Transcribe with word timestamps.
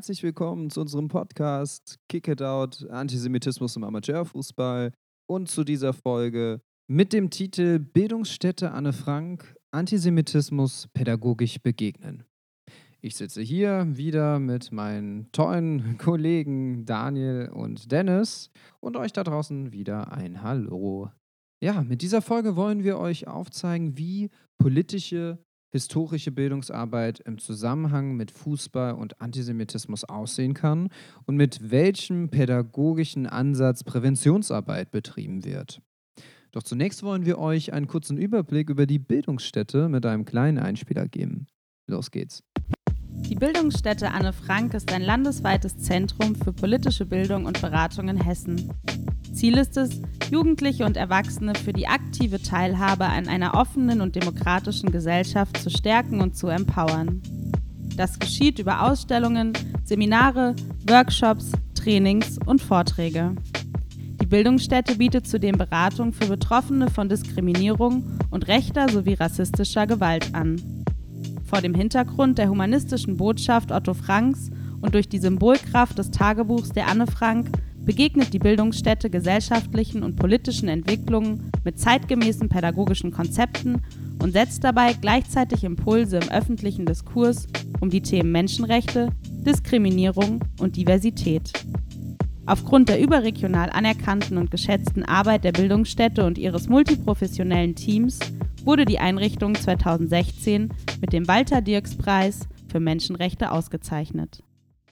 Herzlich 0.00 0.22
willkommen 0.22 0.70
zu 0.70 0.80
unserem 0.80 1.08
Podcast 1.08 1.98
Kick 2.08 2.26
It 2.26 2.40
Out 2.40 2.88
Antisemitismus 2.88 3.76
im 3.76 3.84
Amateurfußball 3.84 4.92
und 5.26 5.50
zu 5.50 5.62
dieser 5.62 5.92
Folge 5.92 6.62
mit 6.90 7.12
dem 7.12 7.28
Titel 7.28 7.78
Bildungsstätte 7.78 8.70
Anne 8.70 8.94
Frank 8.94 9.54
Antisemitismus 9.72 10.88
pädagogisch 10.94 11.60
begegnen. 11.60 12.24
Ich 13.02 13.14
sitze 13.14 13.42
hier 13.42 13.88
wieder 13.90 14.38
mit 14.38 14.72
meinen 14.72 15.30
tollen 15.32 15.98
Kollegen 15.98 16.86
Daniel 16.86 17.50
und 17.52 17.92
Dennis 17.92 18.50
und 18.80 18.96
euch 18.96 19.12
da 19.12 19.22
draußen 19.22 19.70
wieder 19.70 20.12
ein 20.14 20.42
Hallo. 20.42 21.10
Ja, 21.62 21.82
mit 21.82 22.00
dieser 22.00 22.22
Folge 22.22 22.56
wollen 22.56 22.84
wir 22.84 22.96
euch 22.98 23.28
aufzeigen, 23.28 23.98
wie 23.98 24.30
politische 24.56 25.44
historische 25.70 26.32
Bildungsarbeit 26.32 27.20
im 27.20 27.38
Zusammenhang 27.38 28.16
mit 28.16 28.30
Fußball 28.30 28.94
und 28.94 29.20
Antisemitismus 29.20 30.04
aussehen 30.04 30.54
kann 30.54 30.88
und 31.26 31.36
mit 31.36 31.70
welchem 31.70 32.28
pädagogischen 32.28 33.26
Ansatz 33.26 33.84
Präventionsarbeit 33.84 34.90
betrieben 34.90 35.44
wird. 35.44 35.80
Doch 36.52 36.62
zunächst 36.64 37.02
wollen 37.02 37.24
wir 37.24 37.38
euch 37.38 37.72
einen 37.72 37.86
kurzen 37.86 38.18
Überblick 38.18 38.70
über 38.70 38.86
die 38.86 38.98
Bildungsstätte 38.98 39.88
mit 39.88 40.04
einem 40.04 40.24
kleinen 40.24 40.58
Einspieler 40.58 41.06
geben. 41.06 41.46
Los 41.86 42.10
geht's. 42.10 42.42
Die 43.28 43.34
Bildungsstätte 43.34 44.10
Anne 44.10 44.32
Frank 44.32 44.74
ist 44.74 44.92
ein 44.92 45.02
landesweites 45.02 45.78
Zentrum 45.78 46.34
für 46.34 46.52
politische 46.52 47.06
Bildung 47.06 47.46
und 47.46 47.60
Beratung 47.60 48.08
in 48.08 48.16
Hessen. 48.16 48.72
Ziel 49.32 49.56
ist 49.56 49.76
es, 49.76 50.00
Jugendliche 50.30 50.84
und 50.84 50.96
Erwachsene 50.96 51.54
für 51.54 51.72
die 51.72 51.86
aktive 51.86 52.42
Teilhabe 52.42 53.04
an 53.04 53.28
einer 53.28 53.54
offenen 53.54 54.00
und 54.00 54.16
demokratischen 54.16 54.90
Gesellschaft 54.90 55.56
zu 55.58 55.70
stärken 55.70 56.20
und 56.20 56.36
zu 56.36 56.48
empowern. 56.48 57.22
Das 57.96 58.18
geschieht 58.18 58.58
über 58.58 58.82
Ausstellungen, 58.82 59.52
Seminare, 59.84 60.54
Workshops, 60.86 61.52
Trainings 61.74 62.38
und 62.46 62.60
Vorträge. 62.60 63.34
Die 64.20 64.26
Bildungsstätte 64.26 64.96
bietet 64.96 65.26
zudem 65.26 65.56
Beratung 65.56 66.12
für 66.12 66.26
Betroffene 66.26 66.90
von 66.90 67.08
Diskriminierung 67.08 68.04
und 68.30 68.48
rechter 68.48 68.88
sowie 68.88 69.14
rassistischer 69.14 69.86
Gewalt 69.86 70.34
an. 70.34 70.79
Vor 71.50 71.60
dem 71.60 71.74
Hintergrund 71.74 72.38
der 72.38 72.48
humanistischen 72.48 73.16
Botschaft 73.16 73.72
Otto 73.72 73.92
Franks 73.92 74.52
und 74.82 74.94
durch 74.94 75.08
die 75.08 75.18
Symbolkraft 75.18 75.98
des 75.98 76.12
Tagebuchs 76.12 76.70
der 76.70 76.86
Anne 76.86 77.08
Frank 77.08 77.50
begegnet 77.84 78.32
die 78.32 78.38
Bildungsstätte 78.38 79.10
gesellschaftlichen 79.10 80.04
und 80.04 80.14
politischen 80.14 80.68
Entwicklungen 80.68 81.50
mit 81.64 81.80
zeitgemäßen 81.80 82.48
pädagogischen 82.48 83.10
Konzepten 83.10 83.82
und 84.22 84.30
setzt 84.30 84.62
dabei 84.62 84.92
gleichzeitig 84.92 85.64
Impulse 85.64 86.18
im 86.18 86.28
öffentlichen 86.28 86.86
Diskurs 86.86 87.48
um 87.80 87.90
die 87.90 88.02
Themen 88.02 88.30
Menschenrechte, 88.30 89.08
Diskriminierung 89.28 90.44
und 90.60 90.76
Diversität. 90.76 91.52
Aufgrund 92.46 92.88
der 92.88 93.00
überregional 93.00 93.70
anerkannten 93.70 94.38
und 94.38 94.52
geschätzten 94.52 95.04
Arbeit 95.04 95.42
der 95.42 95.52
Bildungsstätte 95.52 96.24
und 96.24 96.38
ihres 96.38 96.68
multiprofessionellen 96.68 97.74
Teams 97.74 98.20
wurde 98.64 98.84
die 98.84 98.98
Einrichtung 98.98 99.54
2016 99.54 100.70
mit 101.00 101.12
dem 101.12 101.26
Walter 101.28 101.60
Dirks 101.60 101.96
Preis 101.96 102.48
für 102.68 102.80
Menschenrechte 102.80 103.50
ausgezeichnet. 103.50 104.42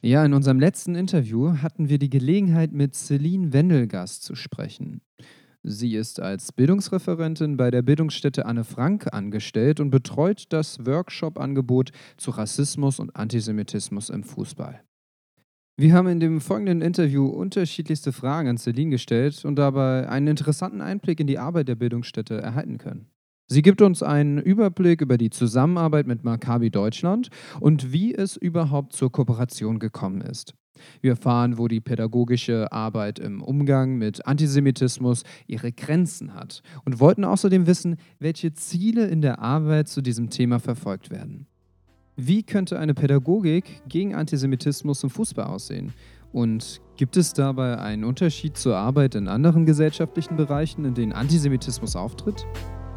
Ja, 0.01 0.25
in 0.25 0.33
unserem 0.33 0.61
letzten 0.61 0.95
Interview 0.95 1.59
hatten 1.61 1.89
wir 1.89 1.99
die 1.99 2.11
Gelegenheit, 2.11 2.73
mit 2.73 2.95
Celine 2.95 3.53
Wendelgast 3.53 4.23
zu 4.23 4.35
sprechen. 4.35 5.01
Sie 5.65 5.97
ist 5.97 6.21
als 6.21 6.53
Bildungsreferentin 6.53 7.57
bei 7.57 7.71
der 7.71 7.83
Bildungsstätte 7.83 8.47
Anne 8.47 8.65
Frank 8.65 9.13
angestellt 9.13 9.81
und 9.81 9.91
betreut 9.91 10.45
das 10.51 10.87
Workshop-Angebot 10.87 11.91
zu 12.17 12.31
Rassismus 12.31 13.01
und 13.01 13.17
Antisemitismus 13.17 14.09
im 14.09 14.23
Fußball. 14.23 14.81
Wir 15.77 15.95
haben 15.95 16.09
in 16.09 16.21
dem 16.21 16.41
folgenden 16.41 16.81
Interview 16.81 17.27
unterschiedlichste 17.27 18.13
Fragen 18.13 18.49
an 18.49 18.59
Celine 18.59 18.91
gestellt 18.91 19.45
und 19.45 19.57
dabei 19.57 20.09
einen 20.09 20.29
interessanten 20.29 20.81
Einblick 20.81 21.21
in 21.21 21.27
die 21.27 21.39
Arbeit 21.39 21.69
der 21.69 21.77
Bildungsstätte 21.77 22.41
erhalten 22.41 22.79
können. 22.79 23.11
Sie 23.51 23.63
gibt 23.63 23.81
uns 23.81 24.03
einen 24.03 24.37
Überblick 24.37 25.01
über 25.01 25.17
die 25.17 25.31
Zusammenarbeit 25.31 26.07
mit 26.07 26.23
Maccabi 26.23 26.71
Deutschland 26.71 27.31
und 27.61 27.95
wie 27.95 28.15
es 28.15 28.37
überhaupt 28.37 28.93
zur 28.93 29.11
Kooperation 29.11 29.79
gekommen 29.79 30.21
ist. 30.21 30.53
Wir 31.01 31.13
erfahren, 31.13 31.57
wo 31.57 31.67
die 31.67 31.81
pädagogische 31.81 32.71
Arbeit 32.71 33.19
im 33.19 33.43
Umgang 33.43 33.97
mit 33.97 34.27
Antisemitismus 34.27 35.23
ihre 35.47 35.73
Grenzen 35.73 36.35
hat 36.35 36.63
und 36.85 37.01
wollten 37.01 37.25
außerdem 37.25 37.67
wissen, 37.67 37.97
welche 38.19 38.53
Ziele 38.53 39.07
in 39.07 39.23
der 39.23 39.39
Arbeit 39.39 39.89
zu 39.89 40.03
diesem 40.03 40.29
Thema 40.29 40.61
verfolgt 40.61 41.11
werden. 41.11 41.47
Wie 42.17 42.43
könnte 42.43 42.79
eine 42.79 42.93
Pädagogik 42.93 43.81
gegen 43.89 44.15
Antisemitismus 44.15 45.03
im 45.03 45.11
Fußball 45.11 45.47
aussehen? 45.47 45.95
Und 46.33 46.83
gibt 46.97 47.17
es 47.17 47.33
dabei 47.33 47.79
einen 47.79 48.05
Unterschied 48.05 48.59
zur 48.59 48.77
Arbeit 48.77 49.15
in 49.15 49.27
anderen 49.27 49.65
gesellschaftlichen 49.65 50.37
Bereichen, 50.37 50.85
in 50.85 50.93
denen 50.93 51.13
Antisemitismus 51.13 51.97
auftritt? 51.97 52.45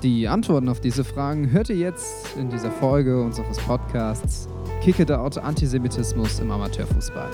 Die 0.03 0.28
Antworten 0.28 0.67
auf 0.67 0.79
diese 0.79 1.03
Fragen 1.03 1.51
hört 1.51 1.69
ihr 1.69 1.75
jetzt 1.75 2.35
in 2.35 2.50
dieser 2.50 2.72
Folge 2.72 3.22
unseres 3.22 3.59
Podcasts 3.59 4.50
Kick 4.81 4.97
It 4.97 5.12
Out 5.12 5.38
Antisemitismus 5.38 6.39
im 6.39 6.50
Amateurfußball. 6.50 7.29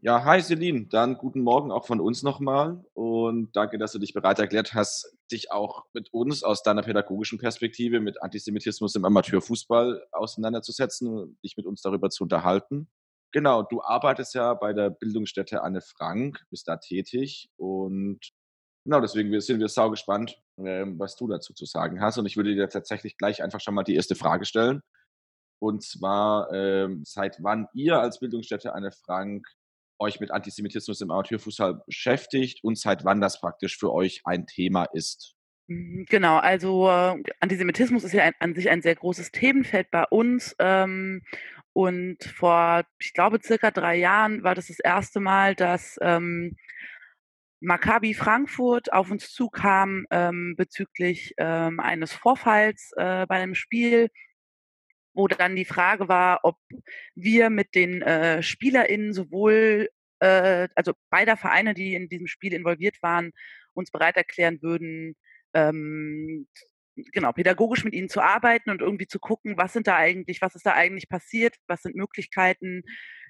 Ja, 0.00 0.24
hi 0.24 0.40
Celine, 0.40 0.86
dann 0.86 1.18
guten 1.18 1.40
Morgen 1.40 1.72
auch 1.72 1.84
von 1.84 1.98
uns 2.00 2.22
nochmal 2.22 2.84
und 2.94 3.50
danke, 3.56 3.78
dass 3.78 3.90
du 3.90 3.98
dich 3.98 4.14
bereit 4.14 4.38
erklärt 4.38 4.72
hast, 4.72 5.12
dich 5.32 5.50
auch 5.50 5.86
mit 5.92 6.12
uns 6.12 6.44
aus 6.44 6.62
deiner 6.62 6.82
pädagogischen 6.82 7.40
Perspektive 7.40 7.98
mit 7.98 8.22
Antisemitismus 8.22 8.94
im 8.94 9.04
Amateurfußball 9.04 10.06
auseinanderzusetzen 10.12 11.08
und 11.08 11.42
dich 11.42 11.56
mit 11.56 11.66
uns 11.66 11.82
darüber 11.82 12.10
zu 12.10 12.22
unterhalten. 12.22 12.88
Genau, 13.32 13.64
du 13.64 13.82
arbeitest 13.82 14.36
ja 14.36 14.54
bei 14.54 14.72
der 14.72 14.88
Bildungsstätte 14.90 15.64
Anne 15.64 15.80
Frank, 15.80 16.46
bist 16.48 16.68
da 16.68 16.76
tätig 16.76 17.50
und 17.56 18.20
genau 18.84 19.00
deswegen 19.00 19.40
sind 19.40 19.58
wir 19.58 19.68
sau 19.68 19.90
gespannt, 19.90 20.40
ähm, 20.58 20.96
was 21.00 21.16
du 21.16 21.26
dazu 21.26 21.54
zu 21.54 21.64
sagen 21.64 22.00
hast 22.00 22.18
und 22.18 22.26
ich 22.26 22.36
würde 22.36 22.54
dir 22.54 22.68
tatsächlich 22.68 23.16
gleich 23.16 23.42
einfach 23.42 23.60
schon 23.60 23.74
mal 23.74 23.82
die 23.82 23.96
erste 23.96 24.14
Frage 24.14 24.44
stellen. 24.44 24.80
Und 25.60 25.82
zwar, 25.82 26.52
ähm, 26.52 27.02
seit 27.04 27.42
wann 27.42 27.66
ihr 27.74 27.98
als 27.98 28.20
Bildungsstätte 28.20 28.74
Anne 28.74 28.92
Frank 28.92 29.44
euch 29.98 30.20
mit 30.20 30.30
Antisemitismus 30.30 31.00
im 31.00 31.10
Amateurfußball 31.10 31.82
beschäftigt 31.86 32.62
und 32.62 32.78
seit 32.78 33.04
wann 33.04 33.20
das 33.20 33.40
praktisch 33.40 33.78
für 33.78 33.92
euch 33.92 34.22
ein 34.24 34.46
Thema 34.46 34.84
ist. 34.92 35.34
Mhm, 35.66 36.06
genau, 36.08 36.38
also 36.38 36.88
äh, 36.88 37.22
Antisemitismus 37.40 38.04
ist 38.04 38.12
ja 38.12 38.24
ein, 38.24 38.34
an 38.38 38.54
sich 38.54 38.70
ein 38.70 38.82
sehr 38.82 38.94
großes 38.94 39.32
Themenfeld 39.32 39.90
bei 39.90 40.04
uns. 40.04 40.54
Ähm, 40.58 41.22
und 41.72 42.24
vor, 42.24 42.84
ich 42.98 43.12
glaube, 43.12 43.38
circa 43.42 43.70
drei 43.70 43.96
Jahren 43.96 44.42
war 44.42 44.54
das 44.54 44.68
das 44.68 44.80
erste 44.80 45.20
Mal, 45.20 45.54
dass 45.54 45.98
ähm, 46.00 46.56
Maccabi 47.60 48.14
Frankfurt 48.14 48.92
auf 48.92 49.10
uns 49.10 49.32
zukam 49.32 50.06
ähm, 50.10 50.54
bezüglich 50.56 51.34
ähm, 51.38 51.80
eines 51.80 52.12
Vorfalls 52.12 52.92
äh, 52.96 53.26
bei 53.26 53.36
einem 53.36 53.54
Spiel 53.54 54.10
wo 55.18 55.26
dann 55.26 55.56
die 55.56 55.64
Frage 55.64 56.08
war, 56.08 56.40
ob 56.44 56.56
wir 57.16 57.50
mit 57.50 57.74
den 57.74 58.02
äh, 58.02 58.40
SpielerInnen 58.40 59.12
sowohl, 59.12 59.90
äh, 60.20 60.68
also 60.74 60.92
beider 61.10 61.36
Vereine, 61.36 61.74
die 61.74 61.94
in 61.94 62.08
diesem 62.08 62.26
Spiel 62.26 62.52
involviert 62.52 63.02
waren, 63.02 63.32
uns 63.74 63.90
bereit 63.90 64.16
erklären 64.16 64.60
würden, 64.62 65.16
ähm, 65.54 66.48
genau, 67.12 67.32
pädagogisch 67.32 67.84
mit 67.84 67.94
ihnen 67.94 68.08
zu 68.08 68.20
arbeiten 68.20 68.70
und 68.70 68.80
irgendwie 68.80 69.06
zu 69.06 69.18
gucken, 69.18 69.56
was 69.56 69.72
sind 69.72 69.86
da 69.86 69.96
eigentlich, 69.96 70.42
was 70.42 70.54
ist 70.54 70.66
da 70.66 70.74
eigentlich 70.74 71.08
passiert, 71.08 71.56
was 71.66 71.82
sind 71.82 71.94
Möglichkeiten, 71.96 72.82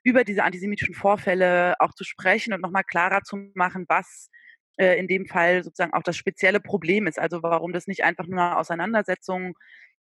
über 0.04 0.24
diese 0.24 0.44
antisemitischen 0.44 0.94
Vorfälle 0.94 1.74
auch 1.80 1.92
zu 1.94 2.04
sprechen 2.04 2.52
und 2.54 2.62
nochmal 2.62 2.84
klarer 2.84 3.22
zu 3.22 3.50
machen, 3.54 3.84
was 3.88 4.30
äh, 4.78 4.98
in 4.98 5.08
dem 5.08 5.26
Fall 5.26 5.64
sozusagen 5.64 5.92
auch 5.92 6.02
das 6.02 6.16
spezielle 6.16 6.60
Problem 6.60 7.06
ist. 7.06 7.18
Also 7.18 7.42
warum 7.42 7.72
das 7.72 7.86
nicht 7.86 8.04
einfach 8.04 8.26
nur 8.26 8.40
eine 8.40 8.58
Auseinandersetzung 8.58 9.54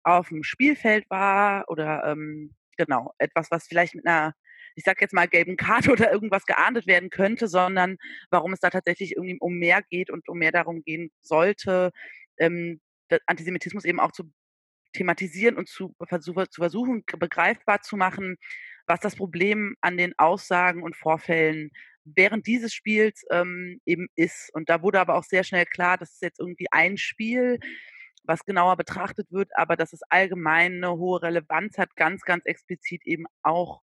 auf 0.05 0.29
dem 0.29 0.43
Spielfeld 0.45 1.09
war 1.11 1.65
oder 1.69 2.05
ähm, 2.05 2.55
genau, 2.77 3.13
etwas, 3.19 3.51
was 3.51 3.67
vielleicht 3.67 3.95
mit 3.95 4.07
einer, 4.07 4.35
ich 4.77 4.85
sag 4.85 5.01
jetzt 5.01 5.15
mal, 5.15 5.27
gelben 5.27 5.57
Karte 5.57 5.91
oder 5.93 6.13
irgendwas 6.13 6.45
geahndet 6.47 6.87
werden 6.87 7.11
könnte, 7.11 7.49
sondern 7.49 7.97
warum 8.31 8.53
es 8.53 8.61
da 8.61 8.71
tatsächlich 8.71 9.17
irgendwie 9.17 9.39
um 9.41 9.55
mehr 9.55 9.83
geht 9.91 10.11
und 10.11 10.29
um 10.29 10.39
mehr 10.39 10.53
darum 10.53 10.83
gehen 10.83 11.11
sollte, 11.23 11.91
ähm, 12.39 12.81
Antisemitismus 13.27 13.85
eben 13.85 14.01
auch 14.01 14.13
zu 14.13 14.31
thematisieren 14.93 15.57
und 15.57 15.69
zu, 15.69 15.95
versuch, 16.09 16.47
zu 16.49 16.61
versuchen, 16.61 17.05
begreifbar 17.19 17.83
zu 17.83 17.97
machen, 17.97 18.37
was 18.87 19.01
das 19.01 19.17
Problem 19.17 19.77
an 19.81 19.97
den 19.97 20.15
Aussagen 20.19 20.83
und 20.83 20.97
Vorfällen 20.97 21.71
während 22.05 22.47
dieses 22.47 22.73
Spiels 22.73 23.25
ähm, 23.31 23.81
eben 23.85 24.09
ist. 24.15 24.51
Und 24.55 24.69
da 24.69 24.83
wurde 24.83 25.01
aber 25.01 25.17
auch 25.17 25.25
sehr 25.25 25.45
schnell 25.45 25.67
klar, 25.67 25.99
das 25.99 26.13
ist 26.13 26.23
jetzt 26.23 26.39
irgendwie 26.41 26.67
ein 26.71 26.97
Spiel, 26.97 27.59
was 28.25 28.45
genauer 28.45 28.77
betrachtet 28.77 29.31
wird, 29.31 29.51
aber 29.57 29.77
dass 29.77 29.93
es 29.93 30.01
allgemein 30.09 30.77
eine 30.77 30.93
hohe 30.97 31.23
Relevanz 31.23 31.79
hat, 31.79 31.95
ganz, 31.97 32.23
ganz 32.23 32.45
explizit 32.45 33.03
eben 33.05 33.25
auch 33.43 33.83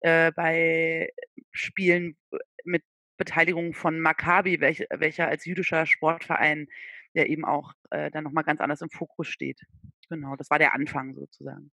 äh, 0.00 0.32
bei 0.32 1.10
Spielen 1.52 2.16
mit 2.64 2.82
Beteiligung 3.16 3.74
von 3.74 4.00
Maccabi, 4.00 4.60
welch, 4.60 4.84
welcher 4.90 5.28
als 5.28 5.44
jüdischer 5.44 5.86
Sportverein 5.86 6.68
der 7.14 7.28
eben 7.28 7.44
auch 7.44 7.72
äh, 7.90 8.10
dann 8.10 8.24
nochmal 8.24 8.44
ganz 8.44 8.60
anders 8.60 8.82
im 8.82 8.90
Fokus 8.90 9.28
steht. 9.28 9.60
Genau, 10.08 10.36
das 10.36 10.50
war 10.50 10.58
der 10.58 10.74
Anfang 10.74 11.14
sozusagen. 11.14 11.70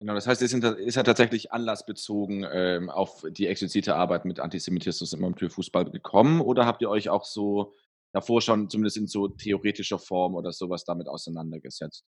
Genau, 0.00 0.14
das 0.14 0.26
heißt, 0.26 0.42
es 0.42 0.52
ist 0.52 0.94
ja 0.96 1.02
tatsächlich 1.04 1.52
anlassbezogen 1.52 2.44
ähm, 2.50 2.90
auf 2.90 3.24
die 3.30 3.46
explizite 3.46 3.94
Arbeit 3.94 4.24
mit 4.24 4.40
Antisemitismus 4.40 5.12
im 5.12 5.24
Amateurfußball 5.24 5.90
gekommen 5.90 6.40
oder 6.40 6.66
habt 6.66 6.82
ihr 6.82 6.90
euch 6.90 7.08
auch 7.08 7.24
so 7.24 7.76
davor 8.12 8.42
schon 8.42 8.68
zumindest 8.68 8.96
in 8.96 9.06
so 9.06 9.28
theoretischer 9.28 10.00
Form 10.00 10.34
oder 10.34 10.52
sowas 10.52 10.84
damit 10.84 11.06
auseinandergesetzt? 11.06 12.04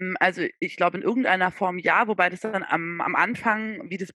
Hm, 0.00 0.16
also 0.20 0.42
ich 0.60 0.76
glaube 0.76 0.98
in 0.98 1.02
irgendeiner 1.02 1.50
Form 1.50 1.78
ja, 1.78 2.06
wobei 2.08 2.30
das 2.30 2.40
dann 2.40 2.64
am, 2.64 3.00
am 3.00 3.14
Anfang, 3.14 3.90
wie 3.90 3.96
das 3.98 4.10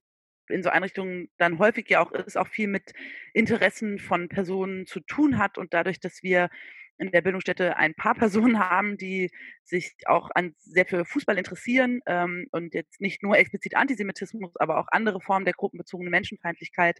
in 0.50 0.63
so 0.63 0.69
Einrichtungen 0.69 1.30
dann 1.38 1.57
häufig 1.59 1.89
ja 1.89 2.01
auch 2.01 2.12
ist, 2.12 2.38
auch 2.38 2.47
viel 2.47 2.68
mit 2.68 2.94
Interessen 3.33 4.00
von 4.00 4.27
Personen 4.30 4.85
zu 4.85 5.00
tun 5.00 5.38
hat 5.38 5.57
und 5.57 5.74
dadurch, 5.74 6.00
dass 6.00 6.21
wir 6.21 6.50
in 6.97 7.12
der 7.12 7.21
Bildungsstätte 7.21 7.77
ein 7.77 7.95
paar 7.95 8.13
Personen 8.50 8.59
haben, 8.59 8.97
die 8.97 9.31
sich 9.63 9.95
auch 10.06 10.30
an, 10.35 10.53
sehr 10.59 10.85
für 10.85 11.06
Fußball 11.06 11.38
interessieren 11.38 12.01
ähm, 12.06 12.47
und 12.51 12.74
jetzt 12.74 13.01
nicht 13.01 13.24
nur 13.24 13.38
explizit 13.38 13.75
Antisemitismus, 13.75 14.56
aber 14.57 14.77
auch 14.80 14.88
andere 14.91 15.21
Formen 15.21 15.45
der 15.45 15.53
gruppenbezogenen 15.53 16.12
Menschenfeindlichkeit, 16.12 17.00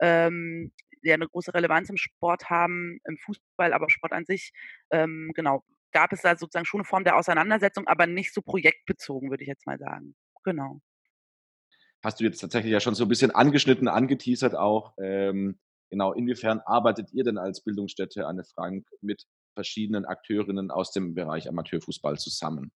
ähm, 0.00 0.72
die 1.04 1.12
eine 1.12 1.28
große 1.28 1.54
Relevanz 1.54 1.90
im 1.90 1.96
Sport 1.96 2.50
haben, 2.50 2.98
im 3.04 3.18
Fußball, 3.18 3.72
aber 3.72 3.90
Sport 3.90 4.12
an 4.12 4.24
sich, 4.24 4.52
ähm, 4.90 5.32
genau, 5.34 5.62
gab 5.92 6.12
es 6.12 6.22
da 6.22 6.36
sozusagen 6.36 6.66
schon 6.66 6.80
eine 6.80 6.86
Form 6.86 7.04
der 7.04 7.16
Auseinandersetzung, 7.16 7.86
aber 7.86 8.06
nicht 8.06 8.34
so 8.34 8.42
projektbezogen, 8.42 9.30
würde 9.30 9.42
ich 9.42 9.48
jetzt 9.48 9.66
mal 9.66 9.78
sagen. 9.78 10.14
Genau. 10.44 10.80
Hast 12.04 12.20
du 12.20 12.24
jetzt 12.24 12.38
tatsächlich 12.38 12.72
ja 12.72 12.80
schon 12.80 12.94
so 12.94 13.04
ein 13.04 13.08
bisschen 13.08 13.30
angeschnitten, 13.30 13.88
angeteasert 13.88 14.54
auch. 14.54 14.94
Ähm, 14.98 15.58
Genau, 15.90 16.12
inwiefern 16.12 16.60
arbeitet 16.64 17.12
ihr 17.12 17.24
denn 17.24 17.38
als 17.38 17.62
Bildungsstätte 17.62 18.26
Anne 18.26 18.44
Frank 18.44 18.86
mit 19.00 19.24
verschiedenen 19.54 20.04
Akteurinnen 20.04 20.70
aus 20.70 20.92
dem 20.92 21.14
Bereich 21.14 21.48
Amateurfußball 21.48 22.18
zusammen? 22.18 22.72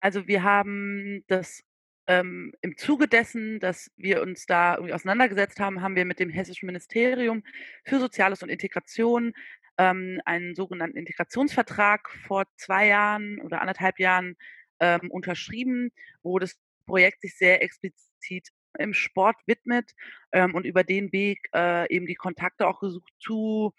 Also 0.00 0.26
wir 0.26 0.42
haben 0.42 1.24
das 1.28 1.62
ähm, 2.08 2.52
im 2.60 2.76
Zuge 2.76 3.08
dessen, 3.08 3.60
dass 3.60 3.90
wir 3.96 4.22
uns 4.22 4.46
da 4.46 4.74
irgendwie 4.74 4.94
auseinandergesetzt 4.94 5.58
haben, 5.60 5.80
haben 5.80 5.96
wir 5.96 6.04
mit 6.04 6.20
dem 6.20 6.30
Hessischen 6.30 6.66
Ministerium 6.66 7.42
für 7.84 7.98
Soziales 7.98 8.42
und 8.42 8.48
Integration 8.48 9.32
ähm, 9.78 10.20
einen 10.24 10.54
sogenannten 10.54 10.98
Integrationsvertrag 10.98 12.10
vor 12.26 12.44
zwei 12.56 12.86
Jahren 12.88 13.40
oder 13.40 13.60
anderthalb 13.60 13.98
Jahren 13.98 14.36
ähm, 14.80 15.10
unterschrieben, 15.10 15.90
wo 16.22 16.38
das 16.38 16.56
Projekt 16.86 17.22
sich 17.22 17.36
sehr 17.36 17.62
explizit 17.62 18.48
im 18.78 18.94
Sport 18.94 19.36
widmet 19.46 19.92
ähm, 20.32 20.54
und 20.54 20.66
über 20.66 20.84
den 20.84 21.12
Weg 21.12 21.48
äh, 21.54 21.92
eben 21.94 22.06
die 22.06 22.14
Kontakte 22.14 22.66
auch 22.66 22.80
gesucht 22.80 23.12
zu 23.20 23.72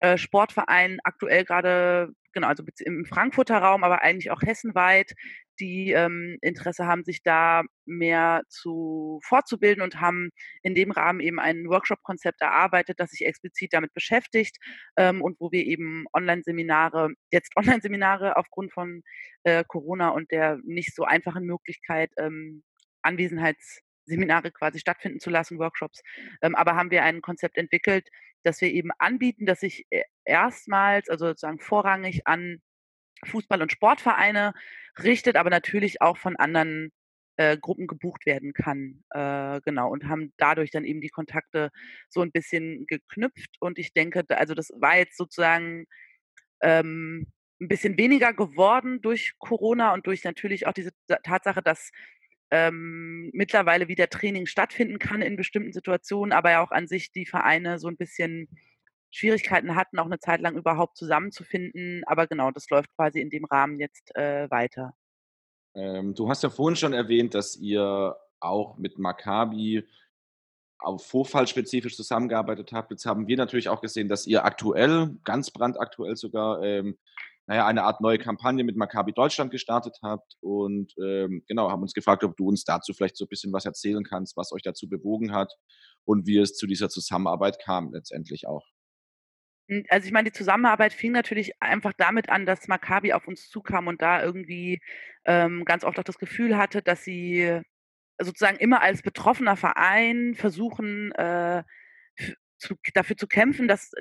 äh, 0.00 0.18
Sportvereinen, 0.18 0.98
aktuell 1.04 1.44
gerade, 1.44 2.12
genau, 2.32 2.48
also 2.48 2.64
im 2.80 3.04
Frankfurter 3.04 3.58
Raum, 3.58 3.84
aber 3.84 4.02
eigentlich 4.02 4.30
auch 4.30 4.42
hessenweit, 4.42 5.12
die 5.60 5.92
ähm, 5.92 6.38
Interesse 6.40 6.86
haben, 6.86 7.04
sich 7.04 7.22
da 7.22 7.62
mehr 7.84 8.42
zu 8.48 9.20
fortzubilden 9.24 9.82
und 9.82 10.00
haben 10.00 10.30
in 10.62 10.74
dem 10.74 10.90
Rahmen 10.90 11.20
eben 11.20 11.38
ein 11.38 11.68
Workshop-Konzept 11.68 12.40
erarbeitet, 12.40 13.00
das 13.00 13.10
sich 13.10 13.26
explizit 13.26 13.72
damit 13.72 13.92
beschäftigt 13.94 14.56
ähm, 14.96 15.22
und 15.22 15.38
wo 15.40 15.50
wir 15.52 15.64
eben 15.64 16.06
Online-Seminare, 16.14 17.10
jetzt 17.30 17.52
Online-Seminare 17.56 18.36
aufgrund 18.36 18.72
von 18.72 19.02
äh, 19.44 19.64
Corona 19.66 20.10
und 20.10 20.30
der 20.30 20.58
nicht 20.64 20.94
so 20.94 21.04
einfachen 21.04 21.44
Möglichkeit, 21.44 22.10
ähm, 22.18 22.62
Anwesenheits 23.02 23.80
Seminare 24.04 24.50
quasi 24.50 24.78
stattfinden 24.78 25.20
zu 25.20 25.30
lassen, 25.30 25.58
Workshops. 25.58 26.02
Ähm, 26.42 26.54
aber 26.54 26.76
haben 26.76 26.90
wir 26.90 27.04
ein 27.04 27.22
Konzept 27.22 27.56
entwickelt, 27.56 28.08
dass 28.42 28.60
wir 28.60 28.70
eben 28.70 28.90
anbieten, 28.98 29.46
dass 29.46 29.60
sich 29.60 29.86
e, 29.90 30.02
erstmals, 30.24 31.08
also 31.08 31.26
sozusagen 31.26 31.60
vorrangig 31.60 32.26
an 32.26 32.60
Fußball- 33.24 33.62
und 33.62 33.72
Sportvereine 33.72 34.54
richtet, 35.02 35.36
aber 35.36 35.50
natürlich 35.50 36.00
auch 36.00 36.16
von 36.16 36.36
anderen 36.36 36.92
äh, 37.36 37.56
Gruppen 37.56 37.86
gebucht 37.86 38.26
werden 38.26 38.52
kann. 38.52 39.02
Äh, 39.10 39.60
genau, 39.64 39.90
und 39.90 40.08
haben 40.08 40.32
dadurch 40.36 40.70
dann 40.70 40.84
eben 40.84 41.00
die 41.00 41.08
Kontakte 41.08 41.70
so 42.08 42.20
ein 42.20 42.32
bisschen 42.32 42.86
geknüpft. 42.86 43.56
Und 43.60 43.78
ich 43.78 43.92
denke, 43.92 44.24
also 44.28 44.54
das 44.54 44.70
war 44.76 44.98
jetzt 44.98 45.16
sozusagen 45.16 45.86
ähm, 46.62 47.26
ein 47.60 47.68
bisschen 47.68 47.96
weniger 47.98 48.32
geworden 48.34 49.00
durch 49.02 49.34
Corona 49.38 49.94
und 49.94 50.06
durch 50.06 50.24
natürlich 50.24 50.66
auch 50.66 50.72
diese 50.72 50.90
Tatsache, 51.22 51.62
dass 51.62 51.90
ähm, 52.50 53.30
mittlerweile 53.32 53.88
wieder 53.88 54.08
Training 54.10 54.46
stattfinden 54.46 54.98
kann 54.98 55.22
in 55.22 55.36
bestimmten 55.36 55.72
Situationen, 55.72 56.32
aber 56.32 56.50
ja 56.50 56.62
auch 56.62 56.70
an 56.70 56.86
sich 56.86 57.12
die 57.12 57.24
Vereine 57.24 57.78
so 57.78 57.88
ein 57.88 57.96
bisschen 57.96 58.48
Schwierigkeiten 59.12 59.76
hatten, 59.76 59.98
auch 59.98 60.06
eine 60.06 60.18
Zeit 60.18 60.40
lang 60.40 60.56
überhaupt 60.56 60.96
zusammenzufinden. 60.96 62.02
Aber 62.06 62.26
genau, 62.26 62.50
das 62.50 62.68
läuft 62.70 62.90
quasi 62.96 63.20
in 63.20 63.30
dem 63.30 63.44
Rahmen 63.44 63.78
jetzt 63.78 64.14
äh, 64.16 64.50
weiter. 64.50 64.94
Ähm, 65.74 66.14
du 66.14 66.28
hast 66.28 66.42
ja 66.42 66.50
vorhin 66.50 66.76
schon 66.76 66.94
erwähnt, 66.94 67.34
dass 67.34 67.56
ihr 67.56 68.16
auch 68.40 68.76
mit 68.78 68.98
Maccabi 68.98 69.86
auf 70.78 71.06
Vorfall 71.06 71.46
spezifisch 71.46 71.96
zusammengearbeitet 71.96 72.72
habt. 72.72 72.90
Jetzt 72.90 73.06
haben 73.06 73.28
wir 73.28 73.36
natürlich 73.36 73.68
auch 73.68 73.80
gesehen, 73.80 74.08
dass 74.08 74.26
ihr 74.26 74.44
aktuell, 74.44 75.16
ganz 75.24 75.50
brandaktuell 75.50 76.16
sogar, 76.16 76.62
ähm, 76.62 76.98
naja, 77.46 77.66
eine 77.66 77.84
Art 77.84 78.00
neue 78.00 78.18
Kampagne 78.18 78.64
mit 78.64 78.76
Maccabi 78.76 79.12
Deutschland 79.12 79.50
gestartet 79.50 79.98
habt 80.02 80.36
und 80.40 80.94
ähm, 81.02 81.44
genau, 81.46 81.70
haben 81.70 81.82
uns 81.82 81.92
gefragt, 81.92 82.24
ob 82.24 82.36
du 82.36 82.48
uns 82.48 82.64
dazu 82.64 82.94
vielleicht 82.94 83.16
so 83.16 83.24
ein 83.24 83.28
bisschen 83.28 83.52
was 83.52 83.64
erzählen 83.64 84.04
kannst, 84.04 84.36
was 84.36 84.52
euch 84.52 84.62
dazu 84.62 84.88
bewogen 84.88 85.32
hat 85.32 85.52
und 86.04 86.26
wie 86.26 86.38
es 86.38 86.54
zu 86.54 86.66
dieser 86.66 86.88
Zusammenarbeit 86.88 87.58
kam 87.60 87.92
letztendlich 87.92 88.46
auch. 88.46 88.66
Hm, 89.68 89.84
also 89.88 90.06
ich 90.06 90.12
meine, 90.12 90.30
die 90.30 90.36
Zusammenarbeit 90.36 90.92
fing 90.92 91.12
natürlich 91.12 91.52
einfach 91.60 91.92
damit 91.96 92.28
an, 92.28 92.46
dass 92.46 92.68
Maccabi 92.68 93.12
auf 93.12 93.28
uns 93.28 93.48
zukam 93.48 93.86
und 93.86 94.02
da 94.02 94.22
irgendwie 94.22 94.80
ähm, 95.24 95.64
ganz 95.64 95.84
oft 95.84 95.98
auch 95.98 96.04
das 96.04 96.18
Gefühl 96.18 96.56
hatte, 96.56 96.82
dass 96.82 97.04
sie 97.04 97.60
sozusagen 98.20 98.58
immer 98.58 98.82
als 98.82 99.02
betroffener 99.02 99.56
Verein 99.56 100.34
versuchen, 100.34 101.12
äh, 101.12 101.62
zu, 102.58 102.76
dafür 102.94 103.16
zu 103.16 103.26
kämpfen, 103.26 103.68
dass 103.68 103.92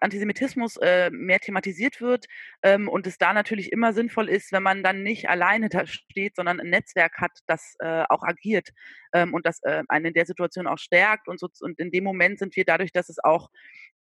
Antisemitismus 0.00 0.76
äh, 0.78 1.10
mehr 1.10 1.38
thematisiert 1.40 2.00
wird 2.00 2.26
ähm, 2.62 2.88
und 2.88 3.06
es 3.06 3.18
da 3.18 3.32
natürlich 3.34 3.72
immer 3.72 3.92
sinnvoll 3.92 4.28
ist, 4.28 4.52
wenn 4.52 4.62
man 4.62 4.82
dann 4.82 5.02
nicht 5.02 5.28
alleine 5.28 5.68
da 5.68 5.86
steht, 5.86 6.36
sondern 6.36 6.60
ein 6.60 6.70
Netzwerk 6.70 7.18
hat, 7.20 7.32
das 7.46 7.76
äh, 7.80 8.04
auch 8.08 8.22
agiert 8.22 8.70
ähm, 9.12 9.34
und 9.34 9.46
das 9.46 9.62
äh, 9.62 9.82
einen 9.88 10.06
in 10.06 10.14
der 10.14 10.26
Situation 10.26 10.66
auch 10.66 10.78
stärkt 10.78 11.28
und, 11.28 11.38
so, 11.38 11.48
und 11.60 11.78
in 11.78 11.90
dem 11.90 12.04
Moment 12.04 12.38
sind 12.38 12.56
wir 12.56 12.64
dadurch, 12.64 12.92
dass 12.92 13.08
es 13.10 13.22
auch 13.22 13.50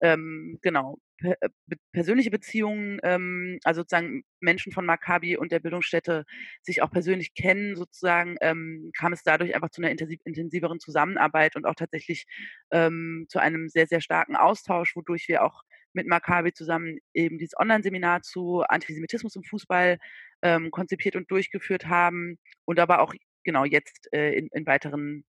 ähm, 0.02 0.58
genau, 0.62 0.98
per, 1.18 1.38
äh, 1.42 1.50
persönliche 1.94 2.32
Beziehungen, 2.32 3.00
ähm, 3.04 3.60
also 3.64 3.82
sozusagen 3.82 4.24
Menschen 4.40 4.72
von 4.72 4.86
Maccabi 4.86 5.38
und 5.38 5.52
der 5.52 5.60
Bildungsstätte 5.60 6.26
sich 6.64 6.82
auch 6.82 6.92
persönlich 6.92 7.34
kennen, 7.36 7.76
sozusagen, 7.76 8.36
ähm, 8.42 8.92
kam 8.98 9.14
es 9.14 9.24
dadurch 9.24 9.56
einfach 9.56 9.70
zu 9.70 9.82
einer 9.82 9.92
intensiv, 9.92 10.20
intensiveren 10.26 10.80
Zusammenarbeit 10.80 11.56
und 11.56 11.66
auch 11.66 11.76
tatsächlich 11.76 12.26
ähm, 12.72 13.26
zu 13.30 13.40
einem 13.40 13.70
sehr, 13.70 13.88
sehr 13.88 14.02
starken 14.02 14.36
Austausch, 14.36 14.96
wodurch 14.96 15.28
wir 15.28 15.44
auch 15.44 15.62
mit 15.94 16.08
Maccabi 16.08 16.54
zusammen 16.54 16.98
eben 17.14 17.38
dieses 17.38 17.58
Online-Seminar 17.58 18.22
zu 18.22 18.64
Antisemitismus 18.68 19.36
im 19.36 19.44
Fußball 19.44 19.98
ähm, 20.42 20.72
konzipiert 20.72 21.16
und 21.16 21.30
durchgeführt 21.30 21.88
haben 21.88 22.38
und 22.66 22.80
aber 22.80 23.02
auch 23.02 23.14
genau 23.44 23.66
jetzt 23.66 24.08
äh, 24.14 24.34
in, 24.34 24.48
in 24.54 24.66
weiteren 24.66 25.26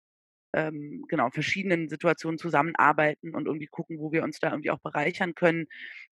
ähm, 0.52 1.04
genau, 1.08 1.30
verschiedenen 1.30 1.88
Situationen 1.88 2.38
zusammenarbeiten 2.38 3.34
und 3.34 3.46
irgendwie 3.46 3.66
gucken, 3.66 3.98
wo 3.98 4.12
wir 4.12 4.22
uns 4.22 4.38
da 4.38 4.50
irgendwie 4.50 4.70
auch 4.70 4.80
bereichern 4.80 5.34
können. 5.34 5.66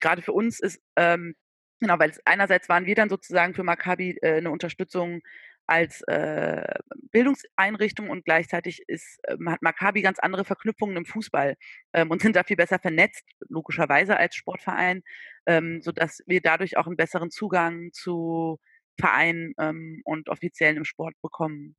Gerade 0.00 0.22
für 0.22 0.32
uns 0.32 0.60
ist, 0.60 0.80
ähm, 0.96 1.34
genau, 1.80 1.98
weil 1.98 2.10
es 2.10 2.20
einerseits 2.24 2.68
waren 2.68 2.86
wir 2.86 2.94
dann 2.94 3.08
sozusagen 3.08 3.54
für 3.54 3.64
Maccabi 3.64 4.18
äh, 4.22 4.38
eine 4.38 4.50
Unterstützung 4.50 5.20
als 5.66 6.02
äh, 6.02 6.62
Bildungseinrichtung 7.10 8.08
und 8.08 8.24
gleichzeitig 8.24 8.82
ist, 8.86 9.18
ähm, 9.26 9.50
hat 9.50 9.62
Maccabi 9.62 10.02
ganz 10.02 10.18
andere 10.18 10.44
Verknüpfungen 10.44 10.96
im 10.96 11.06
Fußball 11.06 11.56
ähm, 11.92 12.10
und 12.10 12.22
sind 12.22 12.36
da 12.36 12.44
viel 12.44 12.56
besser 12.56 12.78
vernetzt, 12.78 13.24
logischerweise 13.48 14.16
als 14.16 14.36
Sportverein, 14.36 15.02
ähm, 15.46 15.80
sodass 15.82 16.22
wir 16.26 16.40
dadurch 16.40 16.76
auch 16.76 16.86
einen 16.86 16.96
besseren 16.96 17.30
Zugang 17.30 17.90
zu 17.92 18.58
Vereinen 18.98 19.54
ähm, 19.58 20.02
und 20.04 20.28
Offiziellen 20.28 20.76
im 20.76 20.84
Sport 20.84 21.14
bekommen. 21.20 21.76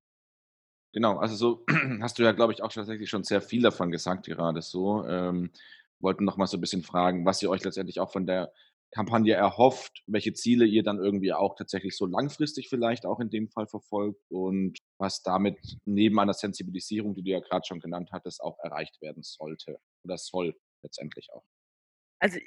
Genau, 0.94 1.18
also 1.18 1.36
so 1.36 1.66
hast 2.02 2.18
du 2.20 2.24
ja, 2.24 2.32
glaube 2.32 2.54
ich, 2.54 2.64
auch 2.64 2.72
tatsächlich 2.72 3.10
schon 3.10 3.24
sehr 3.24 3.42
viel 3.42 3.62
davon 3.62 3.92
gesagt 3.92 4.26
gerade 4.26 4.62
so. 4.62 5.06
Ähm, 5.06 5.52
wollten 6.00 6.26
noch 6.26 6.38
mal 6.38 6.48
so 6.48 6.58
ein 6.58 6.62
bisschen 6.62 6.84
fragen, 6.84 7.26
was 7.26 7.42
ihr 7.42 7.50
euch 7.50 7.64
letztendlich 7.64 8.00
auch 8.00 8.12
von 8.12 8.26
der 8.28 8.52
Kampagne 8.92 9.34
erhofft, 9.34 10.04
welche 10.08 10.34
Ziele 10.34 10.66
ihr 10.66 10.84
dann 10.84 11.00
irgendwie 11.00 11.34
auch 11.34 11.56
tatsächlich 11.56 11.98
so 11.98 12.06
langfristig 12.06 12.70
vielleicht 12.70 13.06
auch 13.06 13.20
in 13.20 13.30
dem 13.30 13.50
Fall 13.50 13.68
verfolgt 13.68 14.22
und 14.30 14.78
was 14.98 15.24
damit 15.24 15.58
neben 15.86 16.20
einer 16.20 16.34
Sensibilisierung, 16.34 17.14
die 17.14 17.24
du 17.24 17.32
ja 17.32 17.40
gerade 17.40 17.66
schon 17.68 17.80
genannt 17.80 18.10
hattest, 18.14 18.42
auch 18.42 18.58
erreicht 18.60 19.02
werden 19.02 19.24
sollte 19.24 19.80
oder 20.04 20.18
soll 20.18 20.56
letztendlich 20.84 21.30
auch. 21.34 21.44
Also 22.20 22.40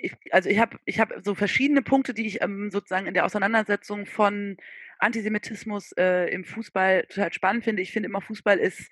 ich, 0.00 0.16
also 0.30 0.48
ich 0.48 0.58
habe 0.58 0.78
ich 0.84 1.00
hab 1.00 1.12
so 1.24 1.34
verschiedene 1.34 1.82
Punkte, 1.82 2.14
die 2.14 2.26
ich 2.26 2.40
ähm, 2.42 2.70
sozusagen 2.70 3.06
in 3.06 3.14
der 3.14 3.24
Auseinandersetzung 3.24 4.06
von 4.06 4.56
Antisemitismus 4.98 5.92
äh, 5.92 6.32
im 6.32 6.44
Fußball 6.44 7.04
total 7.08 7.32
spannend 7.32 7.64
finde. 7.64 7.82
Ich 7.82 7.92
finde 7.92 8.08
immer, 8.08 8.20
Fußball 8.20 8.58
ist 8.58 8.90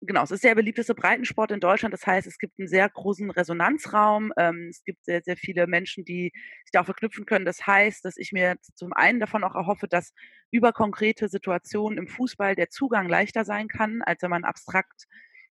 genau, 0.00 0.22
es 0.22 0.30
ist 0.30 0.44
der 0.44 0.54
beliebteste 0.54 0.94
Breitensport 0.94 1.50
in 1.50 1.60
Deutschland. 1.60 1.92
Das 1.92 2.06
heißt, 2.06 2.26
es 2.26 2.38
gibt 2.38 2.58
einen 2.58 2.68
sehr 2.68 2.88
großen 2.88 3.30
Resonanzraum. 3.30 4.32
Ähm, 4.36 4.68
es 4.70 4.84
gibt 4.84 5.04
sehr, 5.04 5.22
sehr 5.22 5.36
viele 5.36 5.66
Menschen, 5.66 6.04
die 6.04 6.32
sich 6.64 6.70
da 6.72 6.82
auch 6.82 6.86
verknüpfen 6.86 7.26
können. 7.26 7.44
Das 7.44 7.66
heißt, 7.66 8.04
dass 8.04 8.16
ich 8.16 8.32
mir 8.32 8.56
zum 8.74 8.92
einen 8.92 9.20
davon 9.20 9.44
auch 9.44 9.54
erhoffe, 9.54 9.88
dass 9.88 10.12
über 10.50 10.72
konkrete 10.72 11.28
Situationen 11.28 11.98
im 11.98 12.08
Fußball 12.08 12.54
der 12.54 12.70
Zugang 12.70 13.08
leichter 13.08 13.44
sein 13.44 13.68
kann, 13.68 14.02
als 14.02 14.22
wenn 14.22 14.30
man 14.30 14.44
abstrakt, 14.44 15.06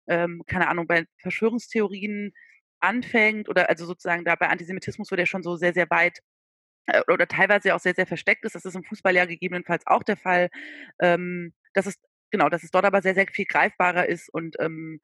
ähm, 0.08 0.44
keine 0.48 0.68
Ahnung, 0.68 0.88
bei 0.88 1.06
Verschwörungstheorien 1.18 2.34
anfängt 2.84 3.50
oder 3.50 3.70
also 3.70 3.86
sozusagen 3.86 4.26
da 4.26 4.36
bei 4.36 4.50
Antisemitismus, 4.50 5.12
wo 5.12 5.16
der 5.16 5.26
schon 5.26 5.44
so 5.44 5.56
sehr, 5.58 5.74
sehr 5.74 5.90
weit 5.90 6.20
äh, 6.88 7.02
oder 7.12 7.28
teilweise 7.28 7.76
auch 7.76 7.80
sehr, 7.80 7.96
sehr 7.96 8.08
versteckt 8.08 8.46
ist. 8.46 8.56
Das 8.56 8.66
ist 8.66 8.76
im 8.76 8.84
Fußball 8.84 9.16
ja 9.16 9.26
gegebenenfalls 9.26 9.88
auch 9.88 10.04
der 10.04 10.18
Fall. 10.18 10.50
Ähm, 11.00 11.54
dass 11.74 11.88
es 11.88 11.96
genau, 12.32 12.50
dass 12.50 12.64
es 12.64 12.72
dort 12.72 12.86
aber 12.86 13.02
sehr, 13.02 13.16
sehr 13.16 13.28
viel 13.32 13.46
greifbarer 13.46 14.08
ist 14.10 14.30
und 14.34 14.56
ähm, 14.60 15.00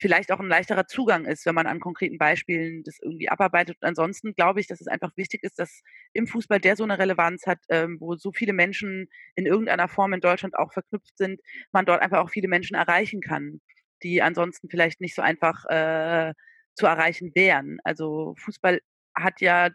vielleicht 0.00 0.32
auch 0.32 0.40
ein 0.40 0.48
leichterer 0.48 0.86
Zugang 0.86 1.24
ist, 1.24 1.46
wenn 1.46 1.54
man 1.54 1.66
an 1.66 1.80
konkreten 1.80 2.18
Beispielen 2.18 2.82
das 2.84 2.98
irgendwie 3.00 3.28
abarbeitet. 3.30 3.76
Und 3.80 3.88
ansonsten 3.88 4.34
glaube 4.34 4.60
ich, 4.60 4.66
dass 4.66 4.80
es 4.80 4.88
einfach 4.88 5.16
wichtig 5.16 5.42
ist, 5.44 5.58
dass 5.58 5.82
im 6.12 6.26
Fußball, 6.26 6.60
der 6.60 6.76
so 6.76 6.84
eine 6.84 6.98
Relevanz 6.98 7.46
hat, 7.46 7.58
ähm, 7.70 7.98
wo 8.00 8.16
so 8.16 8.32
viele 8.32 8.52
Menschen 8.52 9.08
in 9.36 9.46
irgendeiner 9.46 9.88
Form 9.88 10.12
in 10.12 10.20
Deutschland 10.20 10.56
auch 10.58 10.72
verknüpft 10.72 11.16
sind, 11.16 11.40
man 11.72 11.86
dort 11.86 12.02
einfach 12.02 12.18
auch 12.20 12.30
viele 12.30 12.48
Menschen 12.48 12.74
erreichen 12.76 13.20
kann, 13.22 13.60
die 14.02 14.20
ansonsten 14.22 14.68
vielleicht 14.68 15.00
nicht 15.00 15.14
so 15.14 15.22
einfach 15.22 15.64
äh, 15.66 16.34
zu 16.74 16.86
erreichen 16.86 17.32
wären. 17.34 17.78
Also 17.84 18.34
Fußball 18.38 18.80
hat 19.14 19.40
ja 19.40 19.70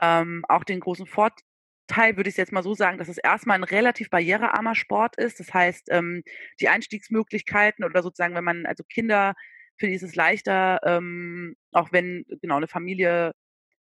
ähm, 0.00 0.44
auch 0.48 0.64
den 0.64 0.80
großen 0.80 1.06
Vorteil, 1.06 1.44
Teil 1.88 2.16
würde 2.16 2.30
ich 2.30 2.36
jetzt 2.36 2.52
mal 2.52 2.62
so 2.62 2.74
sagen, 2.74 2.98
dass 2.98 3.08
es 3.08 3.18
erstmal 3.18 3.56
ein 3.56 3.64
relativ 3.64 4.10
barrierearmer 4.10 4.74
Sport 4.74 5.16
ist. 5.16 5.40
Das 5.40 5.52
heißt, 5.52 5.88
ähm, 5.90 6.22
die 6.60 6.68
Einstiegsmöglichkeiten 6.68 7.84
oder 7.84 8.02
sozusagen, 8.02 8.34
wenn 8.34 8.44
man, 8.44 8.66
also 8.66 8.84
Kinder, 8.84 9.34
für 9.78 9.86
die 9.86 9.94
ist 9.94 10.02
es 10.02 10.14
leichter, 10.14 10.80
ähm, 10.84 11.56
auch 11.72 11.90
wenn 11.90 12.24
genau 12.42 12.56
eine 12.56 12.68
Familie 12.68 13.32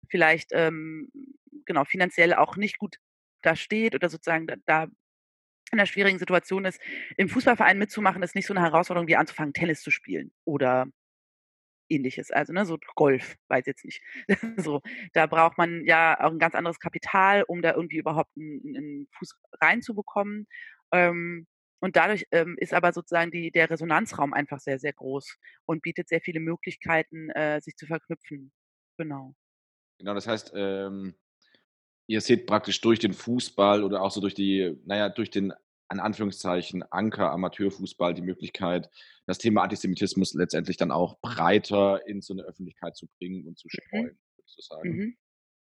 vielleicht 0.08 0.50
ähm, 0.52 1.10
genau 1.64 1.84
finanziell 1.84 2.34
auch 2.34 2.56
nicht 2.56 2.78
gut 2.78 2.96
da 3.42 3.56
steht 3.56 3.94
oder 3.94 4.08
sozusagen 4.08 4.46
da, 4.46 4.56
da 4.66 4.82
in 4.84 5.78
einer 5.78 5.86
schwierigen 5.86 6.18
Situation 6.18 6.64
ist, 6.64 6.80
im 7.16 7.28
Fußballverein 7.28 7.78
mitzumachen, 7.78 8.22
ist 8.22 8.34
nicht 8.34 8.46
so 8.46 8.52
eine 8.52 8.62
Herausforderung 8.62 9.08
wie 9.08 9.16
anzufangen, 9.16 9.54
Tennis 9.54 9.80
zu 9.80 9.90
spielen 9.90 10.32
oder 10.44 10.86
ähnliches. 11.92 12.30
Also, 12.30 12.52
ne, 12.52 12.64
so 12.66 12.78
Golf, 12.94 13.36
weiß 13.48 13.66
jetzt 13.66 13.84
nicht. 13.84 14.02
so, 14.56 14.80
da 15.12 15.26
braucht 15.26 15.58
man 15.58 15.84
ja 15.84 16.18
auch 16.20 16.30
ein 16.30 16.38
ganz 16.38 16.54
anderes 16.54 16.80
Kapital, 16.80 17.44
um 17.44 17.62
da 17.62 17.74
irgendwie 17.74 17.98
überhaupt 17.98 18.30
einen, 18.36 18.76
einen 18.76 19.08
Fuß 19.18 19.36
reinzubekommen. 19.60 20.46
Ähm, 20.92 21.46
und 21.80 21.96
dadurch 21.96 22.26
ähm, 22.30 22.56
ist 22.58 22.74
aber 22.74 22.92
sozusagen 22.92 23.32
die, 23.32 23.50
der 23.50 23.68
Resonanzraum 23.68 24.32
einfach 24.32 24.60
sehr, 24.60 24.78
sehr 24.78 24.92
groß 24.92 25.36
und 25.64 25.82
bietet 25.82 26.08
sehr 26.08 26.20
viele 26.20 26.38
Möglichkeiten, 26.38 27.30
äh, 27.30 27.60
sich 27.60 27.74
zu 27.76 27.86
verknüpfen. 27.86 28.52
Genau. 28.98 29.34
Genau, 29.98 30.14
das 30.14 30.28
heißt, 30.28 30.52
ähm, 30.54 31.14
ihr 32.06 32.20
seht 32.20 32.46
praktisch 32.46 32.80
durch 32.80 33.00
den 33.00 33.12
Fußball 33.12 33.82
oder 33.82 34.02
auch 34.02 34.12
so 34.12 34.20
durch 34.20 34.34
die, 34.34 34.78
naja, 34.84 35.08
durch 35.08 35.30
den 35.30 35.52
an 35.92 36.00
Anführungszeichen 36.00 36.82
Anker 36.90 37.30
Amateurfußball 37.32 38.14
die 38.14 38.22
Möglichkeit, 38.22 38.88
das 39.26 39.36
Thema 39.36 39.62
Antisemitismus 39.62 40.32
letztendlich 40.32 40.78
dann 40.78 40.90
auch 40.90 41.20
breiter 41.20 42.06
in 42.06 42.22
so 42.22 42.32
eine 42.32 42.44
Öffentlichkeit 42.44 42.96
zu 42.96 43.06
bringen 43.18 43.46
und 43.46 43.58
zu 43.58 43.66
mhm. 43.66 43.70
streuen, 43.70 44.04
mhm. 44.06 44.18
würdest 44.36 44.58
du 44.58 44.62
sagen? 44.62 44.90
Mhm. 44.96 45.16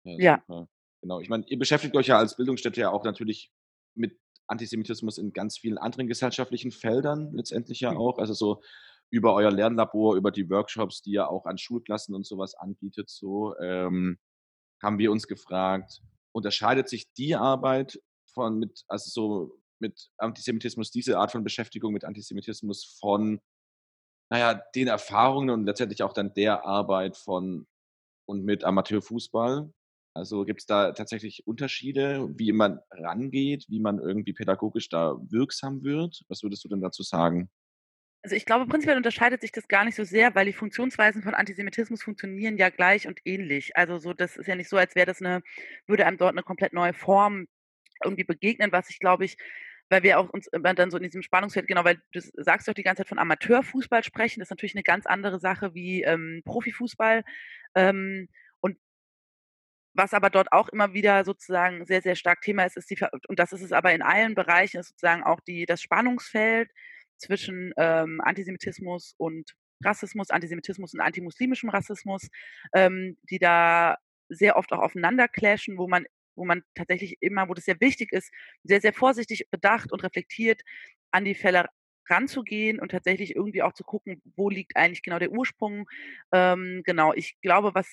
Ja, 0.04 0.42
ja. 0.46 0.68
Genau. 1.00 1.20
Ich 1.20 1.30
meine, 1.30 1.46
ihr 1.48 1.58
beschäftigt 1.58 1.96
euch 1.96 2.08
ja 2.08 2.18
als 2.18 2.36
Bildungsstätte 2.36 2.82
ja 2.82 2.90
auch 2.90 3.04
natürlich 3.04 3.50
mit 3.94 4.20
Antisemitismus 4.46 5.16
in 5.16 5.32
ganz 5.32 5.56
vielen 5.56 5.78
anderen 5.78 6.06
gesellschaftlichen 6.06 6.70
Feldern 6.70 7.32
letztendlich 7.32 7.80
ja 7.80 7.92
mhm. 7.92 7.96
auch. 7.96 8.18
Also 8.18 8.34
so 8.34 8.62
über 9.08 9.32
euer 9.32 9.50
Lernlabor, 9.50 10.16
über 10.16 10.30
die 10.30 10.50
Workshops, 10.50 11.00
die 11.00 11.12
ihr 11.12 11.30
auch 11.30 11.46
an 11.46 11.56
Schulklassen 11.56 12.14
und 12.14 12.26
sowas 12.26 12.54
anbietet, 12.54 13.08
so 13.08 13.56
ähm, 13.58 14.18
haben 14.82 14.98
wir 14.98 15.12
uns 15.12 15.26
gefragt, 15.26 16.02
unterscheidet 16.32 16.90
sich 16.90 17.10
die 17.14 17.36
Arbeit 17.36 17.98
von 18.26 18.58
mit, 18.58 18.84
also 18.86 19.10
so 19.10 19.60
mit 19.80 20.10
Antisemitismus, 20.18 20.90
diese 20.90 21.18
Art 21.18 21.32
von 21.32 21.44
Beschäftigung 21.44 21.92
mit 21.92 22.04
Antisemitismus 22.04 22.98
von, 23.00 23.40
naja, 24.30 24.62
den 24.74 24.88
Erfahrungen 24.88 25.50
und 25.50 25.64
letztendlich 25.64 26.02
auch 26.02 26.12
dann 26.12 26.34
der 26.34 26.64
Arbeit 26.64 27.16
von 27.16 27.66
und 28.26 28.44
mit 28.44 28.64
Amateurfußball? 28.64 29.72
Also 30.14 30.44
gibt 30.44 30.60
es 30.60 30.66
da 30.66 30.92
tatsächlich 30.92 31.46
Unterschiede, 31.46 32.28
wie 32.36 32.52
man 32.52 32.80
rangeht, 32.90 33.66
wie 33.68 33.80
man 33.80 33.98
irgendwie 33.98 34.32
pädagogisch 34.32 34.88
da 34.88 35.16
wirksam 35.28 35.84
wird? 35.84 36.24
Was 36.28 36.42
würdest 36.42 36.64
du 36.64 36.68
denn 36.68 36.80
dazu 36.80 37.02
sagen? 37.02 37.48
Also 38.22 38.36
ich 38.36 38.44
glaube, 38.44 38.66
prinzipiell 38.66 38.98
unterscheidet 38.98 39.40
sich 39.40 39.52
das 39.52 39.66
gar 39.66 39.84
nicht 39.84 39.94
so 39.94 40.04
sehr, 40.04 40.34
weil 40.34 40.44
die 40.44 40.52
Funktionsweisen 40.52 41.22
von 41.22 41.34
Antisemitismus 41.34 42.02
funktionieren 42.02 42.58
ja 42.58 42.68
gleich 42.68 43.06
und 43.06 43.20
ähnlich. 43.24 43.76
Also 43.76 43.98
so, 43.98 44.12
das 44.12 44.36
ist 44.36 44.46
ja 44.46 44.56
nicht 44.56 44.68
so, 44.68 44.76
als 44.76 44.94
wäre 44.94 45.06
das 45.06 45.22
eine, 45.22 45.42
würde 45.86 46.06
einem 46.06 46.18
dort 46.18 46.32
eine 46.32 46.42
komplett 46.42 46.72
neue 46.72 46.92
Form 46.92 47.46
irgendwie 48.04 48.24
begegnen, 48.24 48.72
was 48.72 48.90
ich 48.90 48.98
glaube 48.98 49.24
ich 49.24 49.36
weil 49.90 50.04
wir 50.04 50.20
auch 50.20 50.30
uns 50.30 50.46
immer 50.46 50.72
dann 50.72 50.90
so 50.90 50.96
in 50.96 51.02
diesem 51.02 51.22
Spannungsfeld, 51.22 51.66
genau, 51.66 51.84
weil 51.84 52.00
du 52.12 52.20
sagst 52.34 52.68
doch 52.68 52.74
die 52.74 52.84
ganze 52.84 53.02
Zeit 53.02 53.08
von 53.08 53.18
Amateurfußball 53.18 54.04
sprechen, 54.04 54.40
das 54.40 54.46
ist 54.46 54.50
natürlich 54.50 54.76
eine 54.76 54.84
ganz 54.84 55.04
andere 55.04 55.40
Sache 55.40 55.74
wie 55.74 56.02
ähm, 56.02 56.42
Profifußball. 56.44 57.24
Ähm, 57.74 58.28
und 58.60 58.78
was 59.92 60.14
aber 60.14 60.30
dort 60.30 60.52
auch 60.52 60.68
immer 60.68 60.94
wieder 60.94 61.24
sozusagen 61.24 61.84
sehr, 61.86 62.02
sehr 62.02 62.14
stark 62.14 62.40
Thema 62.40 62.64
ist, 62.64 62.76
ist 62.76 62.88
die, 62.90 62.98
und 63.28 63.38
das 63.40 63.52
ist 63.52 63.62
es 63.62 63.72
aber 63.72 63.92
in 63.92 64.02
allen 64.02 64.36
Bereichen, 64.36 64.78
ist 64.78 64.90
sozusagen 64.90 65.24
auch 65.24 65.40
die, 65.40 65.66
das 65.66 65.82
Spannungsfeld 65.82 66.70
zwischen 67.16 67.72
ähm, 67.76 68.20
Antisemitismus 68.20 69.14
und 69.18 69.56
Rassismus, 69.84 70.30
Antisemitismus 70.30 70.94
und 70.94 71.00
antimuslimischem 71.00 71.70
Rassismus, 71.70 72.28
ähm, 72.74 73.18
die 73.28 73.38
da 73.40 73.96
sehr 74.28 74.56
oft 74.56 74.72
auch 74.72 74.78
aufeinander 74.78 75.26
clashen, 75.26 75.78
wo 75.78 75.88
man 75.88 76.06
wo 76.40 76.44
man 76.46 76.62
tatsächlich 76.74 77.18
immer, 77.20 77.48
wo 77.48 77.54
das 77.54 77.66
sehr 77.66 77.80
wichtig 77.80 78.12
ist, 78.12 78.32
sehr, 78.64 78.80
sehr 78.80 78.92
vorsichtig, 78.94 79.48
bedacht 79.50 79.92
und 79.92 80.02
reflektiert 80.02 80.62
an 81.12 81.24
die 81.24 81.34
Fälle 81.36 81.66
ranzugehen 82.08 82.80
und 82.80 82.90
tatsächlich 82.90 83.36
irgendwie 83.36 83.62
auch 83.62 83.72
zu 83.74 83.84
gucken, 83.84 84.20
wo 84.36 84.50
liegt 84.50 84.76
eigentlich 84.76 85.02
genau 85.02 85.18
der 85.20 85.30
Ursprung. 85.30 85.88
Ähm, 86.32 86.82
genau, 86.84 87.12
ich 87.14 87.40
glaube, 87.42 87.74
was 87.74 87.88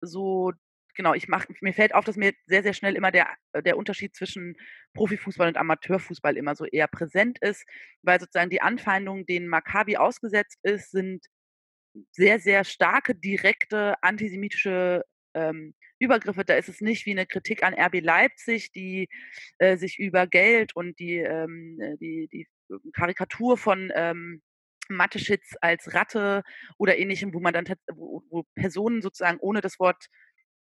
so, 0.00 0.52
genau, 0.94 1.12
ich 1.14 1.28
mache, 1.28 1.48
mir 1.60 1.74
fällt 1.74 1.94
auf, 1.94 2.04
dass 2.04 2.16
mir 2.16 2.32
sehr, 2.46 2.62
sehr 2.62 2.72
schnell 2.72 2.96
immer 2.96 3.10
der, 3.10 3.28
der 3.64 3.76
Unterschied 3.76 4.16
zwischen 4.16 4.56
Profifußball 4.94 5.48
und 5.48 5.58
Amateurfußball 5.58 6.36
immer 6.36 6.54
so 6.54 6.64
eher 6.64 6.88
präsent 6.88 7.38
ist, 7.40 7.66
weil 8.02 8.20
sozusagen 8.20 8.50
die 8.50 8.62
Anfeindungen, 8.62 9.26
denen 9.26 9.48
Maccabi 9.48 9.96
ausgesetzt 9.96 10.58
ist, 10.62 10.90
sind 10.90 11.26
sehr, 12.12 12.38
sehr 12.38 12.64
starke, 12.64 13.14
direkte 13.14 14.02
antisemitische 14.02 15.04
ähm, 15.34 15.74
Übergriffe. 16.00 16.44
Da 16.44 16.54
ist 16.54 16.68
es 16.68 16.80
nicht 16.80 17.06
wie 17.06 17.12
eine 17.12 17.26
Kritik 17.26 17.62
an 17.62 17.74
RB 17.74 18.00
Leipzig, 18.00 18.72
die 18.72 19.08
äh, 19.58 19.76
sich 19.76 19.98
über 19.98 20.26
Geld 20.26 20.74
und 20.74 20.98
die, 20.98 21.18
ähm, 21.18 21.78
äh, 21.80 21.96
die, 21.98 22.28
die 22.32 22.46
Karikatur 22.92 23.56
von 23.56 23.92
ähm, 23.94 24.42
Mateschitz 24.88 25.54
als 25.60 25.94
Ratte 25.94 26.42
oder 26.78 26.98
ähnlichem, 26.98 27.32
wo 27.32 27.40
man 27.40 27.54
dann 27.54 27.66
wo, 27.92 28.22
wo 28.28 28.44
Personen 28.54 29.02
sozusagen 29.02 29.38
ohne 29.40 29.60
das 29.60 29.78
Wort 29.78 30.06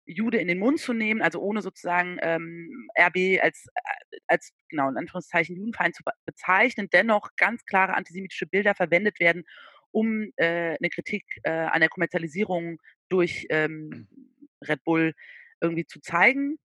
Jude 0.07 0.37
in 0.37 0.47
den 0.47 0.59
Mund 0.59 0.79
zu 0.79 0.93
nehmen, 0.93 1.21
also 1.21 1.39
ohne 1.41 1.61
sozusagen 1.61 2.17
ähm, 2.21 2.89
RB 2.97 3.41
als, 3.41 3.67
äh, 3.75 4.17
als 4.27 4.53
genau 4.69 4.89
in 4.89 4.97
Anführungszeichen 4.97 5.55
Judenfeind 5.55 5.95
zu 5.95 6.03
bezeichnen, 6.25 6.87
dennoch 6.91 7.29
ganz 7.35 7.65
klare 7.65 7.93
antisemitische 7.93 8.47
Bilder 8.47 8.73
verwendet 8.73 9.19
werden, 9.19 9.43
um 9.91 10.31
äh, 10.37 10.77
eine 10.77 10.89
Kritik 10.89 11.25
äh, 11.43 11.51
an 11.51 11.81
der 11.81 11.89
Kommerzialisierung 11.89 12.79
durch 13.09 13.47
ähm, 13.49 14.07
Red 14.61 14.83
Bull 14.83 15.13
irgendwie 15.61 15.85
zu 15.85 15.99
zeigen. 16.01 16.57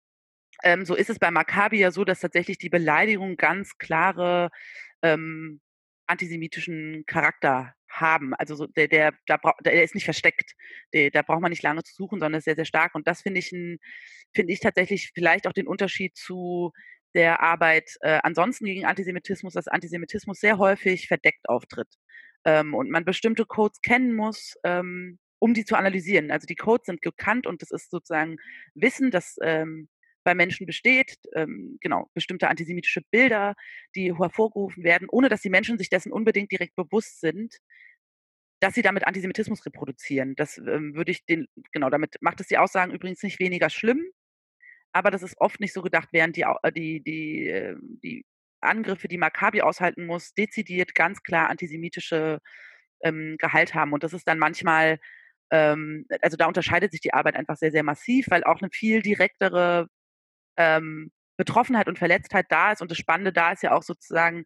Ähm, 0.62 0.84
so 0.84 0.94
ist 0.94 1.10
es 1.10 1.18
bei 1.18 1.30
Maccabi 1.30 1.78
ja 1.78 1.90
so, 1.90 2.04
dass 2.04 2.20
tatsächlich 2.20 2.58
die 2.58 2.68
Beleidigungen 2.68 3.36
ganz 3.36 3.78
klare 3.78 4.50
ähm, 5.02 5.60
antisemitischen 6.06 7.04
Charakter 7.06 7.74
haben. 7.88 8.34
Also 8.34 8.54
so 8.54 8.66
der, 8.66 8.88
der, 8.88 9.12
der, 9.28 9.40
der 9.64 9.82
ist 9.82 9.94
nicht 9.94 10.04
versteckt. 10.04 10.52
Der, 10.92 11.10
da 11.10 11.22
braucht 11.22 11.40
man 11.40 11.50
nicht 11.50 11.62
lange 11.62 11.82
zu 11.82 11.94
suchen, 11.94 12.20
sondern 12.20 12.38
ist 12.38 12.44
sehr, 12.44 12.56
sehr 12.56 12.64
stark. 12.64 12.94
Und 12.94 13.06
das 13.06 13.22
finde 13.22 13.40
ich, 13.40 13.50
finde 13.50 14.52
ich 14.52 14.60
tatsächlich 14.60 15.10
vielleicht 15.14 15.46
auch 15.46 15.52
den 15.52 15.66
Unterschied 15.66 16.16
zu 16.16 16.72
der 17.14 17.40
Arbeit 17.40 17.96
äh, 18.00 18.20
ansonsten 18.22 18.64
gegen 18.64 18.86
Antisemitismus, 18.86 19.54
dass 19.54 19.68
Antisemitismus 19.68 20.40
sehr 20.40 20.58
häufig 20.58 21.08
verdeckt 21.08 21.48
auftritt 21.48 21.88
ähm, 22.44 22.74
und 22.74 22.90
man 22.90 23.04
bestimmte 23.04 23.44
Codes 23.44 23.80
kennen 23.82 24.14
muss, 24.14 24.54
ähm, 24.64 25.18
um 25.42 25.54
die 25.54 25.64
zu 25.64 25.74
analysieren. 25.74 26.30
Also 26.30 26.46
die 26.46 26.54
Codes 26.54 26.86
sind 26.86 27.00
bekannt 27.00 27.48
und 27.48 27.62
das 27.62 27.72
ist 27.72 27.90
sozusagen 27.90 28.36
Wissen, 28.74 29.10
das 29.10 29.36
ähm, 29.42 29.88
bei 30.22 30.36
Menschen 30.36 30.66
besteht, 30.66 31.16
ähm, 31.34 31.78
genau, 31.80 32.08
bestimmte 32.14 32.46
antisemitische 32.48 33.00
Bilder, 33.10 33.56
die 33.96 34.16
hervorgerufen 34.16 34.84
werden, 34.84 35.08
ohne 35.10 35.28
dass 35.28 35.40
die 35.40 35.50
Menschen 35.50 35.78
sich 35.78 35.88
dessen 35.90 36.12
unbedingt 36.12 36.52
direkt 36.52 36.76
bewusst 36.76 37.20
sind, 37.20 37.56
dass 38.60 38.74
sie 38.74 38.82
damit 38.82 39.04
Antisemitismus 39.04 39.66
reproduzieren. 39.66 40.36
Das 40.36 40.58
ähm, 40.58 40.94
würde 40.94 41.10
ich 41.10 41.24
den, 41.26 41.48
genau, 41.72 41.90
damit 41.90 42.14
macht 42.20 42.40
es 42.40 42.46
die 42.46 42.58
Aussagen 42.58 42.92
übrigens 42.92 43.24
nicht 43.24 43.40
weniger 43.40 43.68
schlimm, 43.68 44.00
aber 44.92 45.10
das 45.10 45.24
ist 45.24 45.40
oft 45.40 45.58
nicht 45.58 45.72
so 45.72 45.82
gedacht, 45.82 46.10
während 46.12 46.36
die, 46.36 46.44
die, 46.76 47.02
die, 47.02 47.46
ähm, 47.48 47.98
die 48.00 48.24
Angriffe, 48.60 49.08
die 49.08 49.18
Maccabi 49.18 49.62
aushalten 49.62 50.06
muss, 50.06 50.34
dezidiert 50.34 50.94
ganz 50.94 51.24
klar 51.24 51.50
antisemitische 51.50 52.38
ähm, 53.02 53.34
Gehalt 53.38 53.74
haben. 53.74 53.92
Und 53.92 54.04
das 54.04 54.12
ist 54.12 54.28
dann 54.28 54.38
manchmal, 54.38 55.00
ähm, 55.52 56.06
also 56.22 56.36
da 56.36 56.46
unterscheidet 56.46 56.92
sich 56.92 57.02
die 57.02 57.12
Arbeit 57.12 57.36
einfach 57.36 57.56
sehr, 57.56 57.70
sehr 57.70 57.82
massiv, 57.84 58.26
weil 58.30 58.42
auch 58.42 58.60
eine 58.60 58.70
viel 58.72 59.02
direktere 59.02 59.86
ähm, 60.56 61.12
Betroffenheit 61.36 61.88
und 61.88 61.98
Verletztheit 61.98 62.46
da 62.48 62.72
ist. 62.72 62.80
Und 62.82 62.90
das 62.90 62.98
Spannende 62.98 63.32
da 63.32 63.52
ist 63.52 63.62
ja 63.62 63.72
auch 63.72 63.82
sozusagen 63.82 64.44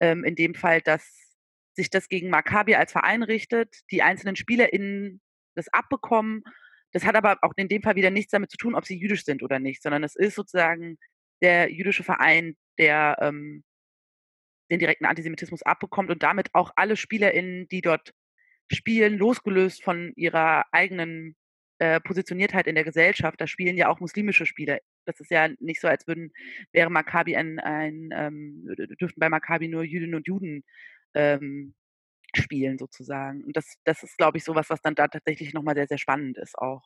ähm, 0.00 0.24
in 0.24 0.34
dem 0.34 0.54
Fall, 0.54 0.80
dass 0.82 1.36
sich 1.74 1.90
das 1.90 2.08
gegen 2.08 2.28
Maccabi 2.28 2.74
als 2.74 2.92
Verein 2.92 3.22
richtet, 3.22 3.72
die 3.92 4.02
einzelnen 4.02 4.34
SpielerInnen 4.34 5.20
das 5.54 5.68
abbekommen. 5.72 6.42
Das 6.92 7.04
hat 7.04 7.14
aber 7.14 7.38
auch 7.42 7.52
in 7.56 7.68
dem 7.68 7.82
Fall 7.82 7.94
wieder 7.94 8.10
nichts 8.10 8.32
damit 8.32 8.50
zu 8.50 8.56
tun, 8.56 8.74
ob 8.74 8.84
sie 8.84 8.98
jüdisch 8.98 9.24
sind 9.24 9.44
oder 9.44 9.60
nicht, 9.60 9.82
sondern 9.82 10.02
es 10.02 10.16
ist 10.16 10.34
sozusagen 10.34 10.98
der 11.40 11.70
jüdische 11.72 12.02
Verein, 12.02 12.56
der 12.78 13.16
ähm, 13.20 13.62
den 14.72 14.80
direkten 14.80 15.06
Antisemitismus 15.06 15.62
abbekommt 15.62 16.10
und 16.10 16.22
damit 16.24 16.48
auch 16.52 16.72
alle 16.74 16.96
SpielerInnen, 16.96 17.68
die 17.68 17.80
dort 17.80 18.12
spielen, 18.70 19.18
losgelöst 19.18 19.82
von 19.82 20.12
ihrer 20.16 20.64
eigenen 20.72 21.36
äh, 21.78 22.00
Positioniertheit 22.00 22.66
in 22.66 22.74
der 22.74 22.84
Gesellschaft. 22.84 23.40
Da 23.40 23.46
spielen 23.46 23.76
ja 23.76 23.88
auch 23.88 24.00
muslimische 24.00 24.46
Spieler. 24.46 24.78
Das 25.04 25.20
ist 25.20 25.30
ja 25.30 25.48
nicht 25.60 25.80
so, 25.80 25.88
als 25.88 26.06
würden, 26.06 26.32
wäre 26.72 26.90
Maccabi 26.90 27.36
ein, 27.36 27.58
ein 27.58 28.10
ähm, 28.12 28.66
dürften 29.00 29.20
bei 29.20 29.28
Maccabi 29.28 29.68
nur 29.68 29.84
Jüdinnen 29.84 30.16
und 30.16 30.26
Juden 30.26 30.64
ähm, 31.14 31.74
spielen 32.34 32.78
sozusagen. 32.78 33.44
Und 33.44 33.56
das, 33.56 33.76
das 33.84 34.02
ist, 34.02 34.18
glaube 34.18 34.38
ich, 34.38 34.44
sowas, 34.44 34.68
was 34.70 34.82
dann 34.82 34.94
da 34.94 35.08
tatsächlich 35.08 35.54
nochmal 35.54 35.74
sehr, 35.74 35.86
sehr 35.86 35.98
spannend 35.98 36.36
ist 36.38 36.58
auch. 36.58 36.82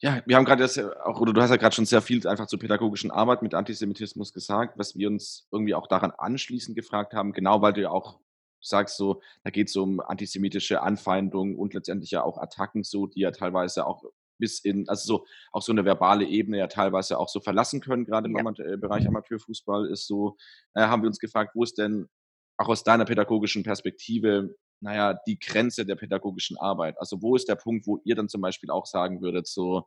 Ja, 0.00 0.22
wir 0.26 0.36
haben 0.36 0.44
gerade 0.44 0.62
das 0.62 0.78
auch, 0.78 1.20
oder 1.20 1.32
du 1.32 1.40
hast 1.40 1.50
ja 1.50 1.56
gerade 1.56 1.74
schon 1.74 1.86
sehr 1.86 2.02
viel 2.02 2.24
einfach 2.28 2.46
zur 2.46 2.60
pädagogischen 2.60 3.10
Arbeit 3.10 3.42
mit 3.42 3.54
Antisemitismus 3.54 4.32
gesagt, 4.32 4.78
was 4.78 4.94
wir 4.94 5.08
uns 5.08 5.48
irgendwie 5.50 5.74
auch 5.74 5.88
daran 5.88 6.12
anschließend 6.12 6.76
gefragt 6.76 7.14
haben, 7.14 7.32
genau 7.32 7.62
weil 7.62 7.72
du 7.72 7.82
ja 7.82 7.90
auch 7.90 8.20
sagst, 8.60 8.96
so, 8.96 9.20
da 9.44 9.50
geht 9.50 9.68
es 9.68 9.76
um 9.76 10.00
antisemitische 10.00 10.82
Anfeindungen 10.82 11.56
und 11.56 11.74
letztendlich 11.74 12.10
ja 12.10 12.22
auch 12.22 12.38
Attacken, 12.38 12.84
so, 12.84 13.06
die 13.06 13.20
ja 13.20 13.30
teilweise 13.30 13.86
auch 13.86 14.04
bis 14.38 14.60
in, 14.60 14.88
also 14.88 15.18
so, 15.18 15.26
auch 15.52 15.62
so 15.62 15.72
eine 15.72 15.84
verbale 15.84 16.24
Ebene 16.24 16.58
ja 16.58 16.68
teilweise 16.68 17.18
auch 17.18 17.28
so 17.28 17.40
verlassen 17.40 17.80
können, 17.80 18.04
gerade 18.04 18.30
ja. 18.30 18.38
im 18.38 18.46
äh, 18.46 18.76
Bereich 18.76 19.06
Amateurfußball 19.06 19.90
ist 19.90 20.06
so, 20.06 20.36
äh, 20.74 20.82
haben 20.82 21.02
wir 21.02 21.08
uns 21.08 21.18
gefragt, 21.18 21.52
wo 21.54 21.64
ist 21.64 21.78
denn 21.78 22.08
auch 22.56 22.68
aus 22.68 22.84
deiner 22.84 23.04
pädagogischen 23.04 23.62
Perspektive 23.62 24.54
naja, 24.80 25.18
die 25.26 25.38
Grenze 25.38 25.84
der 25.84 25.96
pädagogischen 25.96 26.56
Arbeit? 26.56 26.98
Also 26.98 27.20
wo 27.20 27.34
ist 27.36 27.48
der 27.48 27.56
Punkt, 27.56 27.86
wo 27.86 28.00
ihr 28.04 28.14
dann 28.14 28.28
zum 28.28 28.40
Beispiel 28.40 28.70
auch 28.70 28.86
sagen 28.86 29.20
würdet, 29.20 29.46
so, 29.46 29.86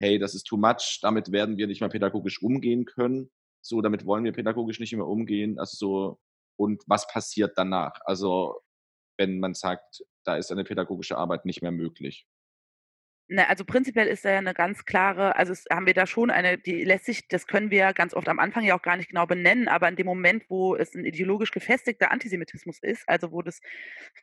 hey, 0.00 0.18
das 0.18 0.34
ist 0.34 0.44
too 0.44 0.56
much, 0.56 0.98
damit 1.02 1.30
werden 1.30 1.56
wir 1.56 1.66
nicht 1.66 1.80
mehr 1.80 1.90
pädagogisch 1.90 2.42
umgehen 2.42 2.84
können, 2.84 3.30
so, 3.60 3.80
damit 3.80 4.04
wollen 4.04 4.24
wir 4.24 4.32
pädagogisch 4.32 4.80
nicht 4.80 4.92
mehr 4.92 5.06
umgehen, 5.06 5.58
also 5.58 5.76
so, 5.76 6.18
und 6.56 6.82
was 6.86 7.06
passiert 7.08 7.54
danach? 7.56 8.00
Also, 8.04 8.62
wenn 9.18 9.40
man 9.40 9.54
sagt, 9.54 10.04
da 10.24 10.36
ist 10.36 10.52
eine 10.52 10.64
pädagogische 10.64 11.18
Arbeit 11.18 11.46
nicht 11.46 11.62
mehr 11.62 11.72
möglich. 11.72 12.24
Ne, 13.30 13.48
also 13.48 13.64
prinzipiell 13.64 14.08
ist 14.08 14.24
da 14.24 14.30
ja 14.32 14.40
'ne 14.42 14.52
ganz 14.52 14.84
klare 14.84 15.36
also 15.36 15.54
haben 15.70 15.86
wir 15.86 15.94
da 15.94 16.06
schon 16.06 16.30
eine 16.30 16.58
die 16.58 16.82
lässt 16.84 17.04
sich 17.04 17.28
das 17.28 17.46
können 17.46 17.70
wir 17.70 17.78
ja 17.78 17.92
ganz 17.92 18.14
oft 18.14 18.28
am 18.28 18.40
Anfang 18.40 18.64
ja 18.64 18.74
auch 18.76 18.82
gar 18.82 18.96
nicht 18.96 19.08
genau 19.10 19.26
benennen, 19.26 19.68
aber 19.68 19.88
in 19.88 19.94
dem 19.96 20.06
Moment, 20.06 20.44
wo 20.48 20.74
es 20.74 20.92
'n 20.94 21.04
ideologisch 21.04 21.52
gefestigter 21.52 22.10
Antisemitismus 22.10 22.78
ist, 22.82 23.08
also 23.08 23.30
wo 23.30 23.40
das 23.42 23.60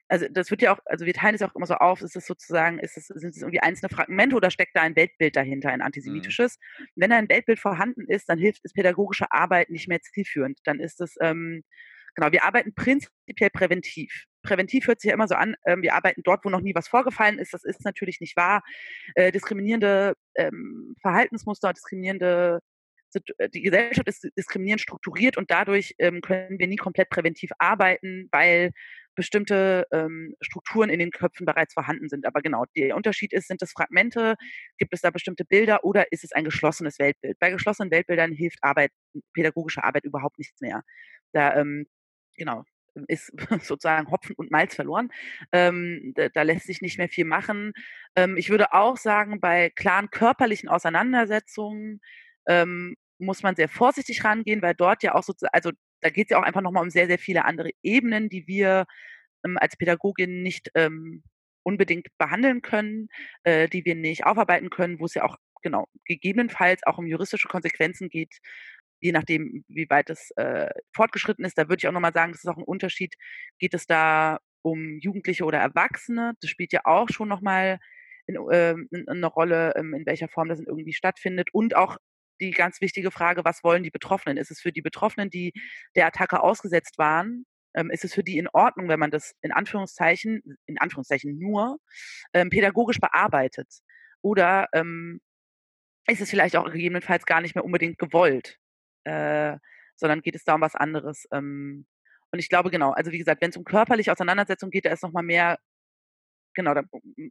also 0.09 0.27
das 0.29 0.51
wird 0.51 0.61
ja 0.61 0.73
auch 0.75 0.79
also 0.85 1.05
wir 1.05 1.13
teilen 1.13 1.35
es 1.35 1.41
ja 1.41 1.47
auch 1.49 1.55
immer 1.55 1.65
so 1.65 1.75
auf, 1.75 2.01
ist 2.01 2.15
es 2.17 2.25
sozusagen 2.27 2.79
ist 2.79 2.97
es 2.97 3.07
sind 3.07 3.29
es 3.35 3.41
irgendwie 3.41 3.61
einzelne 3.61 3.89
Fragmente 3.89 4.35
oder 4.35 4.51
steckt 4.51 4.75
da 4.75 4.81
ein 4.81 4.95
Weltbild 4.97 5.35
dahinter, 5.35 5.69
ein 5.69 5.81
Mhm. 6.05 6.35
antisemitisches? 6.41 6.59
Wenn 6.95 7.09
da 7.09 7.17
ein 7.17 7.29
Weltbild 7.29 7.59
vorhanden 7.59 8.05
ist, 8.07 8.27
dann 8.27 8.37
hilft 8.37 8.61
es 8.65 8.73
pädagogische 8.73 9.31
Arbeit 9.31 9.69
nicht 9.69 9.87
mehr 9.87 10.01
zielführend. 10.01 10.59
Dann 10.65 10.79
ist 10.81 10.99
es, 11.01 11.15
ähm 11.21 11.63
genau, 12.15 12.31
wir 12.31 12.43
arbeiten 12.43 12.73
prinzipiell 12.73 13.49
präventiv 13.51 14.25
präventiv 14.41 14.87
hört 14.87 15.01
sich 15.01 15.09
ja 15.09 15.13
immer 15.13 15.27
so 15.27 15.35
an, 15.35 15.55
ähm, 15.65 15.81
wir 15.81 15.93
arbeiten 15.93 16.21
dort, 16.23 16.45
wo 16.45 16.49
noch 16.49 16.61
nie 16.61 16.75
was 16.75 16.87
vorgefallen 16.87 17.39
ist. 17.39 17.53
Das 17.53 17.63
ist 17.63 17.83
natürlich 17.83 18.19
nicht 18.19 18.37
wahr. 18.37 18.63
Äh, 19.15 19.31
diskriminierende 19.31 20.15
ähm, 20.35 20.95
Verhaltensmuster, 21.01 21.73
diskriminierende 21.73 22.59
äh, 23.37 23.49
die 23.49 23.61
Gesellschaft 23.61 24.07
ist 24.07 24.27
diskriminierend 24.37 24.81
strukturiert 24.81 25.37
und 25.37 25.51
dadurch 25.51 25.95
ähm, 25.99 26.21
können 26.21 26.59
wir 26.59 26.67
nie 26.67 26.75
komplett 26.77 27.09
präventiv 27.09 27.51
arbeiten, 27.57 28.29
weil 28.31 28.71
bestimmte 29.15 29.85
ähm, 29.91 30.35
Strukturen 30.39 30.89
in 30.89 30.99
den 30.99 31.11
Köpfen 31.11 31.45
bereits 31.45 31.73
vorhanden 31.73 32.07
sind. 32.07 32.25
Aber 32.25 32.41
genau, 32.41 32.63
der 32.77 32.95
Unterschied 32.95 33.33
ist, 33.33 33.47
sind 33.47 33.61
das 33.61 33.71
Fragmente, 33.71 34.35
gibt 34.77 34.93
es 34.93 35.01
da 35.01 35.09
bestimmte 35.09 35.43
Bilder 35.43 35.83
oder 35.83 36.11
ist 36.11 36.23
es 36.23 36.31
ein 36.31 36.45
geschlossenes 36.45 36.99
Weltbild? 36.99 37.37
Bei 37.39 37.49
geschlossenen 37.51 37.91
Weltbildern 37.91 38.31
hilft 38.31 38.59
Arbeit, 38.61 38.91
pädagogische 39.33 39.83
Arbeit 39.83 40.05
überhaupt 40.05 40.37
nichts 40.37 40.61
mehr. 40.61 40.83
Da, 41.33 41.55
ähm, 41.57 41.85
genau, 42.39 42.63
ist 43.07 43.31
sozusagen 43.63 44.09
Hopfen 44.11 44.35
und 44.35 44.51
Malz 44.51 44.75
verloren. 44.75 45.09
Ähm, 45.51 46.13
da, 46.15 46.29
da, 46.29 46.41
lässt 46.41 46.65
sich 46.65 46.81
nicht 46.81 46.97
mehr 46.97 47.09
viel 47.09 47.25
machen. 47.25 47.73
Ähm, 48.15 48.37
ich 48.37 48.49
würde 48.49 48.73
auch 48.73 48.97
sagen, 48.97 49.39
bei 49.39 49.69
klaren 49.69 50.09
körperlichen 50.09 50.69
Auseinandersetzungen 50.69 52.01
ähm, 52.47 52.95
muss 53.19 53.43
man 53.43 53.55
sehr 53.55 53.69
vorsichtig 53.69 54.23
rangehen, 54.23 54.61
weil 54.61 54.75
dort 54.75 55.03
ja 55.03 55.13
auch 55.15 55.23
sozusagen, 55.23 55.53
also 55.53 55.71
da 56.01 56.09
geht 56.09 56.27
es 56.27 56.31
ja 56.31 56.39
auch 56.39 56.43
einfach 56.43 56.61
nochmal 56.61 56.83
um 56.83 56.89
sehr, 56.89 57.07
sehr 57.07 57.19
viele 57.19 57.45
andere 57.45 57.71
Ebenen, 57.83 58.29
die 58.29 58.47
wir 58.47 58.85
ähm, 59.45 59.57
als 59.59 59.77
Pädagogin 59.77 60.41
nicht 60.41 60.71
ähm, 60.75 61.23
unbedingt 61.63 62.07
behandeln 62.17 62.61
können, 62.61 63.09
äh, 63.43 63.67
die 63.67 63.85
wir 63.85 63.95
nicht 63.95 64.25
aufarbeiten 64.25 64.69
können, 64.69 64.99
wo 64.99 65.05
es 65.05 65.13
ja 65.13 65.23
auch 65.23 65.37
genau 65.61 65.87
gegebenenfalls 66.05 66.81
auch 66.85 66.97
um 66.97 67.05
juristische 67.05 67.49
Konsequenzen 67.49 68.09
geht, 68.09 68.37
je 68.99 69.11
nachdem, 69.11 69.63
wie 69.67 69.89
weit 69.89 70.09
es 70.09 70.31
äh, 70.35 70.69
fortgeschritten 70.93 71.45
ist. 71.45 71.57
Da 71.57 71.69
würde 71.69 71.81
ich 71.81 71.87
auch 71.87 71.93
nochmal 71.93 72.13
sagen, 72.13 72.31
das 72.31 72.43
ist 72.43 72.49
auch 72.49 72.57
ein 72.57 72.63
Unterschied. 72.63 73.15
Geht 73.59 73.73
es 73.73 73.85
da 73.85 74.39
um 74.61 74.99
Jugendliche 74.99 75.45
oder 75.45 75.59
Erwachsene? 75.59 76.33
Das 76.41 76.49
spielt 76.49 76.73
ja 76.73 76.81
auch 76.83 77.09
schon 77.09 77.29
nochmal 77.29 77.79
in, 78.27 78.35
äh, 78.51 78.71
in, 78.91 79.07
eine 79.07 79.27
Rolle, 79.27 79.73
ähm, 79.75 79.93
in 79.93 80.05
welcher 80.05 80.27
Form 80.27 80.49
das 80.49 80.59
irgendwie 80.59 80.93
stattfindet. 80.93 81.49
Und 81.53 81.75
auch 81.75 81.97
die 82.41 82.51
ganz 82.51 82.81
wichtige 82.81 83.11
Frage, 83.11 83.43
was 83.45 83.63
wollen 83.63 83.83
die 83.83 83.91
Betroffenen? 83.91 84.37
Ist 84.37 84.51
es 84.51 84.61
für 84.61 84.71
die 84.71 84.81
Betroffenen, 84.81 85.29
die 85.29 85.53
der 85.95 86.07
Attacke 86.07 86.41
ausgesetzt 86.41 86.97
waren, 86.97 87.45
ähm, 87.75 87.91
ist 87.91 88.03
es 88.03 88.13
für 88.13 88.23
die 88.23 88.37
in 88.37 88.47
Ordnung, 88.49 88.87
wenn 88.89 88.99
man 88.99 89.11
das 89.11 89.33
in 89.41 89.51
Anführungszeichen, 89.51 90.41
in 90.65 90.77
Anführungszeichen 90.79 91.37
nur 91.37 91.79
ähm, 92.33 92.49
pädagogisch 92.49 92.99
bearbeitet? 92.99 93.67
Oder 94.21 94.67
ähm, 94.73 95.21
ist 96.07 96.21
es 96.21 96.29
vielleicht 96.29 96.55
auch 96.55 96.71
gegebenenfalls 96.71 97.25
gar 97.25 97.41
nicht 97.41 97.55
mehr 97.55 97.65
unbedingt 97.65 97.99
gewollt? 97.99 98.57
Äh, 99.09 99.57
sondern 99.95 100.21
geht 100.21 100.35
es 100.35 100.43
da 100.43 100.55
um 100.55 100.61
was 100.61 100.75
anderes. 100.75 101.27
Ähm, 101.31 101.85
und 102.31 102.39
ich 102.39 102.49
glaube, 102.49 102.69
genau, 102.69 102.91
also 102.91 103.11
wie 103.11 103.17
gesagt, 103.17 103.41
wenn 103.41 103.49
es 103.49 103.57
um 103.57 103.63
körperliche 103.63 104.11
Auseinandersetzung 104.11 104.69
geht, 104.69 104.85
da 104.85 104.91
ist 104.91 105.03
nochmal 105.03 105.23
mehr, 105.23 105.59
genau, 106.53 106.73
da 106.73 106.83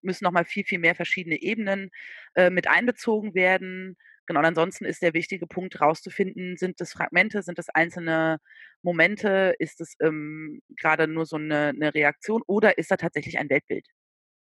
müssen 0.02 0.24
nochmal 0.24 0.44
viel, 0.44 0.64
viel 0.64 0.78
mehr 0.78 0.94
verschiedene 0.94 1.40
Ebenen 1.40 1.90
äh, 2.34 2.50
mit 2.50 2.68
einbezogen 2.68 3.34
werden. 3.34 3.96
Genau, 4.26 4.40
und 4.40 4.46
ansonsten 4.46 4.84
ist 4.84 5.02
der 5.02 5.14
wichtige 5.14 5.46
Punkt 5.46 5.80
rauszufinden, 5.80 6.56
sind 6.58 6.80
das 6.80 6.92
Fragmente, 6.92 7.42
sind 7.42 7.58
das 7.58 7.70
einzelne 7.70 8.38
Momente, 8.82 9.54
ist 9.58 9.80
es 9.80 9.94
ähm, 10.00 10.60
gerade 10.76 11.08
nur 11.08 11.24
so 11.26 11.36
eine, 11.36 11.68
eine, 11.68 11.94
Reaktion 11.94 12.42
oder 12.46 12.76
ist 12.76 12.90
da 12.90 12.96
tatsächlich 12.96 13.38
ein 13.38 13.48
Weltbild, 13.48 13.86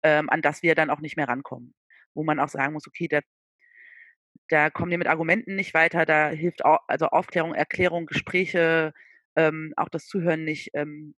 ähm, 0.03 0.29
an 0.29 0.41
das 0.41 0.63
wir 0.63 0.73
dann 0.75 0.89
auch 0.89 1.01
nicht 1.01 1.17
mehr 1.17 1.27
rankommen, 1.27 1.75
wo 2.15 2.23
man 2.23 2.39
auch 2.39 2.49
sagen 2.49 2.73
muss, 2.73 2.87
okay, 2.87 3.07
der 3.07 3.21
da 4.49 4.69
kommen 4.69 4.91
wir 4.91 4.97
mit 4.97 5.07
Argumenten 5.07 5.55
nicht 5.55 5.73
weiter, 5.73 6.05
da 6.05 6.29
hilft 6.29 6.63
auch, 6.65 6.79
also 6.87 7.07
Aufklärung, 7.07 7.53
Erklärung, 7.53 8.05
Gespräche, 8.05 8.93
ähm, 9.35 9.73
auch 9.75 9.89
das 9.89 10.07
Zuhören 10.07 10.43
nicht. 10.43 10.71
Ähm, 10.73 11.15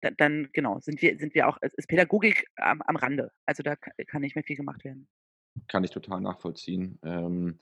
dann, 0.00 0.14
dann, 0.16 0.48
genau, 0.52 0.78
sind 0.80 1.02
wir, 1.02 1.18
sind 1.18 1.34
wir 1.34 1.48
auch, 1.48 1.58
ist 1.60 1.88
Pädagogik 1.88 2.46
am, 2.56 2.82
am 2.82 2.96
Rande. 2.96 3.32
Also 3.46 3.62
da 3.62 3.74
kann 3.76 4.22
nicht 4.22 4.36
mehr 4.36 4.44
viel 4.44 4.56
gemacht 4.56 4.84
werden. 4.84 5.08
Kann 5.66 5.82
ich 5.82 5.90
total 5.90 6.20
nachvollziehen. 6.20 7.00
Ähm, 7.02 7.58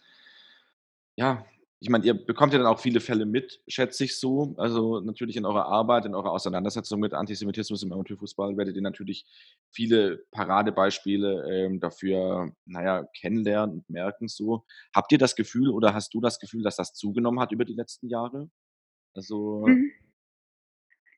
ja, 1.14 1.46
ich 1.78 1.90
meine, 1.90 2.06
ihr 2.06 2.14
bekommt 2.14 2.54
ja 2.54 2.58
dann 2.58 2.68
auch 2.68 2.80
viele 2.80 3.00
Fälle 3.00 3.26
mit, 3.26 3.60
schätze 3.68 4.04
ich 4.04 4.18
so. 4.18 4.54
Also 4.56 5.00
natürlich 5.00 5.36
in 5.36 5.44
eurer 5.44 5.66
Arbeit, 5.66 6.06
in 6.06 6.14
eurer 6.14 6.32
Auseinandersetzung 6.32 7.00
mit 7.00 7.12
Antisemitismus 7.12 7.82
im 7.82 7.92
Amateurfußball 7.92 8.56
werdet 8.56 8.76
ihr 8.76 8.82
natürlich 8.82 9.26
viele 9.72 10.24
Paradebeispiele 10.30 11.44
ähm, 11.50 11.80
dafür, 11.80 12.52
naja, 12.64 13.06
kennenlernen 13.20 13.76
und 13.76 13.90
merken 13.90 14.28
so. 14.28 14.64
Habt 14.94 15.12
ihr 15.12 15.18
das 15.18 15.36
Gefühl 15.36 15.68
oder 15.68 15.92
hast 15.92 16.14
du 16.14 16.20
das 16.22 16.38
Gefühl, 16.38 16.62
dass 16.62 16.76
das 16.76 16.94
zugenommen 16.94 17.40
hat 17.40 17.52
über 17.52 17.66
die 17.66 17.74
letzten 17.74 18.08
Jahre? 18.08 18.48
Also. 19.14 19.66
Mhm. 19.66 19.92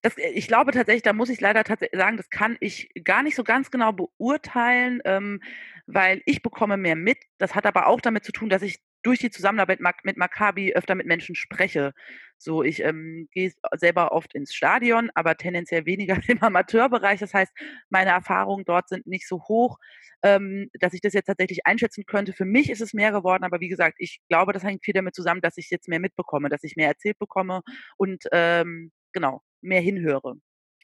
Das, 0.03 0.17
äh, 0.17 0.31
ich 0.31 0.49
glaube 0.49 0.73
tatsächlich, 0.73 1.03
da 1.03 1.13
muss 1.13 1.29
ich 1.29 1.41
leider 1.41 1.63
sagen, 1.93 2.17
das 2.17 2.31
kann 2.31 2.57
ich 2.61 2.91
gar 3.05 3.23
nicht 3.23 3.37
so 3.37 3.45
ganz 3.45 3.71
genau 3.71 3.93
beurteilen, 3.93 5.01
ähm, 5.05 5.41
weil 5.87 6.21
ich 6.27 6.43
bekomme 6.43 6.77
mehr 6.77 6.97
mit. 6.97 7.19
Das 7.39 7.55
hat 7.55 7.65
aber 7.65 7.87
auch 7.87 8.01
damit 8.01 8.25
zu 8.25 8.33
tun, 8.33 8.49
dass 8.49 8.63
ich 8.63 8.81
durch 9.03 9.19
die 9.21 9.31
Zusammenarbeit 9.31 9.81
mit 10.03 10.17
Maccabi 10.17 10.75
öfter 10.75 10.95
mit 10.95 11.07
Menschen 11.07 11.35
spreche. 11.35 11.93
So, 12.37 12.63
ich 12.63 12.83
ähm, 12.83 13.29
gehe 13.33 13.53
selber 13.77 14.13
oft 14.13 14.35
ins 14.35 14.55
Stadion, 14.55 15.11
aber 15.15 15.37
tendenziell 15.37 15.87
weniger 15.87 16.19
im 16.29 16.43
Amateurbereich. 16.43 17.21
Das 17.21 17.35
heißt, 17.35 17.53
meine 17.91 18.11
Erfahrungen 18.11 18.65
dort 18.65 18.89
sind 18.89 19.07
nicht 19.07 19.29
so 19.29 19.43
hoch, 19.49 19.79
ähm, 20.23 20.71
dass 20.81 20.95
ich 20.95 21.01
das 21.01 21.15
jetzt 21.15 21.27
tatsächlich 21.27 21.67
einschätzen 21.67 22.05
könnte. 22.07 22.33
Für 22.33 22.45
mich 22.45 22.71
ist 22.71 22.81
es 22.81 22.95
mehr 22.95 23.13
geworden, 23.13 23.45
aber 23.45 23.61
wie 23.61 23.69
gesagt, 23.69 23.97
ich 23.99 24.21
glaube, 24.29 24.53
das 24.53 24.65
hängt 24.65 24.85
viel 24.85 24.95
damit 24.95 25.15
zusammen, 25.15 25.41
dass 25.41 25.57
ich 25.57 25.71
jetzt 25.71 25.89
mehr 25.89 26.01
mitbekomme, 26.01 26.49
dass 26.49 26.65
ich 26.65 26.77
mehr 26.77 26.89
erzählt 26.89 27.19
bekomme 27.19 27.63
und 27.97 28.25
ähm, 28.33 28.93
genau 29.13 29.43
mehr 29.61 29.81
hinhöre 29.81 30.37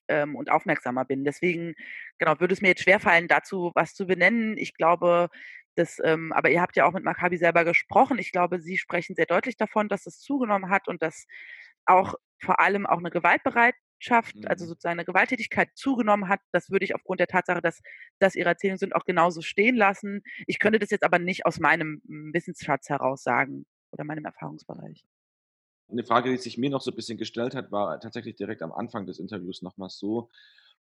ähm, 0.08 0.36
und 0.36 0.50
aufmerksamer 0.50 1.04
bin. 1.04 1.24
Deswegen, 1.24 1.74
genau, 2.18 2.38
würde 2.40 2.54
es 2.54 2.60
mir 2.60 2.68
jetzt 2.68 2.82
schwerfallen, 2.82 3.28
dazu 3.28 3.72
was 3.74 3.94
zu 3.94 4.06
benennen. 4.06 4.56
Ich 4.56 4.74
glaube, 4.74 5.28
das, 5.76 6.00
ähm, 6.04 6.32
aber 6.32 6.50
ihr 6.50 6.60
habt 6.60 6.76
ja 6.76 6.86
auch 6.86 6.92
mit 6.92 7.04
Maccabi 7.04 7.36
selber 7.36 7.64
gesprochen. 7.64 8.18
Ich 8.18 8.32
glaube, 8.32 8.60
sie 8.60 8.78
sprechen 8.78 9.14
sehr 9.16 9.26
deutlich 9.26 9.56
davon, 9.56 9.88
dass 9.88 10.06
es 10.06 10.20
zugenommen 10.20 10.70
hat 10.70 10.88
und 10.88 11.02
dass 11.02 11.26
auch 11.86 12.14
vor 12.40 12.60
allem 12.60 12.86
auch 12.86 12.98
eine 12.98 13.10
Gewaltbereitschaft, 13.10 14.34
also 14.36 14.40
mhm. 14.40 14.46
also 14.48 14.66
sozusagen 14.66 14.98
eine 14.98 15.04
Gewalttätigkeit 15.04 15.70
zugenommen 15.74 16.28
hat. 16.28 16.40
Das 16.52 16.70
würde 16.70 16.84
ich 16.84 16.94
aufgrund 16.94 17.20
der 17.20 17.26
Tatsache, 17.26 17.60
dass 17.60 17.80
das 18.20 18.36
ihre 18.36 18.50
Erzählungen 18.50 18.78
sind, 18.78 18.94
auch 18.94 19.04
genauso 19.04 19.42
stehen 19.42 19.76
lassen. 19.76 20.22
Ich 20.46 20.58
könnte 20.58 20.78
das 20.78 20.90
jetzt 20.90 21.04
aber 21.04 21.18
nicht 21.18 21.46
aus 21.46 21.58
meinem 21.58 22.02
hm, 22.06 22.32
Wissensschatz 22.32 22.88
heraus 22.88 23.22
sagen 23.22 23.66
oder 23.90 24.04
meinem 24.04 24.24
Erfahrungsbereich. 24.24 25.04
Eine 25.90 26.04
Frage, 26.04 26.30
die 26.30 26.38
sich 26.38 26.58
mir 26.58 26.70
noch 26.70 26.80
so 26.80 26.90
ein 26.90 26.96
bisschen 26.96 27.18
gestellt 27.18 27.54
hat, 27.54 27.70
war 27.70 28.00
tatsächlich 28.00 28.36
direkt 28.36 28.62
am 28.62 28.72
Anfang 28.72 29.06
des 29.06 29.18
Interviews 29.18 29.62
nochmal 29.62 29.90
so, 29.90 30.30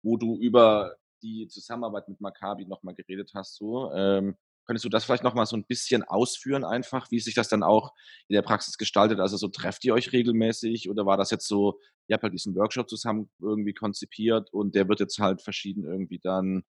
wo 0.03 0.17
du 0.17 0.37
über 0.37 0.95
die 1.23 1.47
Zusammenarbeit 1.47 2.07
mit 2.07 2.21
Maccabi 2.21 2.65
nochmal 2.65 2.95
geredet 2.95 3.31
hast. 3.33 3.55
So, 3.55 3.91
ähm, 3.93 4.37
könntest 4.65 4.85
du 4.85 4.89
das 4.89 5.03
vielleicht 5.03 5.23
nochmal 5.23 5.45
so 5.45 5.55
ein 5.57 5.65
bisschen 5.65 6.03
ausführen 6.03 6.63
einfach, 6.63 7.09
wie 7.11 7.19
sich 7.19 7.33
das 7.33 7.49
dann 7.49 7.63
auch 7.63 7.93
in 8.27 8.35
der 8.35 8.41
Praxis 8.41 8.77
gestaltet? 8.77 9.19
Also 9.19 9.37
so 9.37 9.47
trefft 9.47 9.83
ihr 9.85 9.93
euch 9.93 10.11
regelmäßig 10.11 10.89
oder 10.89 11.05
war 11.05 11.17
das 11.17 11.31
jetzt 11.31 11.47
so, 11.47 11.79
ihr 12.07 12.13
habt 12.15 12.23
halt 12.23 12.33
diesen 12.33 12.55
Workshop 12.55 12.89
zusammen 12.89 13.29
irgendwie 13.39 13.73
konzipiert 13.73 14.53
und 14.53 14.75
der 14.75 14.87
wird 14.87 14.99
jetzt 14.99 15.19
halt 15.19 15.41
verschieden 15.41 15.83
irgendwie 15.83 16.19
dann, 16.19 16.63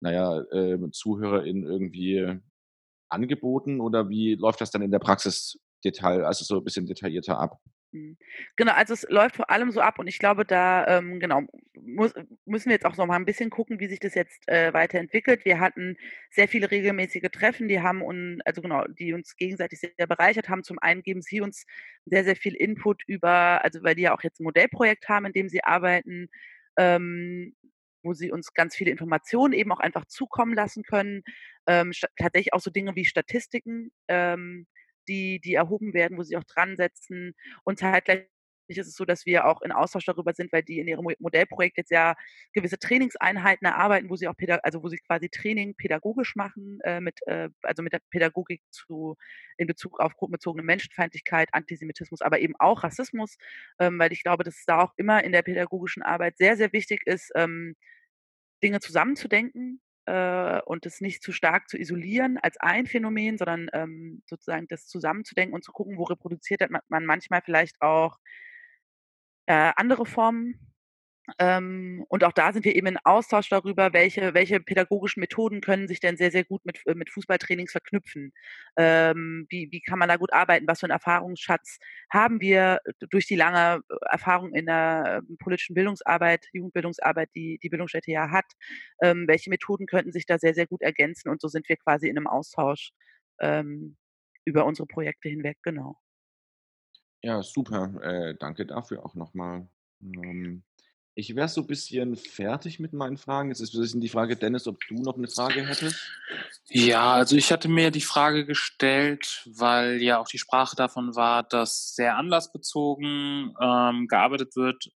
naja, 0.00 0.40
äh, 0.52 0.78
ZuhörerInnen 0.90 1.64
irgendwie 1.64 2.40
angeboten 3.08 3.80
oder 3.80 4.08
wie 4.08 4.34
läuft 4.34 4.60
das 4.60 4.70
dann 4.70 4.82
in 4.82 4.90
der 4.90 4.98
Praxis 4.98 5.58
Detail, 5.84 6.24
also 6.24 6.44
so 6.44 6.58
ein 6.58 6.64
bisschen 6.64 6.86
detaillierter 6.86 7.38
ab. 7.38 7.58
Mhm. 7.92 8.16
Genau, 8.56 8.72
also 8.72 8.94
es 8.94 9.02
läuft 9.10 9.36
vor 9.36 9.50
allem 9.50 9.70
so 9.70 9.80
ab 9.82 9.98
und 9.98 10.06
ich 10.06 10.18
glaube, 10.18 10.46
da 10.46 10.86
ähm, 10.98 11.20
genau 11.20 11.42
muss, 11.74 12.14
müssen 12.46 12.70
wir 12.70 12.74
jetzt 12.74 12.86
auch 12.86 12.96
noch 12.96 13.06
mal 13.06 13.16
ein 13.16 13.26
bisschen 13.26 13.50
gucken, 13.50 13.80
wie 13.80 13.86
sich 13.86 14.00
das 14.00 14.14
jetzt 14.14 14.48
äh, 14.48 14.72
weiterentwickelt. 14.72 15.44
Wir 15.44 15.60
hatten 15.60 15.96
sehr 16.30 16.48
viele 16.48 16.70
regelmäßige 16.70 17.28
Treffen, 17.30 17.68
die 17.68 17.80
haben 17.82 18.00
uns, 18.02 18.40
also 18.46 18.62
genau, 18.62 18.86
die 18.86 19.12
uns 19.12 19.36
gegenseitig 19.36 19.80
sehr 19.80 20.06
bereichert 20.06 20.48
haben. 20.48 20.64
Zum 20.64 20.78
einen 20.78 21.02
geben 21.02 21.20
sie 21.20 21.42
uns 21.42 21.66
sehr, 22.06 22.24
sehr 22.24 22.36
viel 22.36 22.54
Input 22.54 23.02
über, 23.06 23.62
also 23.62 23.82
weil 23.82 23.94
die 23.94 24.02
ja 24.02 24.14
auch 24.14 24.22
jetzt 24.22 24.40
ein 24.40 24.44
Modellprojekt 24.44 25.08
haben, 25.10 25.26
in 25.26 25.32
dem 25.34 25.48
sie 25.50 25.62
arbeiten, 25.62 26.28
ähm, 26.78 27.54
wo 28.02 28.14
sie 28.14 28.32
uns 28.32 28.54
ganz 28.54 28.74
viele 28.74 28.90
Informationen 28.90 29.52
eben 29.52 29.70
auch 29.70 29.80
einfach 29.80 30.06
zukommen 30.06 30.54
lassen 30.54 30.82
können. 30.82 31.22
Ähm, 31.66 31.92
tatsächlich 32.16 32.54
auch 32.54 32.60
so 32.60 32.70
Dinge 32.70 32.96
wie 32.96 33.04
Statistiken. 33.04 33.90
Ähm, 34.08 34.66
die, 35.08 35.40
die 35.40 35.54
erhoben 35.54 35.94
werden, 35.94 36.18
wo 36.18 36.22
sie 36.22 36.36
auch 36.36 36.44
dran 36.44 36.76
setzen. 36.76 37.34
Und 37.64 37.78
zeitgleich 37.78 38.26
ist 38.68 38.88
es 38.88 38.94
so, 38.94 39.04
dass 39.04 39.26
wir 39.26 39.46
auch 39.46 39.62
in 39.62 39.72
Austausch 39.72 40.04
darüber 40.04 40.32
sind, 40.32 40.52
weil 40.52 40.62
die 40.62 40.78
in 40.78 40.88
ihrem 40.88 41.06
Modellprojekt 41.18 41.76
jetzt 41.76 41.90
ja 41.90 42.14
gewisse 42.52 42.78
Trainingseinheiten 42.78 43.66
erarbeiten, 43.66 44.10
wo 44.10 44.16
sie 44.16 44.28
auch 44.28 44.34
also 44.62 44.82
wo 44.82 44.88
sie 44.88 44.98
quasi 44.98 45.28
Training 45.28 45.74
pädagogisch 45.76 46.36
machen, 46.36 46.80
äh, 46.84 47.00
mit, 47.00 47.18
äh, 47.26 47.48
also 47.62 47.82
mit 47.82 47.92
der 47.92 48.00
Pädagogik 48.10 48.62
zu 48.70 49.16
in 49.56 49.66
Bezug 49.66 50.00
auf 50.00 50.14
gruppenbezogene 50.16 50.64
Menschenfeindlichkeit, 50.64 51.48
Antisemitismus, 51.52 52.22
aber 52.22 52.40
eben 52.40 52.54
auch 52.58 52.82
Rassismus, 52.82 53.36
ähm, 53.78 53.98
weil 53.98 54.12
ich 54.12 54.22
glaube, 54.22 54.44
dass 54.44 54.56
es 54.56 54.64
da 54.64 54.80
auch 54.80 54.92
immer 54.96 55.22
in 55.24 55.32
der 55.32 55.42
pädagogischen 55.42 56.02
Arbeit 56.02 56.38
sehr, 56.38 56.56
sehr 56.56 56.72
wichtig 56.72 57.02
ist, 57.06 57.30
ähm, 57.34 57.74
Dinge 58.62 58.80
zusammenzudenken, 58.80 59.80
äh, 60.06 60.60
und 60.62 60.86
es 60.86 61.00
nicht 61.00 61.22
zu 61.22 61.32
stark 61.32 61.68
zu 61.68 61.78
isolieren 61.78 62.38
als 62.38 62.56
ein 62.58 62.86
Phänomen, 62.86 63.38
sondern 63.38 63.68
ähm, 63.72 64.22
sozusagen 64.26 64.66
das 64.68 64.86
zusammenzudenken 64.86 65.54
und 65.54 65.64
zu 65.64 65.72
gucken, 65.72 65.98
wo 65.98 66.04
reproduziert 66.04 66.62
man 66.88 67.06
manchmal 67.06 67.42
vielleicht 67.42 67.80
auch 67.82 68.18
äh, 69.46 69.72
andere 69.76 70.06
Formen 70.06 70.71
ähm, 71.38 72.04
und 72.08 72.24
auch 72.24 72.32
da 72.32 72.52
sind 72.52 72.64
wir 72.64 72.74
eben 72.74 72.88
in 72.88 72.98
Austausch 73.04 73.48
darüber, 73.48 73.92
welche, 73.92 74.34
welche 74.34 74.60
pädagogischen 74.60 75.20
Methoden 75.20 75.60
können 75.60 75.86
sich 75.86 76.00
denn 76.00 76.16
sehr, 76.16 76.32
sehr 76.32 76.44
gut 76.44 76.64
mit, 76.64 76.80
äh, 76.86 76.94
mit 76.94 77.10
Fußballtrainings 77.10 77.72
verknüpfen. 77.72 78.32
Ähm, 78.76 79.46
wie, 79.48 79.68
wie 79.70 79.80
kann 79.80 79.98
man 79.98 80.08
da 80.08 80.16
gut 80.16 80.32
arbeiten? 80.32 80.66
Was 80.66 80.80
für 80.80 80.86
einen 80.86 80.92
Erfahrungsschatz 80.92 81.78
haben 82.10 82.40
wir 82.40 82.80
durch 83.10 83.26
die 83.26 83.36
lange 83.36 83.82
Erfahrung 84.10 84.52
in 84.52 84.66
der 84.66 85.22
ähm, 85.28 85.36
politischen 85.38 85.74
Bildungsarbeit, 85.74 86.48
Jugendbildungsarbeit, 86.52 87.30
die 87.36 87.58
die 87.62 87.68
Bildungsstätte 87.68 88.10
ja 88.10 88.30
hat? 88.30 88.46
Ähm, 89.00 89.26
welche 89.28 89.50
Methoden 89.50 89.86
könnten 89.86 90.12
sich 90.12 90.26
da 90.26 90.38
sehr, 90.38 90.54
sehr 90.54 90.66
gut 90.66 90.82
ergänzen? 90.82 91.28
Und 91.30 91.40
so 91.40 91.48
sind 91.48 91.68
wir 91.68 91.76
quasi 91.76 92.08
in 92.08 92.16
einem 92.16 92.26
Austausch 92.26 92.90
ähm, 93.40 93.96
über 94.44 94.66
unsere 94.66 94.86
Projekte 94.86 95.28
hinweg, 95.28 95.58
genau. 95.62 95.96
Ja, 97.22 97.42
super. 97.42 98.00
Äh, 98.02 98.34
danke 98.38 98.66
dafür 98.66 99.04
auch 99.04 99.14
nochmal. 99.14 99.68
Ich 101.14 101.36
wäre 101.36 101.48
so 101.48 101.60
ein 101.60 101.66
bisschen 101.66 102.16
fertig 102.16 102.80
mit 102.80 102.94
meinen 102.94 103.18
Fragen. 103.18 103.50
Jetzt 103.50 103.60
ist 103.60 103.74
ein 103.74 103.80
bisschen 103.80 104.00
die 104.00 104.08
Frage, 104.08 104.36
Dennis, 104.36 104.66
ob 104.66 104.78
du 104.88 104.94
noch 104.94 105.16
eine 105.16 105.28
Frage 105.28 105.66
hättest? 105.66 105.96
Ja, 106.70 107.12
also 107.12 107.36
ich 107.36 107.52
hatte 107.52 107.68
mir 107.68 107.90
die 107.90 108.00
Frage 108.00 108.46
gestellt, 108.46 109.42
weil 109.44 110.00
ja 110.00 110.18
auch 110.18 110.28
die 110.28 110.38
Sprache 110.38 110.74
davon 110.74 111.14
war, 111.14 111.42
dass 111.42 111.94
sehr 111.94 112.16
anlassbezogen 112.16 113.54
ähm, 113.60 114.06
gearbeitet 114.08 114.56
wird 114.56 114.90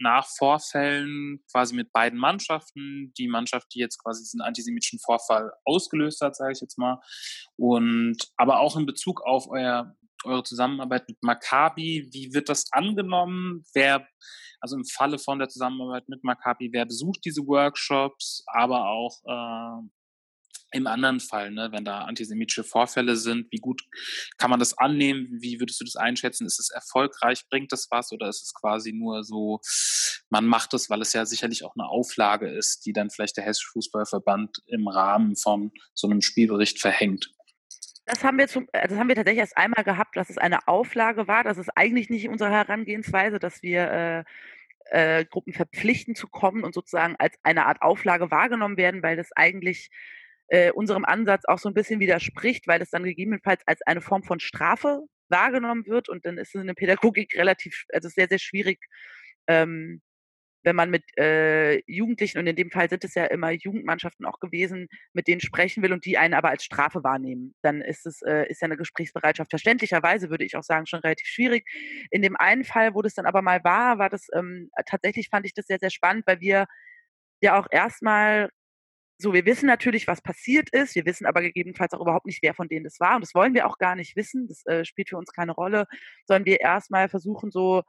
nach 0.00 0.26
Vorfällen 0.26 1.40
quasi 1.50 1.74
mit 1.74 1.92
beiden 1.92 2.18
Mannschaften. 2.18 3.12
Die 3.16 3.28
Mannschaft, 3.28 3.68
die 3.74 3.78
jetzt 3.78 4.02
quasi 4.02 4.22
diesen 4.22 4.40
antisemitischen 4.40 4.98
Vorfall 4.98 5.52
ausgelöst 5.64 6.20
hat, 6.22 6.34
sage 6.34 6.52
ich 6.52 6.60
jetzt 6.60 6.78
mal. 6.78 7.00
Und 7.56 8.16
aber 8.36 8.60
auch 8.60 8.76
in 8.76 8.86
Bezug 8.86 9.20
auf 9.20 9.48
euer, 9.48 9.94
eure 10.24 10.42
Zusammenarbeit 10.42 11.08
mit 11.08 11.22
Maccabi, 11.22 12.08
wie 12.12 12.34
wird 12.34 12.48
das 12.48 12.66
angenommen? 12.72 13.64
Wer 13.74 14.06
also 14.60 14.76
im 14.76 14.84
Falle 14.84 15.18
von 15.18 15.38
der 15.38 15.48
Zusammenarbeit 15.48 16.08
mit 16.08 16.22
Maccabi, 16.22 16.70
wer 16.72 16.84
besucht 16.84 17.20
diese 17.24 17.46
Workshops, 17.46 18.44
aber 18.46 18.88
auch 18.88 19.20
äh, 19.24 19.88
im 20.72 20.86
anderen 20.86 21.18
Fall, 21.18 21.50
ne, 21.50 21.70
wenn 21.72 21.84
da 21.84 22.02
antisemitische 22.02 22.62
Vorfälle 22.62 23.16
sind, 23.16 23.50
wie 23.50 23.58
gut 23.58 23.82
kann 24.38 24.50
man 24.50 24.60
das 24.60 24.76
annehmen? 24.78 25.38
Wie 25.40 25.58
würdest 25.58 25.80
du 25.80 25.84
das 25.84 25.96
einschätzen? 25.96 26.46
Ist 26.46 26.60
es 26.60 26.70
erfolgreich? 26.70 27.48
Bringt 27.48 27.72
das 27.72 27.88
was? 27.90 28.12
Oder 28.12 28.28
ist 28.28 28.44
es 28.44 28.54
quasi 28.54 28.92
nur 28.92 29.24
so, 29.24 29.60
man 30.28 30.46
macht 30.46 30.74
es, 30.74 30.88
weil 30.88 31.00
es 31.00 31.12
ja 31.12 31.26
sicherlich 31.26 31.64
auch 31.64 31.74
eine 31.74 31.88
Auflage 31.88 32.48
ist, 32.48 32.86
die 32.86 32.92
dann 32.92 33.10
vielleicht 33.10 33.36
der 33.36 33.44
Hessische 33.44 33.70
Fußballverband 33.72 34.58
im 34.66 34.86
Rahmen 34.86 35.34
von 35.34 35.72
so 35.94 36.08
einem 36.08 36.20
Spielbericht 36.20 36.80
verhängt? 36.80 37.32
Das 38.10 38.24
haben 38.24 38.38
wir 38.38 38.48
zum, 38.48 38.68
äh, 38.72 38.88
das 38.88 38.98
haben 38.98 39.08
wir 39.08 39.14
tatsächlich 39.14 39.40
erst 39.40 39.56
einmal 39.56 39.84
gehabt, 39.84 40.16
dass 40.16 40.30
es 40.30 40.38
eine 40.38 40.66
Auflage 40.66 41.28
war. 41.28 41.44
Das 41.44 41.58
ist 41.58 41.70
eigentlich 41.76 42.10
nicht 42.10 42.28
unsere 42.28 42.50
Herangehensweise, 42.50 43.38
dass 43.38 43.62
wir 43.62 44.24
äh, 44.90 45.20
äh, 45.20 45.24
Gruppen 45.24 45.52
verpflichten 45.52 46.16
zu 46.16 46.26
kommen 46.26 46.64
und 46.64 46.74
sozusagen 46.74 47.14
als 47.18 47.36
eine 47.44 47.66
Art 47.66 47.82
Auflage 47.82 48.30
wahrgenommen 48.32 48.76
werden, 48.76 49.04
weil 49.04 49.16
das 49.16 49.30
eigentlich 49.36 49.90
äh, 50.48 50.72
unserem 50.72 51.04
Ansatz 51.04 51.44
auch 51.46 51.58
so 51.58 51.68
ein 51.68 51.74
bisschen 51.74 52.00
widerspricht, 52.00 52.66
weil 52.66 52.82
es 52.82 52.90
dann 52.90 53.04
gegebenenfalls 53.04 53.62
als 53.66 53.80
eine 53.82 54.00
Form 54.00 54.24
von 54.24 54.40
Strafe 54.40 55.02
wahrgenommen 55.28 55.86
wird 55.86 56.08
und 56.08 56.26
dann 56.26 56.36
ist 56.38 56.54
es 56.56 56.60
in 56.60 56.66
der 56.66 56.74
Pädagogik 56.74 57.36
relativ, 57.36 57.84
also 57.92 58.08
sehr, 58.08 58.26
sehr 58.28 58.40
schwierig, 58.40 58.80
ähm, 59.46 60.02
wenn 60.62 60.76
man 60.76 60.90
mit 60.90 61.04
äh, 61.18 61.80
Jugendlichen, 61.90 62.38
und 62.38 62.46
in 62.46 62.56
dem 62.56 62.70
Fall 62.70 62.88
sind 62.90 63.04
es 63.04 63.14
ja 63.14 63.24
immer 63.26 63.50
Jugendmannschaften 63.50 64.26
auch 64.26 64.40
gewesen, 64.40 64.88
mit 65.12 65.26
denen 65.26 65.40
sprechen 65.40 65.82
will 65.82 65.92
und 65.92 66.04
die 66.04 66.18
einen 66.18 66.34
aber 66.34 66.50
als 66.50 66.64
Strafe 66.64 67.02
wahrnehmen, 67.02 67.54
dann 67.62 67.80
ist 67.80 68.06
es 68.06 68.22
äh, 68.22 68.46
ist 68.48 68.60
ja 68.60 68.66
eine 68.66 68.76
Gesprächsbereitschaft 68.76 69.50
verständlicherweise, 69.50 70.30
würde 70.30 70.44
ich 70.44 70.56
auch 70.56 70.62
sagen, 70.62 70.86
schon 70.86 71.00
relativ 71.00 71.26
schwierig. 71.26 71.66
In 72.10 72.22
dem 72.22 72.36
einen 72.36 72.64
Fall, 72.64 72.94
wo 72.94 73.02
das 73.02 73.14
dann 73.14 73.26
aber 73.26 73.42
mal 73.42 73.62
war, 73.64 73.98
war 73.98 74.10
das 74.10 74.28
ähm, 74.34 74.70
tatsächlich 74.86 75.28
fand 75.28 75.46
ich 75.46 75.54
das 75.54 75.66
sehr, 75.66 75.78
sehr 75.80 75.90
spannend, 75.90 76.26
weil 76.26 76.40
wir 76.40 76.66
ja 77.40 77.58
auch 77.58 77.66
erstmal 77.70 78.50
so, 79.20 79.34
wir 79.34 79.44
wissen 79.44 79.66
natürlich, 79.66 80.06
was 80.08 80.22
passiert 80.22 80.70
ist. 80.70 80.94
Wir 80.94 81.04
wissen 81.04 81.26
aber 81.26 81.42
gegebenenfalls 81.42 81.92
auch 81.92 82.00
überhaupt 82.00 82.26
nicht, 82.26 82.42
wer 82.42 82.54
von 82.54 82.68
denen 82.68 82.84
das 82.84 83.00
war. 83.00 83.16
Und 83.16 83.22
das 83.22 83.34
wollen 83.34 83.54
wir 83.54 83.66
auch 83.66 83.78
gar 83.78 83.94
nicht 83.94 84.16
wissen. 84.16 84.48
Das 84.48 84.64
äh, 84.66 84.84
spielt 84.84 85.10
für 85.10 85.18
uns 85.18 85.32
keine 85.32 85.52
Rolle, 85.52 85.86
sondern 86.24 86.46
wir 86.46 86.60
erstmal 86.60 87.08
versuchen, 87.08 87.50
so 87.50 87.82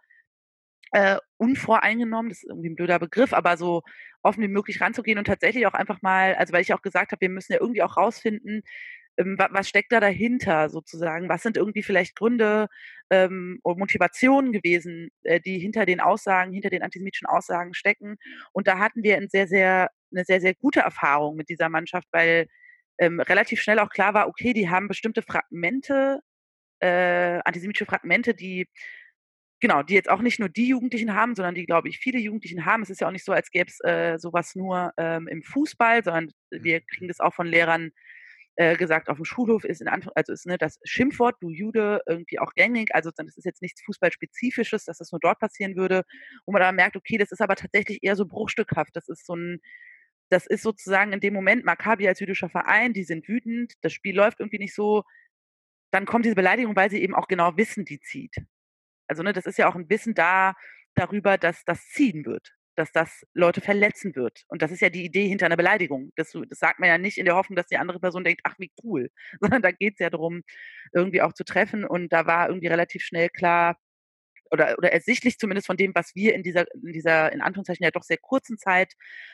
äh, 0.92 1.18
unvoreingenommen, 1.38 2.30
das 2.30 2.40
ist 2.44 2.50
irgendwie 2.50 2.70
ein 2.70 2.76
blöder 2.76 3.00
Begriff, 3.00 3.34
aber 3.34 3.58
so 3.58 3.84
offen 4.24 4.44
wie 4.44 4.48
möglich 4.50 4.82
ranzugehen 4.82 5.18
und 5.18 5.26
tatsächlich 5.26 5.66
auch 5.68 5.74
einfach 5.74 6.02
mal, 6.02 6.36
also 6.36 6.54
weil 6.54 6.62
ich 6.62 6.74
auch 6.74 6.82
gesagt 6.82 7.12
habe, 7.12 7.22
wir 7.22 7.30
müssen 7.30 7.54
ja 7.54 7.60
irgendwie 7.60 7.84
auch 7.84 7.98
rausfinden, 7.98 8.64
ähm, 9.18 9.36
was, 9.38 9.50
was 9.52 9.70
steckt 9.70 9.92
da 9.92 10.00
dahinter 10.00 10.70
sozusagen? 10.70 11.30
Was 11.30 11.44
sind 11.44 11.58
irgendwie 11.58 11.84
vielleicht 11.84 12.16
Gründe 12.16 12.68
ähm, 13.10 13.60
oder 13.64 13.78
Motivationen 13.78 14.52
gewesen, 14.54 15.10
äh, 15.24 15.40
die 15.42 15.60
hinter 15.60 15.86
den 15.86 16.00
Aussagen, 16.02 16.54
hinter 16.54 16.70
den 16.70 16.84
antisemitischen 16.84 17.28
Aussagen 17.28 17.74
stecken? 17.74 18.18
Und 18.54 18.68
da 18.68 18.80
hatten 18.80 19.04
wir 19.04 19.18
ein 19.18 19.30
sehr, 19.30 19.48
sehr, 19.48 19.90
eine 20.12 20.26
sehr, 20.26 20.42
sehr 20.42 20.56
gute 20.56 20.82
Erfahrung 20.82 21.36
mit 21.36 21.50
dieser 21.50 21.70
Mannschaft, 21.70 22.08
weil 22.12 22.48
ähm, 23.00 23.20
relativ 23.20 23.62
schnell 23.62 23.80
auch 23.80 23.90
klar 23.90 24.14
war, 24.14 24.28
okay, 24.28 24.54
die 24.54 24.70
haben 24.70 24.88
bestimmte 24.88 25.22
Fragmente 25.24 26.20
äh, 26.80 27.40
antisemitische 27.46 27.86
Fragmente, 27.86 28.34
die 28.34 28.68
genau, 29.62 29.84
die 29.84 29.94
jetzt 29.94 30.10
auch 30.10 30.22
nicht 30.22 30.40
nur 30.40 30.50
die 30.50 30.68
Jugendlichen 30.68 31.14
haben, 31.14 31.36
sondern 31.36 31.56
die, 31.56 31.66
glaube 31.66 31.88
ich, 31.88 32.00
viele 32.00 32.20
Jugendlichen 32.20 32.66
haben. 32.66 32.84
Es 32.84 32.90
ist 32.90 33.02
ja 33.02 33.08
auch 33.08 33.12
nicht 33.12 33.24
so, 33.24 33.32
als 33.32 33.52
gäbe 33.52 33.70
es 33.70 33.80
äh, 33.84 34.18
sowas 34.20 34.56
nur 34.56 34.92
ähm, 34.98 35.28
im 35.28 35.44
Fußball, 35.44 36.04
sondern 36.04 36.32
wir 36.50 36.80
mhm. 36.80 36.86
kriegen 36.88 37.08
das 37.08 37.20
auch 37.20 37.34
von 37.34 37.48
Lehrern 37.48 37.92
äh, 38.58 38.76
gesagt, 38.76 39.08
auf 39.10 39.18
dem 39.18 39.26
Schulhof 39.26 39.64
ist 39.64 39.82
in 39.82 39.88
Anführungszeichen, 39.88 40.18
also 40.18 40.34
ist 40.34 40.46
ne, 40.46 40.58
das 40.58 40.80
Schimpfwort, 40.84 41.38
du 41.40 41.50
Jude, 41.50 42.02
irgendwie 42.06 42.40
auch 42.40 42.54
gängig. 42.54 42.94
Also 42.94 43.12
das 43.16 43.38
ist 43.38 43.46
jetzt 43.46 43.62
nichts 43.62 43.82
Fußballspezifisches, 43.84 44.86
dass 44.86 44.98
das 44.98 45.12
nur 45.12 45.20
dort 45.22 45.40
passieren 45.40 45.76
würde, 45.76 46.04
wo 46.46 46.52
man 46.52 46.62
da 46.62 46.72
merkt, 46.72 46.98
okay, 46.98 47.18
das 47.18 47.32
ist 47.32 47.42
aber 47.42 47.56
tatsächlich 47.56 48.00
eher 48.02 48.16
so 48.16 48.26
bruchstückhaft. 48.26 48.96
Das 48.96 49.08
ist 49.08 49.26
so 49.26 49.36
ein, 49.36 49.62
das 50.30 50.48
ist 50.48 50.64
sozusagen 50.64 51.14
in 51.14 51.20
dem 51.22 51.34
Moment, 51.34 51.66
Maccabi 51.66 52.08
als 52.08 52.20
jüdischer 52.20 52.50
Verein, 52.50 52.94
die 52.94 53.04
sind 53.04 53.28
wütend, 53.28 53.74
das 53.82 53.94
Spiel 53.94 54.16
läuft 54.16 54.40
irgendwie 54.40 54.60
nicht 54.60 54.76
so, 54.76 55.04
dann 55.92 56.06
kommt 56.06 56.26
diese 56.26 56.36
Beleidigung, 56.36 56.76
weil 56.76 56.90
sie 56.90 57.02
eben 57.02 57.16
auch 57.16 57.28
genau 57.28 57.58
wissen, 57.58 57.86
die 57.86 58.00
zieht. 58.00 58.36
Also 59.12 59.24
ne, 59.24 59.34
das 59.34 59.46
ist 59.46 59.58
ja 59.58 59.68
auch 59.68 59.76
ein 59.76 59.90
Wissen 59.90 60.14
da 60.14 60.54
darüber, 60.96 61.38
dass 61.38 61.66
das 61.66 61.86
ziehen 61.90 62.26
wird, 62.26 62.54
dass 62.76 62.94
das 62.94 63.26
Leute 63.34 63.60
verletzen 63.60 64.16
wird. 64.16 64.46
Und 64.48 64.62
das 64.62 64.72
ist 64.72 64.80
ja 64.80 64.90
die 64.90 65.04
Idee 65.04 65.28
hinter 65.28 65.48
einer 65.48 65.58
Beleidigung. 65.58 66.14
Das, 66.16 66.32
das 66.32 66.60
sagt 66.60 66.80
man 66.80 66.88
ja 66.88 66.98
nicht 66.98 67.18
in 67.18 67.26
der 67.26 67.36
Hoffnung, 67.36 67.58
dass 67.58 67.68
die 67.68 67.76
andere 67.76 68.00
Person 68.00 68.24
denkt, 68.24 68.40
ach 68.46 68.56
wie 68.58 68.72
cool, 68.86 69.10
sondern 69.42 69.62
da 69.62 69.72
geht 69.72 69.96
es 69.96 70.00
ja 70.00 70.10
darum, 70.10 70.44
irgendwie 70.94 71.22
auch 71.22 71.34
zu 71.34 71.44
treffen. 71.44 71.84
Und 71.84 72.14
da 72.14 72.26
war 72.26 72.48
irgendwie 72.48 72.68
relativ 72.68 73.04
schnell 73.04 73.28
klar, 73.28 73.76
oder, 74.50 74.78
oder 74.78 74.94
ersichtlich 74.94 75.38
zumindest 75.38 75.68
von 75.68 75.76
dem, 75.76 75.94
was 75.94 76.16
wir 76.16 76.34
in 76.34 76.42
dieser, 76.42 76.66
in 76.74 76.94
dieser, 76.94 77.34
in 77.34 77.42
Anführungszeichen 77.42 77.84
ja 77.84 77.92
doch 77.92 78.04
sehr 78.04 78.18
kurzen 78.18 78.58
Zeit 78.58 78.94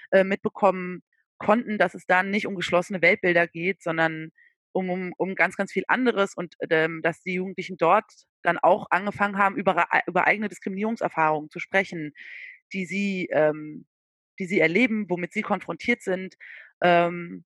äh, 0.09 0.23
mitbekommen 0.23 1.03
konnten, 1.37 1.77
dass 1.77 1.93
es 1.93 2.07
da 2.07 2.23
nicht 2.23 2.47
um 2.47 2.55
geschlossene 2.55 3.03
Weltbilder 3.03 3.47
geht, 3.47 3.83
sondern 3.83 4.31
um, 4.77 4.89
um, 4.91 5.13
um 5.17 5.35
ganz, 5.35 5.55
ganz 5.57 5.71
viel 5.71 5.83
anderes 5.87 6.35
und 6.35 6.55
ähm, 6.69 7.01
dass 7.01 7.21
die 7.21 7.33
Jugendlichen 7.33 7.77
dort 7.77 8.05
dann 8.43 8.59
auch 8.59 8.87
angefangen 8.91 9.37
haben, 9.37 9.55
über, 9.55 9.87
über 10.05 10.27
eigene 10.27 10.49
Diskriminierungserfahrungen 10.49 11.49
zu 11.49 11.59
sprechen, 11.59 12.13
die 12.73 12.85
sie, 12.85 13.27
ähm, 13.31 13.87
die 14.39 14.45
sie 14.45 14.59
erleben, 14.59 15.09
womit 15.09 15.33
sie 15.33 15.41
konfrontiert 15.41 16.03
sind. 16.03 16.35
Ähm, 16.81 17.43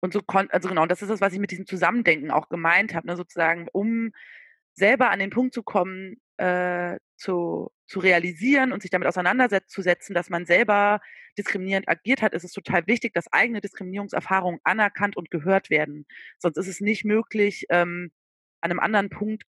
und 0.00 0.12
so, 0.12 0.20
also 0.26 0.68
genau, 0.68 0.86
das 0.86 1.02
ist 1.02 1.10
das, 1.10 1.20
was 1.20 1.32
ich 1.32 1.38
mit 1.38 1.52
diesem 1.52 1.66
Zusammendenken 1.66 2.32
auch 2.32 2.48
gemeint 2.48 2.94
habe, 2.94 3.06
ne, 3.06 3.16
sozusagen, 3.16 3.68
um 3.72 4.10
selber 4.74 5.10
an 5.10 5.20
den 5.20 5.30
Punkt 5.30 5.54
zu 5.54 5.62
kommen, 5.62 6.16
äh, 6.38 6.98
zu, 7.16 7.70
zu 7.86 8.00
realisieren 8.00 8.72
und 8.72 8.82
sich 8.82 8.90
damit 8.90 9.08
auseinanderzusetzen, 9.08 10.14
dass 10.14 10.30
man 10.30 10.46
selber 10.46 11.00
diskriminierend 11.38 11.88
agiert 11.88 12.22
hat, 12.22 12.32
ist 12.32 12.44
es 12.44 12.52
total 12.52 12.86
wichtig, 12.86 13.12
dass 13.14 13.32
eigene 13.32 13.60
Diskriminierungserfahrungen 13.60 14.60
anerkannt 14.64 15.16
und 15.16 15.30
gehört 15.30 15.70
werden. 15.70 16.06
Sonst 16.38 16.56
ist 16.56 16.68
es 16.68 16.80
nicht 16.80 17.04
möglich, 17.04 17.66
ähm, 17.70 18.10
an 18.60 18.70
einem 18.70 18.80
anderen 18.80 19.10
Punkt 19.10 19.44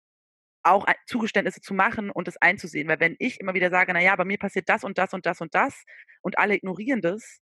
auch 0.64 0.86
Zugeständnisse 1.06 1.60
zu 1.60 1.74
machen 1.74 2.10
und 2.10 2.26
es 2.26 2.36
einzusehen. 2.38 2.88
Weil 2.88 3.00
wenn 3.00 3.16
ich 3.18 3.40
immer 3.40 3.54
wieder 3.54 3.70
sage, 3.70 3.92
na 3.92 4.00
ja, 4.00 4.16
bei 4.16 4.24
mir 4.24 4.38
passiert 4.38 4.68
das 4.68 4.82
und 4.82 4.98
das 4.98 5.12
und 5.12 5.26
das 5.26 5.40
und 5.40 5.54
das 5.54 5.84
und 6.22 6.38
alle 6.38 6.54
ignorieren 6.54 7.02
das, 7.02 7.40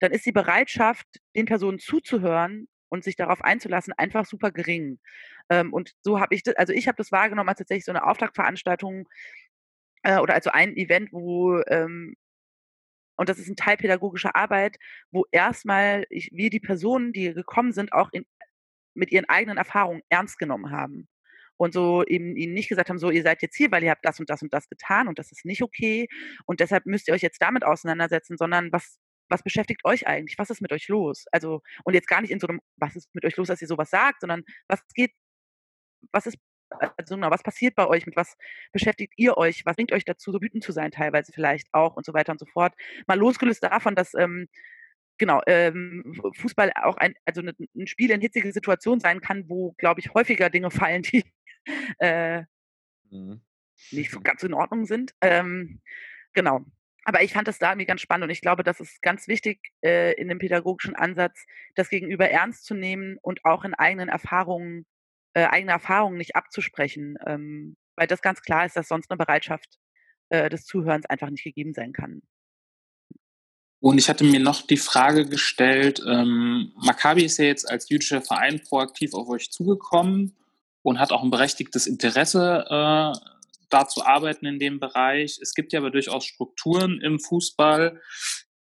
dann 0.00 0.12
ist 0.12 0.26
die 0.26 0.32
Bereitschaft, 0.32 1.06
den 1.36 1.46
Personen 1.46 1.78
zuzuhören 1.78 2.68
und 2.88 3.04
sich 3.04 3.16
darauf 3.16 3.42
einzulassen, 3.42 3.92
einfach 3.94 4.26
super 4.26 4.50
gering. 4.50 4.98
Ähm, 5.50 5.72
und 5.72 5.92
so 6.02 6.20
habe 6.20 6.34
ich 6.34 6.42
das, 6.42 6.56
also 6.56 6.72
ich 6.72 6.88
habe 6.88 6.96
das 6.96 7.12
wahrgenommen 7.12 7.48
als 7.48 7.58
tatsächlich 7.58 7.84
so 7.84 7.92
eine 7.92 8.06
Auftaktveranstaltung 8.06 9.08
äh, 10.04 10.18
oder 10.18 10.34
also 10.34 10.50
ein 10.50 10.76
Event, 10.76 11.12
wo 11.12 11.60
ähm, 11.66 12.14
und 13.16 13.28
das 13.28 13.38
ist 13.38 13.48
ein 13.48 13.56
Teil 13.56 13.76
pädagogischer 13.76 14.34
Arbeit, 14.36 14.76
wo 15.12 15.24
erstmal 15.30 16.04
ich, 16.10 16.30
wir 16.32 16.50
die 16.50 16.60
Personen, 16.60 17.12
die 17.12 17.32
gekommen 17.32 17.72
sind, 17.72 17.92
auch 17.92 18.10
in, 18.12 18.26
mit 18.94 19.12
ihren 19.12 19.28
eigenen 19.28 19.56
Erfahrungen 19.56 20.02
ernst 20.08 20.38
genommen 20.38 20.70
haben. 20.70 21.08
Und 21.56 21.72
so 21.72 22.04
eben 22.04 22.36
ihnen 22.36 22.54
nicht 22.54 22.68
gesagt 22.68 22.88
haben, 22.90 22.98
so, 22.98 23.10
ihr 23.10 23.22
seid 23.22 23.40
jetzt 23.42 23.56
hier, 23.56 23.70
weil 23.70 23.84
ihr 23.84 23.90
habt 23.90 24.04
das 24.04 24.18
und 24.18 24.28
das 24.28 24.42
und 24.42 24.52
das 24.52 24.68
getan 24.68 25.06
und 25.06 25.18
das 25.20 25.30
ist 25.30 25.44
nicht 25.44 25.62
okay. 25.62 26.08
Und 26.46 26.60
deshalb 26.60 26.86
müsst 26.86 27.06
ihr 27.08 27.14
euch 27.14 27.22
jetzt 27.22 27.40
damit 27.40 27.64
auseinandersetzen, 27.64 28.36
sondern 28.36 28.72
was, 28.72 28.98
was 29.28 29.42
beschäftigt 29.44 29.84
euch 29.84 30.06
eigentlich? 30.08 30.36
Was 30.38 30.50
ist 30.50 30.60
mit 30.60 30.72
euch 30.72 30.88
los? 30.88 31.26
Also, 31.30 31.62
und 31.84 31.94
jetzt 31.94 32.08
gar 32.08 32.20
nicht 32.20 32.30
in 32.32 32.40
so 32.40 32.48
einem, 32.48 32.60
was 32.76 32.96
ist 32.96 33.14
mit 33.14 33.24
euch 33.24 33.36
los, 33.36 33.48
dass 33.48 33.62
ihr 33.62 33.68
sowas 33.68 33.90
sagt, 33.90 34.20
sondern 34.22 34.42
was 34.68 34.80
geht, 34.94 35.12
was 36.12 36.26
ist, 36.26 36.38
also 36.96 37.14
genau, 37.16 37.30
was 37.30 37.42
passiert 37.42 37.74
bei 37.74 37.86
euch? 37.86 38.06
Mit 38.06 38.16
was 38.16 38.36
beschäftigt 38.72 39.14
ihr 39.16 39.36
euch? 39.36 39.64
Was 39.64 39.76
bringt 39.76 39.92
euch 39.92 40.04
dazu, 40.04 40.32
so 40.32 40.40
wütend 40.40 40.64
zu 40.64 40.72
sein, 40.72 40.90
teilweise 40.90 41.32
vielleicht 41.32 41.68
auch 41.72 41.96
und 41.96 42.04
so 42.04 42.14
weiter 42.14 42.32
und 42.32 42.38
so 42.38 42.46
fort? 42.46 42.74
Mal 43.06 43.18
losgelöst 43.18 43.62
davon, 43.62 43.94
dass, 43.94 44.14
ähm, 44.14 44.48
genau, 45.18 45.40
ähm, 45.46 46.20
Fußball 46.36 46.72
auch 46.82 46.96
ein, 46.96 47.14
also 47.24 47.42
ne, 47.42 47.54
ein 47.76 47.86
Spiel 47.86 48.10
in 48.10 48.20
hitzige 48.20 48.52
Situation 48.52 49.00
sein 49.00 49.20
kann, 49.20 49.48
wo, 49.48 49.72
glaube 49.78 50.00
ich, 50.00 50.14
häufiger 50.14 50.50
Dinge 50.50 50.70
fallen, 50.70 51.02
die 51.02 51.24
äh, 51.98 52.42
mhm. 53.10 53.42
nicht 53.90 54.10
so 54.10 54.20
ganz 54.20 54.42
in 54.42 54.54
Ordnung 54.54 54.86
sind. 54.86 55.14
Ähm, 55.20 55.80
genau 56.34 56.64
aber 57.04 57.22
ich 57.22 57.32
fand 57.32 57.48
das 57.48 57.58
da 57.58 57.70
irgendwie 57.70 57.86
ganz 57.86 58.00
spannend 58.00 58.24
und 58.24 58.30
ich 58.30 58.40
glaube, 58.40 58.64
das 58.64 58.80
ist 58.80 59.02
ganz 59.02 59.28
wichtig 59.28 59.60
äh, 59.84 60.14
in 60.14 60.28
dem 60.28 60.38
pädagogischen 60.38 60.96
Ansatz, 60.96 61.44
das 61.74 61.90
Gegenüber 61.90 62.28
ernst 62.30 62.64
zu 62.64 62.74
nehmen 62.74 63.18
und 63.20 63.44
auch 63.44 63.64
in 63.64 63.74
eigenen 63.74 64.08
Erfahrungen, 64.08 64.86
äh, 65.34 65.44
eigene 65.44 65.72
Erfahrungen 65.72 66.16
nicht 66.16 66.36
abzusprechen, 66.36 67.16
ähm, 67.26 67.76
weil 67.96 68.06
das 68.06 68.22
ganz 68.22 68.40
klar 68.40 68.66
ist, 68.66 68.76
dass 68.76 68.88
sonst 68.88 69.10
eine 69.10 69.18
Bereitschaft 69.18 69.78
äh, 70.30 70.48
des 70.48 70.64
Zuhörens 70.64 71.06
einfach 71.06 71.30
nicht 71.30 71.44
gegeben 71.44 71.74
sein 71.74 71.92
kann. 71.92 72.22
Und 73.80 73.98
ich 73.98 74.08
hatte 74.08 74.24
mir 74.24 74.40
noch 74.40 74.62
die 74.62 74.78
Frage 74.78 75.26
gestellt, 75.26 76.02
ähm, 76.06 76.72
Maccabi 76.76 77.24
ist 77.24 77.36
ja 77.38 77.44
jetzt 77.44 77.70
als 77.70 77.90
jüdischer 77.90 78.22
Verein 78.22 78.62
proaktiv 78.62 79.12
auf 79.12 79.28
euch 79.28 79.50
zugekommen 79.50 80.34
und 80.80 80.98
hat 80.98 81.12
auch 81.12 81.22
ein 81.22 81.30
berechtigtes 81.30 81.86
Interesse 81.86 82.64
äh, 82.66 83.12
da 83.68 83.86
zu 83.86 84.06
arbeiten 84.06 84.46
in 84.46 84.58
dem 84.58 84.80
Bereich. 84.80 85.38
Es 85.42 85.52
gibt 85.52 85.74
ja 85.74 85.80
aber 85.80 85.90
durchaus 85.90 86.24
Strukturen 86.24 87.00
im 87.02 87.20
Fußball, 87.20 88.00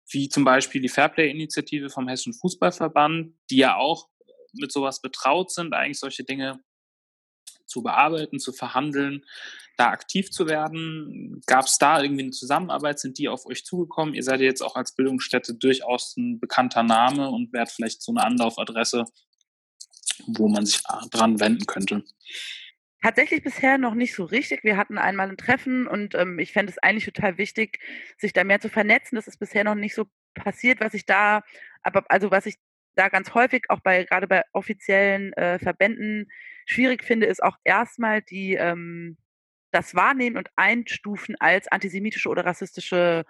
wie 0.10 0.30
zum 0.30 0.46
Beispiel 0.46 0.82
die 0.82 0.90
Fairplay-Initiative 0.90 1.90
vom 1.90 2.08
Hessischen 2.08 2.34
Fußballverband, 2.34 3.36
die 3.52 3.58
ja 3.58 3.76
auch 3.76 4.10
mit 4.54 4.72
sowas 4.72 5.02
betraut 5.02 5.52
sind, 5.52 5.74
eigentlich 5.74 6.00
solche 6.00 6.24
Dinge 6.24 6.60
zu 7.66 7.82
bearbeiten, 7.82 8.40
zu 8.40 8.54
verhandeln, 8.54 9.26
da 9.78 9.90
aktiv 9.90 10.30
zu 10.30 10.48
werden. 10.48 11.42
Gab 11.48 11.66
es 11.66 11.78
da 11.78 12.02
irgendwie 12.02 12.24
eine 12.24 12.32
Zusammenarbeit? 12.32 13.00
Sind 13.00 13.18
die 13.18 13.30
auf 13.30 13.46
euch 13.46 13.66
zugekommen? 13.66 14.14
Ihr 14.14 14.24
seid 14.24 14.40
ja 14.40 14.46
jetzt 14.46 14.62
auch 14.62 14.76
als 14.76 14.96
Bildungsstätte 14.96 15.56
durchaus 15.56 16.16
ein 16.18 16.40
bekannter 16.40 16.84
Name 16.84 17.30
und 17.30 17.54
wärt 17.54 17.72
vielleicht 17.72 18.02
so 18.02 18.12
eine 18.12 18.24
Anlaufadresse, 18.24 19.06
wo 20.28 20.48
man 20.48 20.66
sich 20.66 20.82
dran 21.12 21.40
wenden 21.40 21.66
könnte. 21.66 22.04
Tatsächlich 23.02 23.44
bisher 23.44 23.78
noch 23.78 23.96
nicht 23.96 24.16
so 24.16 24.24
richtig. 24.24 24.64
Wir 24.64 24.78
hatten 24.78 24.98
einmal 24.98 25.30
ein 25.30 25.36
Treffen 25.36 25.88
und 25.88 26.16
ähm, 26.16 26.40
ich 26.40 26.54
fände 26.54 26.72
es 26.72 26.78
eigentlich 26.78 27.04
total 27.04 27.38
wichtig, 27.38 27.80
sich 28.18 28.32
da 28.32 28.46
mehr 28.46 28.62
zu 28.62 28.70
vernetzen. 28.70 29.18
Das 29.18 29.28
ist 29.28 29.40
bisher 29.40 29.66
noch 29.66 29.76
nicht 29.76 29.94
so 29.94 30.06
passiert, 30.36 30.80
was 30.80 30.94
ich 30.94 31.06
da, 31.06 31.44
aber 31.82 32.06
also 32.08 32.32
was 32.32 32.46
ich 32.46 32.56
da 32.96 33.10
ganz 33.10 33.34
häufig 33.34 33.66
auch 33.70 33.80
bei 33.82 34.04
gerade 34.06 34.28
bei 34.28 34.44
offiziellen 34.54 35.34
äh, 35.34 35.60
Verbänden 35.60 36.32
schwierig 36.66 37.04
finde, 37.04 37.28
ist 37.28 37.44
auch 37.44 37.58
erstmal 37.64 38.22
die 38.22 38.56
ähm, 38.56 39.18
das 39.72 39.96
Wahrnehmen 39.96 40.38
und 40.38 40.50
Einstufen 40.56 41.36
als 41.40 41.68
antisemitische 41.68 42.30
oder 42.30 42.46
rassistische 42.46 43.26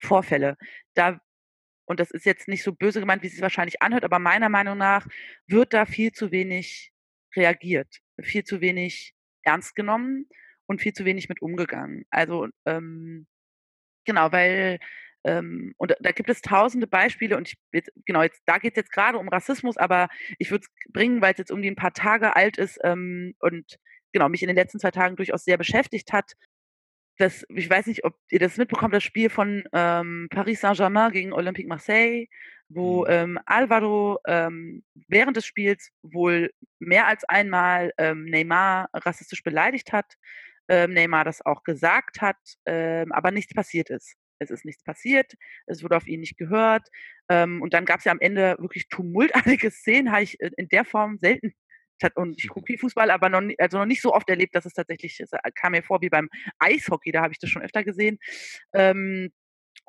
Vorfälle. 0.00 0.56
Da 0.94 1.20
und 1.86 2.00
das 2.00 2.10
ist 2.10 2.24
jetzt 2.26 2.48
nicht 2.48 2.62
so 2.62 2.72
böse 2.72 3.00
gemeint, 3.00 3.22
wie 3.22 3.26
es 3.26 3.34
sich 3.34 3.42
wahrscheinlich 3.42 3.82
anhört, 3.82 4.04
aber 4.04 4.18
meiner 4.18 4.48
Meinung 4.48 4.78
nach 4.78 5.06
wird 5.46 5.74
da 5.74 5.84
viel 5.86 6.12
zu 6.12 6.32
wenig 6.32 6.92
reagiert 7.36 8.00
viel 8.22 8.44
zu 8.44 8.60
wenig 8.60 9.14
ernst 9.42 9.74
genommen 9.74 10.26
und 10.66 10.80
viel 10.80 10.92
zu 10.92 11.04
wenig 11.04 11.28
mit 11.28 11.42
umgegangen. 11.42 12.04
Also 12.10 12.48
ähm, 12.64 13.26
genau, 14.04 14.32
weil 14.32 14.78
ähm, 15.24 15.74
und 15.78 15.94
da 16.00 16.12
gibt 16.12 16.28
es 16.28 16.42
tausende 16.42 16.86
Beispiele 16.86 17.36
und 17.36 17.48
ich, 17.48 17.56
jetzt, 17.72 17.90
genau, 18.06 18.22
jetzt, 18.22 18.42
da 18.46 18.58
geht 18.58 18.74
es 18.74 18.76
jetzt 18.76 18.92
gerade 18.92 19.18
um 19.18 19.28
Rassismus, 19.28 19.76
aber 19.76 20.08
ich 20.38 20.50
würde 20.50 20.64
es 20.64 20.92
bringen, 20.92 21.22
weil 21.22 21.32
es 21.32 21.38
jetzt 21.38 21.50
um 21.50 21.62
die 21.62 21.70
ein 21.70 21.76
paar 21.76 21.92
Tage 21.92 22.36
alt 22.36 22.58
ist 22.58 22.78
ähm, 22.84 23.34
und 23.40 23.78
genau, 24.12 24.28
mich 24.28 24.42
in 24.42 24.48
den 24.48 24.56
letzten 24.56 24.78
zwei 24.78 24.90
Tagen 24.90 25.16
durchaus 25.16 25.44
sehr 25.44 25.58
beschäftigt 25.58 26.12
hat. 26.12 26.32
Das, 27.18 27.44
ich 27.48 27.70
weiß 27.70 27.86
nicht, 27.86 28.04
ob 28.04 28.16
ihr 28.30 28.40
das 28.40 28.56
mitbekommt, 28.56 28.94
das 28.94 29.04
Spiel 29.04 29.30
von 29.30 29.64
ähm, 29.72 30.28
Paris 30.30 30.60
Saint-Germain 30.60 31.12
gegen 31.12 31.32
Olympique 31.32 31.68
Marseille, 31.68 32.26
wo 32.68 33.04
mhm. 33.04 33.10
ähm, 33.10 33.38
Alvaro 33.46 34.18
ähm, 34.26 34.82
während 35.08 35.36
des 35.36 35.46
Spiels 35.46 35.90
wohl 36.02 36.50
mehr 36.78 37.06
als 37.06 37.24
einmal 37.24 37.92
ähm, 37.98 38.24
Neymar 38.24 38.88
rassistisch 38.92 39.42
beleidigt 39.42 39.92
hat, 39.92 40.14
ähm, 40.68 40.92
Neymar 40.92 41.24
das 41.24 41.44
auch 41.44 41.62
gesagt 41.62 42.20
hat, 42.20 42.36
ähm, 42.66 43.12
aber 43.12 43.30
nichts 43.30 43.54
passiert 43.54 43.90
ist. 43.90 44.16
Es 44.38 44.50
ist 44.50 44.64
nichts 44.64 44.82
passiert, 44.82 45.34
es 45.66 45.82
wurde 45.82 45.96
auf 45.96 46.06
ihn 46.06 46.20
nicht 46.20 46.36
gehört. 46.36 46.88
Ähm, 47.28 47.62
und 47.62 47.74
dann 47.74 47.84
gab 47.84 47.98
es 47.98 48.04
ja 48.04 48.12
am 48.12 48.20
Ende 48.20 48.56
wirklich 48.58 48.88
tumultartige 48.88 49.70
Szenen, 49.70 50.12
habe 50.12 50.22
ich 50.22 50.38
in 50.40 50.68
der 50.68 50.84
Form 50.84 51.18
selten 51.20 51.54
und 52.16 52.42
ich 52.42 52.48
gucke 52.48 52.66
viel 52.66 52.78
Fußball, 52.78 53.10
aber 53.10 53.28
noch, 53.28 53.42
also 53.58 53.78
noch 53.78 53.86
nicht 53.86 54.02
so 54.02 54.12
oft 54.12 54.28
erlebt, 54.28 54.54
dass 54.54 54.66
es 54.66 54.74
tatsächlich 54.74 55.18
es 55.20 55.30
kam 55.54 55.72
mir 55.72 55.82
vor 55.82 56.02
wie 56.02 56.10
beim 56.10 56.28
Eishockey, 56.58 57.12
da 57.12 57.22
habe 57.22 57.32
ich 57.32 57.38
das 57.38 57.50
schon 57.50 57.62
öfter 57.62 57.84
gesehen. 57.84 58.18
Ähm, 58.72 59.30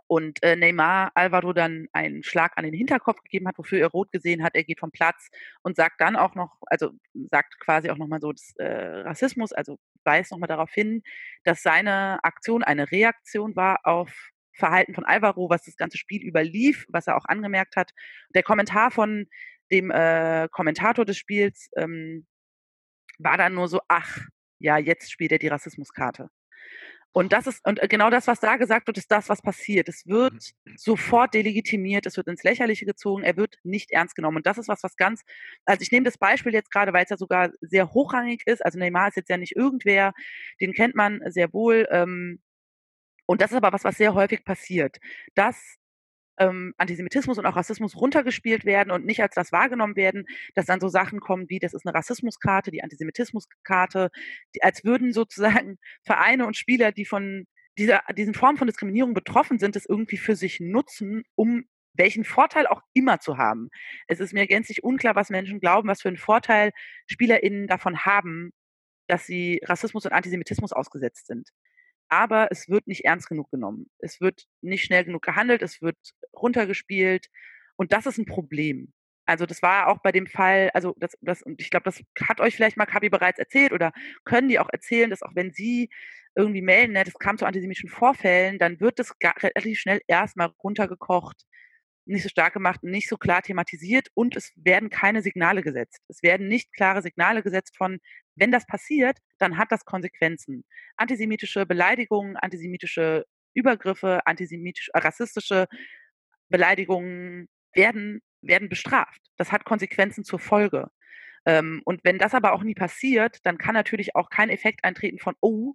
und 0.08 0.43
äh, 0.43 0.55
Neymar 0.55 1.12
Alvaro 1.15 1.51
dann 1.51 1.88
einen 1.91 2.23
Schlag 2.23 2.53
an 2.58 2.63
den 2.63 2.73
Hinterkopf 2.73 3.21
gegeben 3.23 3.47
hat, 3.47 3.58
wofür 3.58 3.79
er 3.79 3.88
rot 3.88 4.12
gesehen 4.12 4.43
hat, 4.43 4.55
er 4.55 4.63
geht 4.63 4.79
vom 4.79 4.91
Platz 4.91 5.29
und 5.63 5.75
sagt 5.75 5.99
dann 5.99 6.15
auch 6.15 6.36
noch, 6.36 6.58
also 6.67 6.91
sagt 7.31 7.60
quasi 7.60 7.89
auch 7.89 7.97
nochmal 7.97 8.21
so 8.21 8.31
das, 8.31 8.53
äh, 8.58 8.65
Rassismus, 8.67 9.51
also 9.51 9.79
weist 10.03 10.31
nochmal 10.31 10.47
darauf 10.47 10.71
hin, 10.71 11.01
dass 11.43 11.63
seine 11.63 12.23
Aktion 12.23 12.63
eine 12.63 12.91
Reaktion 12.91 13.55
war 13.55 13.79
auf 13.84 14.31
Verhalten 14.56 14.94
von 14.94 15.06
Alvaro, 15.06 15.50
was 15.50 15.63
das 15.63 15.78
ganze 15.78 15.98
Spiel 15.98 16.24
überlief, 16.24 16.86
was 16.89 17.08
er 17.08 17.18
auch 17.18 17.26
angemerkt 17.26 17.76
hat. 17.76 17.91
Der 18.34 18.44
Kommentar 18.44 18.91
von 18.91 19.28
dem 19.72 19.91
äh, 19.91 20.48
Kommentator 20.52 21.06
des 21.06 21.18
Spiels 21.18 21.70
ähm, 21.76 22.26
war 23.18 23.38
dann 23.38 23.54
nur 23.54 23.68
so, 23.68 23.82
ach, 23.88 24.20
ja, 24.60 24.78
jetzt 24.78 25.12
spielt 25.12 25.32
er 25.32 25.39
die 25.39 25.48
Rassismuskarte. 25.48 26.30
Und 27.18 27.32
das 27.32 27.48
ist, 27.48 27.65
und 27.65 27.80
genau 27.89 28.10
das, 28.10 28.28
was 28.28 28.41
da 28.41 28.58
gesagt 28.58 28.88
wird, 28.88 28.98
ist 28.98 29.10
das, 29.10 29.30
was 29.30 29.41
passiert. 29.41 29.88
Es 29.88 30.06
wird 30.06 30.34
mhm. 30.34 30.74
sofort 30.76 31.34
delegitimiert, 31.34 32.06
es 32.06 32.18
wird 32.18 32.28
ins 32.28 32.44
Lächerliche 32.44 32.86
gezogen, 32.86 33.24
er 33.24 33.38
wird 33.38 33.56
nicht 33.63 33.91
ernst 33.91 34.15
genommen. 34.15 34.36
Und 34.36 34.46
das 34.46 34.58
ist 34.58 34.68
was, 34.68 34.84
was 34.84 34.98
ganz, 34.98 35.24
also 35.63 35.82
ich 35.82 35.94
nehme 35.94 36.04
das 36.04 36.18
Beispiel 36.18 36.52
jetzt 36.52 36.72
gerade, 36.72 36.91
weil 36.91 37.06
es 37.06 37.10
ja 37.10 37.15
sogar 37.15 37.52
sehr 37.62 37.94
hochrangig 37.94 38.41
ist. 38.46 38.65
Also 38.65 38.78
Neymar 38.80 39.08
ist 39.08 39.15
jetzt 39.15 39.30
ja 39.30 39.38
nicht 39.38 39.56
irgendwer, 39.56 40.13
den 40.60 40.74
kennt 40.74 40.94
man 40.94 41.22
sehr 41.28 41.54
wohl. 41.54 41.88
Ähm, 41.89 42.41
und 43.26 43.42
das 43.42 43.52
ist 43.52 43.58
aber 43.58 43.74
was, 43.74 43.84
was 43.84 43.98
sehr 43.98 44.14
häufig 44.14 44.44
passiert, 44.44 44.98
dass 45.36 45.78
ähm, 46.38 46.74
Antisemitismus 46.78 47.38
und 47.38 47.46
auch 47.46 47.56
Rassismus 47.56 47.96
runtergespielt 47.96 48.66
werden 48.66 48.92
und 48.92 49.06
nicht 49.06 49.22
als 49.22 49.36
das 49.36 49.52
wahrgenommen 49.52 49.96
werden, 49.96 50.26
dass 50.54 50.66
dann 50.66 50.80
so 50.80 50.88
Sachen 50.90 51.20
kommen 51.20 51.50
wie, 51.50 51.60
das 51.60 51.74
ist 51.74 51.86
eine 51.86 51.96
Rassismuskarte, 51.96 52.72
die 52.72 52.84
Antisemitismuskarte, 52.84 54.10
die, 54.54 54.64
als 54.64 54.84
würden 54.84 55.14
sozusagen 55.14 55.78
Vereine 56.04 56.46
und 56.46 56.58
Spieler, 56.58 56.92
die 56.92 57.06
von 57.06 57.46
dieser, 57.78 58.02
diesen 58.18 58.34
Formen 58.34 58.58
von 58.58 58.68
Diskriminierung 58.68 59.14
betroffen 59.14 59.60
sind, 59.60 59.76
es 59.76 59.86
irgendwie 59.86 60.18
für 60.18 60.36
sich 60.36 60.60
nutzen, 60.60 61.24
um 61.36 61.66
welchen 61.94 62.26
Vorteil 62.26 62.68
auch 62.68 62.82
immer 62.94 63.20
zu 63.20 63.38
haben. 63.38 63.70
Es 64.08 64.20
ist 64.20 64.34
mir 64.34 64.48
gänzlich 64.48 64.84
unklar, 64.84 65.16
was 65.16 65.30
Menschen 65.30 65.60
glauben, 65.60 65.88
was 65.88 66.02
für 66.02 66.10
einen 66.10 66.18
Vorteil 66.18 66.72
SpielerInnen 67.08 67.68
davon 67.68 68.06
haben, 68.06 68.52
dass 69.08 69.26
sie 69.26 69.62
Rassismus 69.64 70.06
und 70.06 70.12
Antisemitismus 70.12 70.74
ausgesetzt 70.74 71.28
sind 71.28 71.50
aber 72.10 72.50
es 72.52 72.70
wird 72.70 72.88
nicht 72.88 73.06
ernst 73.06 73.28
genug 73.30 73.52
genommen. 73.52 73.89
Es 74.00 74.22
wird 74.22 74.46
nicht 74.62 74.84
schnell 74.86 75.06
genug 75.06 75.24
gehandelt, 75.24 75.62
es 75.62 75.82
wird 75.82 75.98
runtergespielt 76.36 77.28
und 77.78 77.94
das 77.94 78.06
ist 78.06 78.18
ein 78.18 78.26
Problem. 78.26 78.94
Also 79.26 79.46
das 79.46 79.62
war 79.63 79.88
auch 79.88 80.00
bei 80.04 80.12
dem 80.12 80.28
Fall, 80.28 80.70
also 80.74 80.94
das, 80.98 81.18
das 81.22 81.41
und 81.41 81.60
ich 81.60 81.72
glaube, 81.72 81.86
das 81.86 82.02
hat 82.28 82.39
euch 82.41 82.56
vielleicht 82.56 82.78
Maccabi 82.78 83.10
bereits 83.10 83.39
erzählt 83.39 83.74
oder 83.74 83.91
können 84.24 84.50
die 84.50 84.60
auch 84.60 84.70
erzählen, 84.72 85.10
dass 85.10 85.24
auch 85.24 85.36
wenn 85.36 85.52
sie 85.52 85.89
irgendwie 86.36 86.62
melden, 86.62 86.94
ne, 86.94 87.04
das 87.04 87.13
kam 87.15 87.38
zu 87.38 87.46
antisemitischen 87.46 87.89
Vorfällen, 87.89 88.60
dann 88.60 88.80
wird 88.80 89.00
das 89.00 89.13
relativ 89.24 89.80
schnell 89.80 90.02
erstmal 90.08 90.52
runtergekocht, 90.63 91.46
nicht 92.06 92.24
so 92.24 92.30
stark 92.30 92.54
gemacht, 92.54 92.84
nicht 92.84 93.10
so 93.10 93.18
klar 93.18 93.41
thematisiert 93.41 94.10
und 94.13 94.36
es 94.36 94.52
werden 94.56 94.89
keine 94.89 95.22
Signale 95.22 95.62
gesetzt. 95.62 96.02
Es 96.08 96.24
werden 96.24 96.48
nicht 96.48 96.74
klare 96.74 97.02
Signale 97.02 97.44
gesetzt 97.44 97.76
von, 97.78 98.00
wenn 98.36 98.52
das 98.52 98.65
passiert, 98.68 99.18
dann 99.39 99.58
hat 99.58 99.72
das 99.72 99.86
Konsequenzen. 99.86 100.63
Antisemitische 100.98 101.65
Beleidigungen, 101.65 102.38
antisemitische 102.38 103.26
Übergriffe, 103.54 104.22
antisemitische, 104.26 104.91
äh, 104.94 105.00
rassistische 105.00 105.68
Beleidigungen 106.50 107.48
werden, 107.74 108.22
werden 108.41 108.70
bestraft. 108.70 109.22
Das 109.38 109.52
hat 109.52 109.65
Konsequenzen 109.65 110.24
zur 110.24 110.39
Folge. 110.39 110.89
Ähm, 111.46 111.82
und 111.86 112.02
wenn 112.04 112.18
das 112.18 112.34
aber 112.34 112.54
auch 112.54 112.63
nie 112.63 112.76
passiert, 112.76 113.39
dann 113.46 113.58
kann 113.58 113.74
natürlich 113.74 114.15
auch 114.15 114.30
kein 114.30 114.50
Effekt 114.50 114.84
eintreten 114.84 115.20
von, 115.20 115.36
oh, 115.41 115.74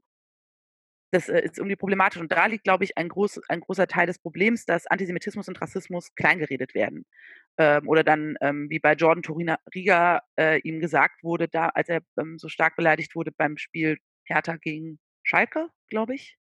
das 1.10 1.28
äh, 1.28 1.40
ist 1.40 1.58
irgendwie 1.58 1.76
problematisch. 1.76 2.20
Und 2.20 2.32
da 2.32 2.46
liegt, 2.46 2.64
glaube 2.64 2.84
ich, 2.84 2.96
ein, 2.96 3.08
groß, 3.08 3.40
ein 3.48 3.60
großer 3.60 3.86
Teil 3.86 4.06
des 4.06 4.18
Problems, 4.18 4.64
dass 4.64 4.86
Antisemitismus 4.86 5.48
und 5.48 5.60
Rassismus 5.60 6.14
kleingeredet 6.14 6.74
werden. 6.74 7.04
Ähm, 7.58 7.88
oder 7.88 8.04
dann, 8.04 8.36
ähm, 8.40 8.70
wie 8.70 8.78
bei 8.78 8.94
Jordan 8.94 9.22
Torina 9.22 9.58
Riga 9.74 10.22
äh, 10.38 10.60
ihm 10.60 10.80
gesagt 10.80 11.22
wurde, 11.22 11.48
da, 11.48 11.68
als 11.70 11.88
er 11.88 12.00
ähm, 12.18 12.38
so 12.38 12.48
stark 12.48 12.76
beleidigt 12.76 13.14
wurde 13.14 13.32
beim 13.32 13.56
Spiel 13.58 13.98
Hertha 14.24 14.56
gegen 14.56 14.98
Schalke, 15.22 15.68
glaube 15.88 16.14
ich. 16.14 16.36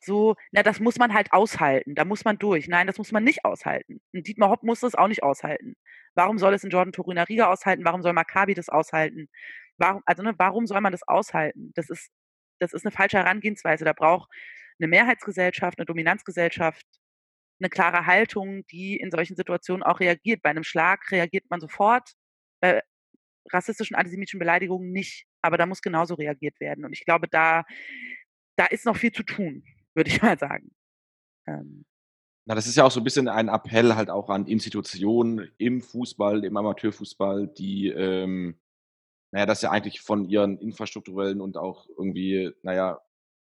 So, 0.00 0.36
na, 0.52 0.62
das 0.62 0.80
muss 0.80 0.98
man 0.98 1.14
halt 1.14 1.32
aushalten, 1.32 1.94
da 1.94 2.04
muss 2.04 2.24
man 2.24 2.38
durch. 2.38 2.68
Nein, 2.68 2.86
das 2.86 2.98
muss 2.98 3.12
man 3.12 3.24
nicht 3.24 3.44
aushalten. 3.44 4.00
Und 4.12 4.26
Dietmar 4.26 4.50
Hopp 4.50 4.62
muss 4.62 4.80
das 4.80 4.94
auch 4.94 5.08
nicht 5.08 5.22
aushalten. 5.22 5.76
Warum 6.14 6.38
soll 6.38 6.54
es 6.54 6.64
in 6.64 6.70
Jordan 6.70 6.92
Torina 6.92 7.24
Riga 7.24 7.50
aushalten? 7.50 7.84
Warum 7.84 8.02
soll 8.02 8.12
Maccabi 8.12 8.54
das 8.54 8.68
aushalten? 8.68 9.28
Warum, 9.78 10.02
also, 10.06 10.22
ne, 10.22 10.34
warum 10.38 10.66
soll 10.66 10.80
man 10.80 10.92
das 10.92 11.06
aushalten? 11.08 11.72
Das 11.74 11.90
ist 11.90 12.10
das 12.58 12.72
ist 12.72 12.84
eine 12.84 12.92
falsche 12.92 13.18
Herangehensweise. 13.18 13.84
Da 13.84 13.92
braucht 13.92 14.30
eine 14.78 14.88
Mehrheitsgesellschaft, 14.88 15.78
eine 15.78 15.86
Dominanzgesellschaft 15.86 16.86
eine 17.60 17.70
klare 17.70 18.06
Haltung, 18.06 18.66
die 18.66 18.96
in 18.96 19.10
solchen 19.10 19.36
Situationen 19.36 19.82
auch 19.82 20.00
reagiert. 20.00 20.42
Bei 20.42 20.50
einem 20.50 20.64
Schlag 20.64 21.10
reagiert 21.10 21.44
man 21.50 21.60
sofort, 21.60 22.10
bei 22.60 22.82
rassistischen, 23.52 23.96
antisemitischen 23.96 24.38
Beleidigungen 24.38 24.90
nicht. 24.92 25.26
Aber 25.42 25.56
da 25.56 25.66
muss 25.66 25.82
genauso 25.82 26.14
reagiert 26.14 26.58
werden. 26.60 26.84
Und 26.84 26.92
ich 26.92 27.04
glaube, 27.04 27.28
da, 27.28 27.64
da 28.56 28.66
ist 28.66 28.86
noch 28.86 28.96
viel 28.96 29.12
zu 29.12 29.22
tun, 29.22 29.64
würde 29.94 30.10
ich 30.10 30.22
mal 30.22 30.38
sagen. 30.38 30.70
Ähm. 31.46 31.84
Na, 32.46 32.54
das 32.54 32.66
ist 32.66 32.76
ja 32.76 32.84
auch 32.84 32.90
so 32.90 33.00
ein 33.00 33.04
bisschen 33.04 33.28
ein 33.28 33.48
Appell 33.48 33.94
halt 33.94 34.10
auch 34.10 34.28
an 34.28 34.46
Institutionen 34.46 35.50
im 35.56 35.80
Fußball, 35.80 36.44
im 36.44 36.56
Amateurfußball, 36.56 37.48
die 37.48 37.88
ähm, 37.88 38.58
naja, 39.34 39.46
dass 39.46 39.58
sie 39.58 39.68
eigentlich 39.68 40.00
von 40.00 40.28
ihren 40.28 40.58
infrastrukturellen 40.58 41.40
und 41.40 41.56
auch 41.56 41.88
irgendwie, 41.98 42.52
naja, 42.62 43.00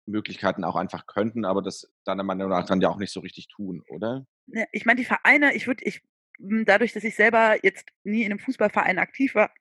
Möglichkeiten 0.06 0.64
auch 0.64 0.78
einfach 0.78 1.08
könnten, 1.08 1.44
aber 1.44 1.62
das 1.62 1.92
deiner 2.06 2.24
Meinung 2.24 2.48
nach 2.48 2.66
dann 2.66 2.80
ja 2.80 2.88
auch 2.88 2.98
nicht 2.98 3.12
so 3.12 3.20
richtig 3.20 3.50
tun, 3.50 3.84
oder? 3.90 4.26
Ja, 4.48 4.64
ich 4.72 4.86
meine, 4.86 5.02
die 5.02 5.06
Vereine, 5.06 5.54
ich 5.56 5.68
würde, 5.68 5.84
ich, 5.84 6.02
hm, 6.40 6.64
dadurch, 6.64 6.94
dass 6.94 7.04
ich 7.04 7.16
selber 7.16 7.58
jetzt 7.64 7.90
nie 8.06 8.24
in 8.24 8.32
einem 8.32 8.40
Fußballverein 8.40 8.98
aktiv 8.98 9.36
war, 9.36 9.54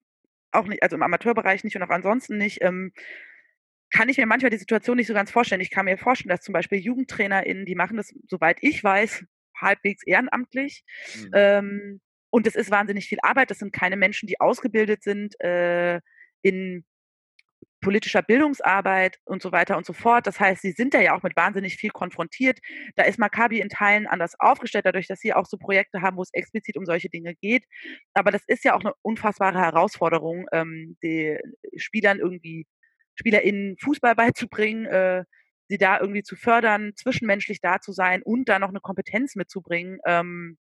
auch 0.53 0.69
nicht, 0.69 0.85
also 0.85 0.95
im 0.95 1.03
Amateurbereich 1.03 1.65
nicht 1.65 1.75
und 1.75 1.83
auch 1.83 1.91
ansonsten 1.91 2.39
nicht, 2.39 2.63
ähm, 2.63 2.93
kann 3.91 4.09
ich 4.09 4.17
mir 4.17 4.27
manchmal 4.27 4.51
die 4.51 4.59
Situation 4.59 4.99
nicht 4.99 5.09
so 5.09 5.15
ganz 5.15 5.33
vorstellen. 5.33 5.61
Ich 5.61 5.71
kann 5.73 5.87
mir 5.87 5.99
vorstellen, 5.99 6.31
dass 6.31 6.43
zum 6.43 6.53
Beispiel 6.53 6.79
JugendtrainerInnen, 6.79 7.67
die 7.67 7.75
machen 7.75 7.97
das, 7.97 8.15
soweit 8.29 8.59
ich 8.61 8.85
weiß, 8.85 9.25
halbwegs 9.61 10.05
ehrenamtlich. 10.07 10.85
Mhm. 11.17 11.31
Ähm, 11.35 12.01
und 12.33 12.47
es 12.47 12.57
ist 12.57 12.71
wahnsinnig 12.71 13.07
viel 13.07 13.19
Arbeit. 13.23 13.51
Das 13.51 13.59
sind 13.59 13.73
keine 13.73 13.97
Menschen, 13.97 14.27
die 14.27 14.41
ausgebildet 14.41 15.03
sind 15.03 15.39
äh, 15.41 16.01
in 16.41 16.85
politischer 17.83 18.23
Bildungsarbeit 18.23 19.19
und 19.25 19.43
so 19.43 19.53
weiter 19.53 19.77
und 19.77 19.85
so 19.85 19.93
fort. 19.93 20.27
Das 20.27 20.41
heißt, 20.41 20.63
sie 20.63 20.71
sind 20.71 20.95
da 20.95 21.01
ja 21.01 21.15
auch 21.15 21.23
mit 21.23 21.37
wahnsinnig 21.37 21.77
viel 21.77 21.91
konfrontiert. 21.91 22.59
Da 22.97 23.03
ist 23.05 23.19
Maccabi 23.19 23.61
in 23.61 23.69
Teilen 23.69 24.07
anders 24.07 24.35
aufgestellt, 24.39 24.87
dadurch, 24.87 25.09
dass 25.09 25.21
sie 25.21 25.35
auch 25.35 25.45
so 25.45 25.59
Projekte 25.59 26.01
haben, 26.01 26.17
wo 26.17 26.23
es 26.23 26.33
explizit 26.33 26.79
um 26.79 26.87
solche 26.87 27.11
Dinge 27.11 27.35
geht. 27.35 27.65
Aber 28.15 28.31
das 28.31 28.43
ist 28.47 28.65
ja 28.65 28.75
auch 28.75 28.81
eine 28.81 28.95
unfassbare 29.03 29.59
Herausforderung, 29.59 30.47
ähm, 30.53 30.97
die 31.03 31.39
Spielern 31.77 32.19
irgendwie, 32.19 32.67
SpielerInnen 33.17 33.77
Fußball 33.79 34.15
beizubringen, 34.17 34.87
äh, 34.87 35.25
sie 35.69 35.77
da 35.77 36.01
irgendwie 36.01 36.23
zu 36.23 36.37
fördern, 36.37 36.93
zwischenmenschlich 36.97 37.61
da 37.61 37.81
zu 37.81 37.93
sein 37.93 38.23
und 38.23 38.49
da 38.49 38.59
noch 38.59 38.71
eine 38.71 38.81
Kompetenz 38.81 39.35
mitzubringen, 39.35 39.99
ähm, 40.07 40.57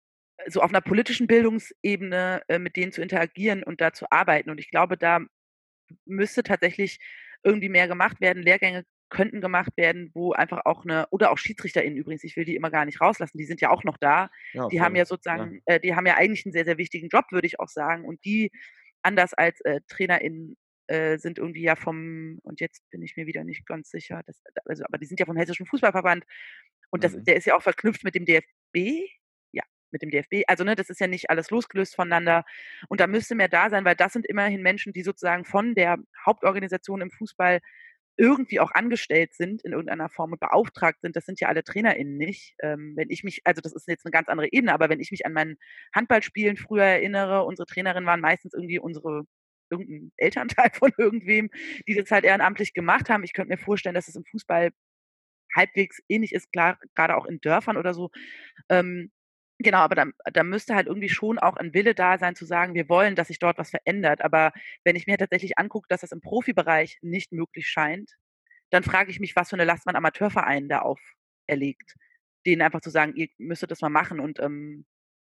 so 0.48 0.62
auf 0.62 0.70
einer 0.70 0.82
politischen 0.82 1.28
Bildungsebene 1.28 2.42
äh, 2.48 2.60
mit 2.60 2.76
denen 2.76 2.92
zu 2.92 3.02
interagieren 3.02 3.64
und 3.64 3.82
da 3.82 3.94
zu 3.94 4.12
arbeiten. 4.12 4.50
Und 4.50 4.60
ich 4.60 4.70
glaube, 4.70 4.98
da 4.98 5.20
müsste 6.06 6.44
tatsächlich 6.44 7.00
irgendwie 7.44 7.70
mehr 7.70 7.88
gemacht 7.88 8.22
werden. 8.22 8.44
Lehrgänge 8.44 8.86
könnten 9.10 9.42
gemacht 9.42 9.74
werden, 9.76 10.10
wo 10.14 10.32
einfach 10.32 10.62
auch 10.66 10.86
eine, 10.86 11.06
oder 11.10 11.32
auch 11.32 11.38
SchiedsrichterInnen 11.38 11.98
übrigens, 11.98 12.24
ich 12.24 12.38
will 12.38 12.46
die 12.46 12.56
immer 12.56 12.72
gar 12.72 12.86
nicht 12.86 13.02
rauslassen, 13.02 13.38
die 13.38 13.46
sind 13.46 13.60
ja 13.60 13.70
auch 13.70 13.84
noch 13.84 13.98
da. 13.98 14.30
Ja, 14.54 14.68
die 14.70 14.82
haben 14.82 14.96
ja 14.96 15.06
sozusagen, 15.06 15.62
ja. 15.68 15.76
Äh, 15.76 15.80
die 15.80 15.96
haben 15.96 16.06
ja 16.06 16.16
eigentlich 16.16 16.46
einen 16.46 16.54
sehr, 16.54 16.66
sehr 16.66 16.78
wichtigen 16.78 17.10
Job, 17.10 17.26
würde 17.32 17.48
ich 17.48 17.60
auch 17.60 17.68
sagen. 17.68 18.06
Und 18.06 18.24
die, 18.24 18.52
anders 19.02 19.34
als 19.34 19.60
äh, 19.62 19.82
TrainerInnen, 19.88 20.56
äh, 20.88 21.18
sind 21.18 21.38
irgendwie 21.38 21.62
ja 21.62 21.76
vom, 21.76 22.40
und 22.44 22.60
jetzt 22.60 22.90
bin 22.90 23.02
ich 23.02 23.16
mir 23.16 23.26
wieder 23.26 23.44
nicht 23.44 23.66
ganz 23.66 23.90
sicher, 23.90 24.22
das, 24.26 24.42
also, 24.66 24.84
aber 24.86 24.98
die 24.98 25.06
sind 25.06 25.20
ja 25.20 25.26
vom 25.26 25.38
Hessischen 25.38 25.66
Fußballverband 25.66 26.26
und 26.90 27.04
das, 27.04 27.16
mhm. 27.16 27.24
der 27.24 27.38
ist 27.38 27.46
ja 27.46 27.56
auch 27.56 27.62
verknüpft 27.62 28.04
mit 28.04 28.16
dem 28.16 28.26
DFB, 28.26 29.08
mit 29.92 30.02
dem 30.02 30.10
DFB. 30.12 30.44
Also 30.48 30.64
ne, 30.64 30.76
das 30.76 30.90
ist 30.90 31.00
ja 31.00 31.08
nicht 31.08 31.30
alles 31.30 31.50
losgelöst 31.50 31.96
voneinander. 31.96 32.44
Und 32.90 33.00
da 33.00 33.08
müsste 33.08 33.36
mehr 33.36 33.50
da 33.50 33.70
sein, 33.70 33.86
weil 33.86 33.96
das 33.96 34.14
sind 34.14 34.26
immerhin 34.26 34.62
Menschen, 34.62 34.94
die 34.94 35.04
sozusagen 35.04 35.46
von 35.46 35.76
der 35.76 35.98
Hauptorganisation 36.26 37.02
im 37.02 37.12
Fußball 37.12 37.60
irgendwie 38.18 38.60
auch 38.60 38.72
angestellt 38.72 39.34
sind 39.34 39.64
in 39.64 39.72
irgendeiner 39.72 40.10
Form 40.10 40.34
und 40.34 40.39
beauftragt 40.39 41.02
sind. 41.02 41.16
Das 41.16 41.26
sind 41.26 41.39
ja 41.39 41.48
alle 41.48 41.64
TrainerInnen 41.64 42.18
nicht. 42.18 42.56
Ähm, 42.62 42.94
wenn 42.96 43.10
ich 43.10 43.24
mich, 43.24 43.42
also 43.46 43.62
das 43.62 43.74
ist 43.74 43.88
jetzt 43.88 44.06
eine 44.06 44.12
ganz 44.12 44.28
andere 44.30 44.50
Ebene, 44.52 44.74
aber 44.74 44.89
wenn 44.89 45.00
ich 45.00 45.12
mich 45.12 45.26
an 45.26 45.34
meinen 45.34 45.58
Handballspielen 45.96 46.58
früher 46.58 46.84
erinnere, 46.84 47.46
unsere 47.46 47.66
Trainerinnen 47.66 48.06
waren 48.06 48.22
meistens 48.22 48.54
irgendwie 48.54 48.80
unsere 48.80 49.24
irgendein 49.72 50.12
Elternteil 50.18 50.70
von 50.74 50.92
irgendwem, 50.98 51.50
die 51.88 51.96
das 51.96 52.12
halt 52.12 52.26
ehrenamtlich 52.26 52.74
gemacht 52.74 53.10
haben. 53.10 53.24
Ich 53.24 53.34
könnte 53.34 53.50
mir 53.50 53.58
vorstellen, 53.58 53.96
dass 53.96 54.08
es 54.08 54.16
im 54.16 54.26
Fußball 54.26 54.72
halbwegs 55.56 56.00
ähnlich 56.08 56.34
ist, 56.34 56.52
klar, 56.52 56.78
gerade 56.96 57.16
auch 57.18 57.26
in 57.26 57.42
Dörfern 57.42 57.78
oder 57.78 57.94
so. 57.94 58.10
Ähm, 58.70 59.12
Genau, 59.64 59.80
aber 59.80 59.95
da, 59.95 60.05
da 60.32 60.43
müsste 60.43 60.76
halt 60.76 60.88
irgendwie 60.88 61.09
schon 61.09 61.38
auch 61.39 61.57
ein 61.57 61.74
Wille 61.74 61.93
da 61.93 62.18
sein, 62.18 62.36
zu 62.36 62.45
sagen, 62.45 62.74
wir 62.74 62.89
wollen, 62.89 63.16
dass 63.16 63.28
sich 63.28 63.39
dort 63.39 63.57
was 63.57 63.70
verändert. 63.72 64.22
Aber 64.22 64.53
wenn 64.84 64.95
ich 64.95 65.07
mir 65.07 65.18
tatsächlich 65.18 65.57
angucke, 65.57 65.88
dass 65.89 66.01
das 66.01 66.12
im 66.14 66.22
Profibereich 66.22 66.97
nicht 67.01 67.32
möglich 67.34 67.68
scheint, 67.68 68.12
dann 68.72 68.84
frage 68.84 69.12
ich 69.12 69.20
mich, 69.20 69.36
was 69.36 69.49
für 69.49 69.55
eine 69.55 69.66
Last 69.66 69.86
man 69.86 69.95
Amateurvereinen 69.95 70.70
da 70.70 70.80
auferlegt. 70.82 71.95
denen 72.45 72.62
einfach 72.64 72.82
zu 72.82 72.89
sagen, 72.89 73.14
ihr 73.16 73.30
müsstet 73.38 73.72
das 73.72 73.82
mal 73.82 73.89
machen. 73.89 74.20
Und 74.20 74.39
ähm, 74.39 74.86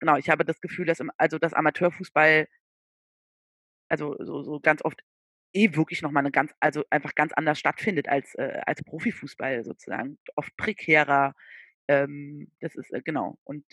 genau, 0.00 0.16
ich 0.16 0.30
habe 0.30 0.44
das 0.44 0.60
Gefühl, 0.60 0.86
dass 0.86 1.00
im, 1.00 1.10
also 1.18 1.38
das 1.38 1.54
Amateurfußball, 1.54 2.48
also 3.88 4.16
so, 4.20 4.42
so 4.42 4.60
ganz 4.60 4.82
oft 4.84 5.00
eh 5.54 5.74
wirklich 5.76 6.02
nochmal 6.02 6.22
eine 6.22 6.32
ganz, 6.32 6.52
also 6.60 6.84
einfach 6.90 7.14
ganz 7.14 7.32
anders 7.32 7.58
stattfindet 7.58 8.08
als, 8.08 8.34
äh, 8.36 8.60
als 8.66 8.82
Profifußball 8.84 9.64
sozusagen. 9.64 10.18
Oft 10.36 10.56
prekärer. 10.56 11.34
Ähm, 11.88 12.50
das 12.60 12.74
ist, 12.76 12.92
äh, 12.92 13.02
genau. 13.02 13.38
Und 13.44 13.64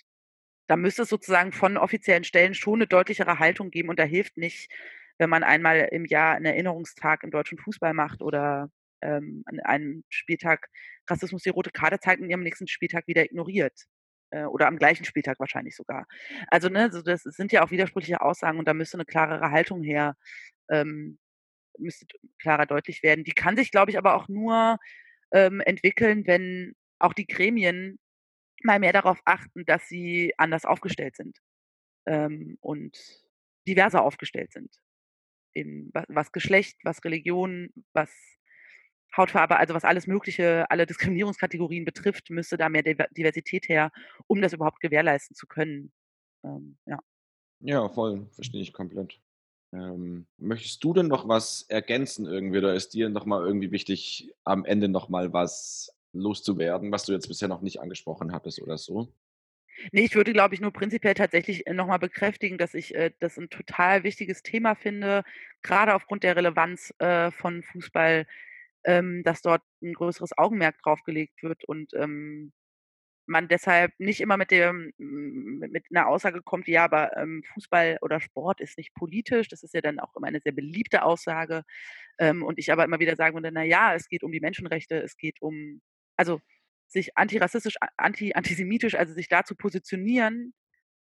da 0.67 0.77
müsste 0.77 1.03
es 1.03 1.09
sozusagen 1.09 1.51
von 1.51 1.77
offiziellen 1.77 2.23
Stellen 2.23 2.53
schon 2.53 2.75
eine 2.75 2.87
deutlichere 2.87 3.39
Haltung 3.39 3.71
geben 3.71 3.89
und 3.89 3.99
da 3.99 4.03
hilft 4.03 4.37
nicht, 4.37 4.71
wenn 5.17 5.29
man 5.29 5.43
einmal 5.43 5.89
im 5.91 6.05
Jahr 6.05 6.35
einen 6.35 6.45
Erinnerungstag 6.45 7.23
im 7.23 7.31
deutschen 7.31 7.57
Fußball 7.59 7.93
macht 7.93 8.21
oder 8.21 8.69
ähm, 9.01 9.43
an 9.45 9.59
einem 9.61 10.03
Spieltag 10.09 10.67
Rassismus 11.09 11.43
die 11.43 11.49
rote 11.49 11.71
Karte 11.71 11.99
zeigt 11.99 12.21
und 12.21 12.33
am 12.33 12.41
nächsten 12.43 12.67
Spieltag 12.67 13.07
wieder 13.07 13.23
ignoriert. 13.25 13.85
Äh, 14.31 14.45
oder 14.45 14.67
am 14.67 14.77
gleichen 14.77 15.05
Spieltag 15.05 15.39
wahrscheinlich 15.39 15.75
sogar. 15.75 16.05
Also, 16.47 16.69
ne, 16.69 16.89
so 16.91 17.01
das 17.01 17.23
sind 17.23 17.51
ja 17.51 17.63
auch 17.63 17.71
widersprüchliche 17.71 18.21
Aussagen 18.21 18.59
und 18.59 18.67
da 18.67 18.73
müsste 18.73 18.97
eine 18.97 19.05
klarere 19.05 19.51
Haltung 19.51 19.83
her, 19.83 20.15
ähm, 20.69 21.19
müsste 21.77 22.05
klarer 22.41 22.65
deutlich 22.65 23.03
werden. 23.03 23.23
Die 23.25 23.33
kann 23.33 23.57
sich, 23.57 23.71
glaube 23.71 23.91
ich, 23.91 23.97
aber 23.97 24.15
auch 24.15 24.27
nur 24.29 24.77
ähm, 25.33 25.61
entwickeln, 25.61 26.27
wenn 26.27 26.73
auch 26.99 27.13
die 27.13 27.27
Gremien 27.27 27.99
mal 28.65 28.79
mehr 28.79 28.93
darauf 28.93 29.19
achten, 29.25 29.65
dass 29.65 29.87
sie 29.87 30.33
anders 30.37 30.65
aufgestellt 30.65 31.15
sind 31.15 31.37
ähm, 32.05 32.57
und 32.61 32.97
diverser 33.67 34.03
aufgestellt 34.03 34.51
sind. 34.51 34.75
In, 35.53 35.89
was, 35.93 36.05
was 36.07 36.31
Geschlecht, 36.31 36.77
was 36.83 37.03
Religion, 37.03 37.73
was 37.93 38.09
Hautfarbe, 39.15 39.57
also 39.57 39.73
was 39.73 39.83
alles 39.83 40.07
Mögliche, 40.07 40.69
alle 40.69 40.85
Diskriminierungskategorien 40.85 41.83
betrifft, 41.83 42.29
müsste 42.29 42.57
da 42.57 42.69
mehr 42.69 42.83
Diversität 42.83 43.67
her, 43.67 43.91
um 44.27 44.41
das 44.41 44.53
überhaupt 44.53 44.79
gewährleisten 44.79 45.35
zu 45.35 45.47
können. 45.47 45.91
Ähm, 46.43 46.77
ja. 46.85 46.99
Ja, 47.59 47.89
voll, 47.89 48.27
verstehe 48.31 48.61
ich 48.61 48.73
komplett. 48.73 49.19
Ähm, 49.73 50.27
möchtest 50.37 50.83
du 50.83 50.93
denn 50.93 51.07
noch 51.07 51.27
was 51.27 51.63
ergänzen 51.63 52.25
irgendwie 52.25 52.57
oder 52.57 52.73
ist 52.73 52.93
dir 52.93 53.09
noch 53.09 53.25
mal 53.25 53.45
irgendwie 53.45 53.71
wichtig, 53.71 54.33
am 54.43 54.65
Ende 54.65 54.89
noch 54.89 55.09
mal 55.09 55.31
was 55.31 55.95
loszuwerden, 56.13 56.91
was 56.91 57.05
du 57.05 57.13
jetzt 57.13 57.27
bisher 57.27 57.47
noch 57.47 57.61
nicht 57.61 57.81
angesprochen 57.81 58.33
hattest 58.33 58.61
oder 58.61 58.77
so? 58.77 59.13
Nee, 59.91 60.03
ich 60.03 60.15
würde, 60.15 60.33
glaube 60.33 60.53
ich, 60.53 60.61
nur 60.61 60.71
prinzipiell 60.71 61.13
tatsächlich 61.13 61.65
äh, 61.65 61.73
nochmal 61.73 61.99
bekräftigen, 61.99 62.57
dass 62.57 62.73
ich 62.73 62.93
äh, 62.95 63.11
das 63.19 63.37
ein 63.37 63.49
total 63.49 64.03
wichtiges 64.03 64.43
Thema 64.43 64.75
finde, 64.75 65.23
gerade 65.63 65.95
aufgrund 65.95 66.23
der 66.23 66.35
Relevanz 66.35 66.93
äh, 66.99 67.31
von 67.31 67.63
Fußball, 67.63 68.27
ähm, 68.85 69.23
dass 69.23 69.41
dort 69.41 69.63
ein 69.81 69.93
größeres 69.93 70.37
Augenmerk 70.37 70.77
drauf 70.83 71.03
gelegt 71.03 71.41
wird 71.43 71.63
und 71.65 71.93
ähm, 71.95 72.53
man 73.27 73.47
deshalb 73.47 73.93
nicht 73.99 74.21
immer 74.21 74.37
mit 74.37 74.51
dem 74.51 74.93
mit 74.97 75.85
einer 75.91 76.07
Aussage 76.07 76.41
kommt, 76.43 76.67
ja, 76.67 76.83
aber 76.85 77.15
ähm, 77.17 77.43
Fußball 77.53 77.99
oder 78.01 78.19
Sport 78.19 78.61
ist 78.61 78.77
nicht 78.77 78.93
politisch. 78.95 79.47
Das 79.47 79.63
ist 79.63 79.73
ja 79.73 79.81
dann 79.81 79.99
auch 79.99 80.15
immer 80.15 80.27
eine 80.27 80.41
sehr 80.41 80.51
beliebte 80.51 81.03
Aussage. 81.03 81.63
Ähm, 82.19 82.43
und 82.43 82.59
ich 82.59 82.71
aber 82.71 82.85
immer 82.85 82.99
wieder 82.99 83.15
sagen 83.15 83.35
würde, 83.35 83.51
na 83.53 83.63
ja, 83.63 83.95
es 83.95 84.09
geht 84.09 84.23
um 84.23 84.31
die 84.31 84.41
Menschenrechte, 84.41 84.97
es 85.01 85.17
geht 85.17 85.41
um 85.41 85.81
also 86.21 86.39
sich 86.87 87.17
antirassistisch, 87.17 87.75
anti, 87.97 88.33
antisemitisch, 88.35 88.95
also 88.95 89.13
sich 89.13 89.27
da 89.27 89.43
zu 89.43 89.55
positionieren, 89.55 90.53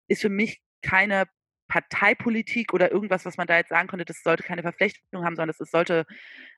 ist 0.07 0.21
für 0.21 0.29
mich 0.29 0.61
keine 0.81 1.25
Parteipolitik 1.67 2.73
oder 2.73 2.91
irgendwas, 2.91 3.23
was 3.23 3.37
man 3.37 3.47
da 3.47 3.57
jetzt 3.57 3.69
sagen 3.69 3.87
könnte, 3.87 4.03
das 4.03 4.23
sollte 4.23 4.43
keine 4.43 4.63
Verflechtung 4.63 5.23
haben, 5.23 5.35
sondern 5.35 5.55
es 5.57 5.71
sollte 5.71 6.05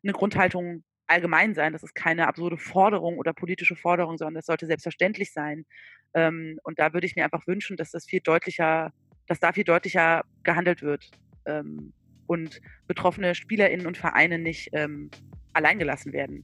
eine 0.01 0.14
Grundhaltung 0.14 0.84
allgemein 1.07 1.53
sein. 1.53 1.74
Das 1.74 1.84
ist 1.84 1.93
keine 1.93 2.28
absurde 2.28 2.57
Forderung 2.57 3.18
oder 3.18 3.34
politische 3.34 3.76
Forderung, 3.76 4.18
sondern 4.18 4.36
das 4.36 4.45
sollte 4.45 4.66
selbstverständlich 4.66 5.34
sein. 5.34 5.66
Ähm, 6.14 6.57
und 6.64 6.80
da 6.80 6.93
würde 6.93 7.05
ich 7.05 7.16
mir 7.16 7.26
einfach 7.26 7.45
wünschen, 7.45 7.76
dass 7.76 7.91
das 7.91 8.05
viel 8.05 8.22
deutlicher, 8.22 8.93
dass 9.28 9.39
da 9.39 9.51
viel 9.51 9.66
deutlicher 9.66 10.24
gehandelt 10.43 10.82
wird 10.82 11.11
ähm, 11.45 11.93
und 12.26 12.61
betroffene 12.88 13.36
SpielerInnen 13.36 13.86
und 13.86 13.97
Vereine 13.97 14.39
nicht 14.39 14.70
ähm, 14.72 15.11
alleingelassen 15.51 16.14
werden 16.14 16.43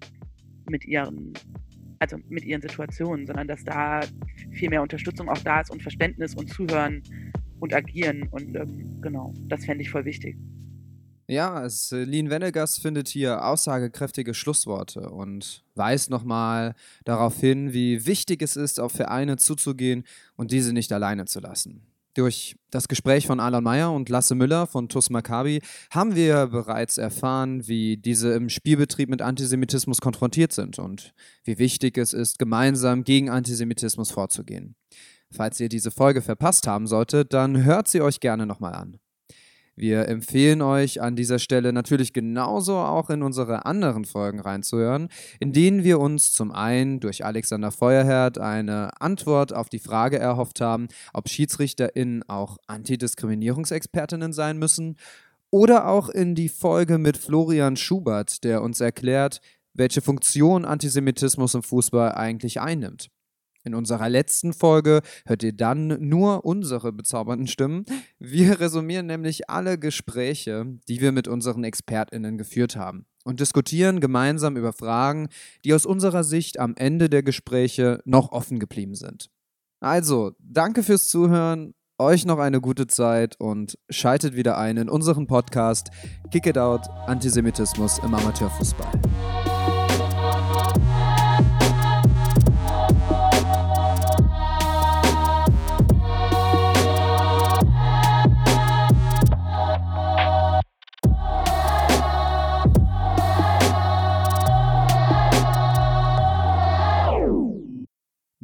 mit 0.70 0.86
ihren 0.86 1.34
also 2.00 2.18
mit 2.30 2.46
ihren 2.46 2.62
Situationen, 2.62 3.28
sondern 3.28 3.48
dass 3.48 3.64
da 3.64 4.02
viel 4.52 4.70
mehr 4.70 4.82
Unterstützung 4.82 5.30
auch 5.30 5.38
da 5.40 5.62
ist 5.62 5.70
und 5.70 5.82
Verständnis 5.82 6.34
und 6.36 6.50
Zuhören 6.50 7.04
und 7.60 7.74
Agieren. 7.74 8.28
Und 8.32 8.56
ähm, 8.56 9.02
genau, 9.02 9.34
das 9.48 9.66
fände 9.66 9.84
ich 9.84 9.90
voll 9.90 10.06
wichtig. 10.06 10.38
Ja, 11.28 11.70
Celine 11.70 12.32
Venegas 12.32 12.80
findet 12.80 13.08
hier 13.08 13.46
aussagekräftige 13.46 14.34
Schlussworte 14.34 15.12
und 15.12 15.64
weist 15.76 16.10
nochmal 16.10 16.74
darauf 17.06 17.40
hin, 17.40 17.72
wie 17.72 18.08
wichtig 18.08 18.42
es 18.42 18.56
ist, 18.56 18.80
auf 18.80 18.94
Vereine 18.94 19.38
zuzugehen 19.38 20.06
und 20.36 20.50
diese 20.50 20.74
nicht 20.74 20.92
alleine 20.92 21.26
zu 21.26 21.40
lassen. 21.40 21.89
Durch 22.16 22.56
das 22.72 22.88
Gespräch 22.88 23.28
von 23.28 23.40
Alan 23.40 23.64
Meyer 23.64 23.92
und 23.92 24.10
Lasse 24.10 24.36
Müller 24.36 24.68
von 24.68 24.90
TUS 24.90 25.10
Maccabi 25.10 25.62
haben 25.92 26.16
wir 26.16 26.48
bereits 26.48 26.98
erfahren, 26.98 27.68
wie 27.68 27.98
diese 27.98 28.34
im 28.34 28.50
Spielbetrieb 28.50 29.10
mit 29.10 29.22
Antisemitismus 29.22 30.02
konfrontiert 30.02 30.52
sind 30.52 30.80
und 30.80 31.14
wie 31.44 31.60
wichtig 31.60 31.98
es 31.98 32.14
ist, 32.14 32.40
gemeinsam 32.40 33.04
gegen 33.04 33.30
Antisemitismus 33.30 34.12
vorzugehen. 34.12 34.76
Falls 35.32 35.60
ihr 35.60 35.70
diese 35.70 35.92
Folge 35.92 36.22
verpasst 36.22 36.66
haben 36.66 36.88
solltet, 36.88 37.34
dann 37.34 37.64
hört 37.64 37.88
sie 37.88 38.02
euch 38.02 38.20
gerne 38.20 38.48
nochmal 38.48 38.74
an. 38.74 39.00
Wir 39.80 40.10
empfehlen 40.10 40.62
euch 40.62 41.02
an 41.02 41.16
dieser 41.16 41.40
Stelle 41.40 41.72
natürlich 41.72 42.12
genauso 42.12 42.76
auch 42.76 43.10
in 43.10 43.24
unsere 43.24 43.66
anderen 43.66 44.04
Folgen 44.04 44.42
reinzuhören, 44.42 45.08
in 45.40 45.54
denen 45.54 45.86
wir 45.86 46.02
uns 46.02 46.34
zum 46.34 46.52
einen 46.52 47.00
durch 47.00 47.24
Alexander 47.24 47.72
Feuerherd 47.72 48.40
eine 48.40 49.00
Antwort 49.00 49.56
auf 49.56 49.70
die 49.70 49.80
Frage 49.80 50.20
erhofft 50.20 50.60
haben, 50.60 50.90
ob 51.14 51.30
SchiedsrichterInnen 51.30 52.28
auch 52.28 52.58
Antidiskriminierungsexpertinnen 52.68 54.34
sein 54.34 54.58
müssen, 54.58 54.98
oder 55.50 55.88
auch 55.88 56.10
in 56.10 56.36
die 56.36 56.50
Folge 56.50 56.98
mit 56.98 57.16
Florian 57.16 57.78
Schubert, 57.78 58.44
der 58.44 58.62
uns 58.62 58.82
erklärt, 58.82 59.40
welche 59.74 60.02
Funktion 60.02 60.66
Antisemitismus 60.66 61.54
im 61.54 61.64
Fußball 61.64 62.16
eigentlich 62.16 62.60
einnimmt. 62.60 63.10
In 63.64 63.76
unserer 63.76 64.10
letzten 64.10 64.54
Folge 64.54 65.02
hört 65.26 65.44
ihr 65.44 65.54
dann 65.54 65.98
nur 66.08 66.46
unsere 66.46 66.94
bezaubernden 66.94 67.48
Stimmen. 67.48 67.86
Wir 68.18 68.60
resümieren 68.60 69.06
nämlich 69.06 69.50
alle 69.50 69.78
Gespräche, 69.78 70.66
die 70.88 71.02
wir 71.02 71.12
mit 71.12 71.28
unseren 71.28 71.64
ExpertInnen 71.64 72.38
geführt 72.38 72.76
haben 72.76 73.06
und 73.26 73.40
diskutieren 73.40 74.00
gemeinsam 74.00 74.58
über 74.58 74.74
Fragen, 74.74 75.28
die 75.66 75.74
aus 75.74 75.86
unserer 75.86 76.24
Sicht 76.24 76.60
am 76.60 76.74
Ende 76.76 77.10
der 77.10 77.24
Gespräche 77.24 78.02
noch 78.06 78.32
offen 78.32 78.60
geblieben 78.60 78.96
sind. 78.96 79.30
Also, 79.82 80.32
danke 80.40 80.84
fürs 80.84 81.08
Zuhören, 81.08 81.74
euch 81.98 82.26
noch 82.26 82.40
eine 82.40 82.62
gute 82.62 82.88
Zeit 82.88 83.40
und 83.40 83.78
schaltet 83.90 84.36
wieder 84.36 84.58
ein 84.58 84.78
in 84.78 84.90
unseren 84.90 85.28
Podcast 85.28 85.90
Kick 86.32 86.46
It 86.48 86.58
Out 86.58 86.88
Antisemitismus 87.08 88.00
im 88.00 88.14
Amateurfußball. 88.14 89.59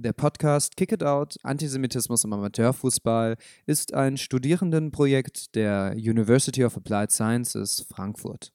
Der 0.06 0.14
Podcast 0.14 0.78
Kick 0.78 0.92
It 0.92 1.02
Out, 1.02 1.36
Antisemitismus 1.42 2.26
im 2.26 2.34
Amateurfußball, 2.34 3.38
ist 3.66 3.96
ein 3.96 4.18
Studierendenprojekt 4.18 5.56
der 5.56 5.94
University 5.96 6.64
of 6.64 6.78
Applied 6.78 7.10
Sciences 7.10 7.84
Frankfurt. 7.90 8.55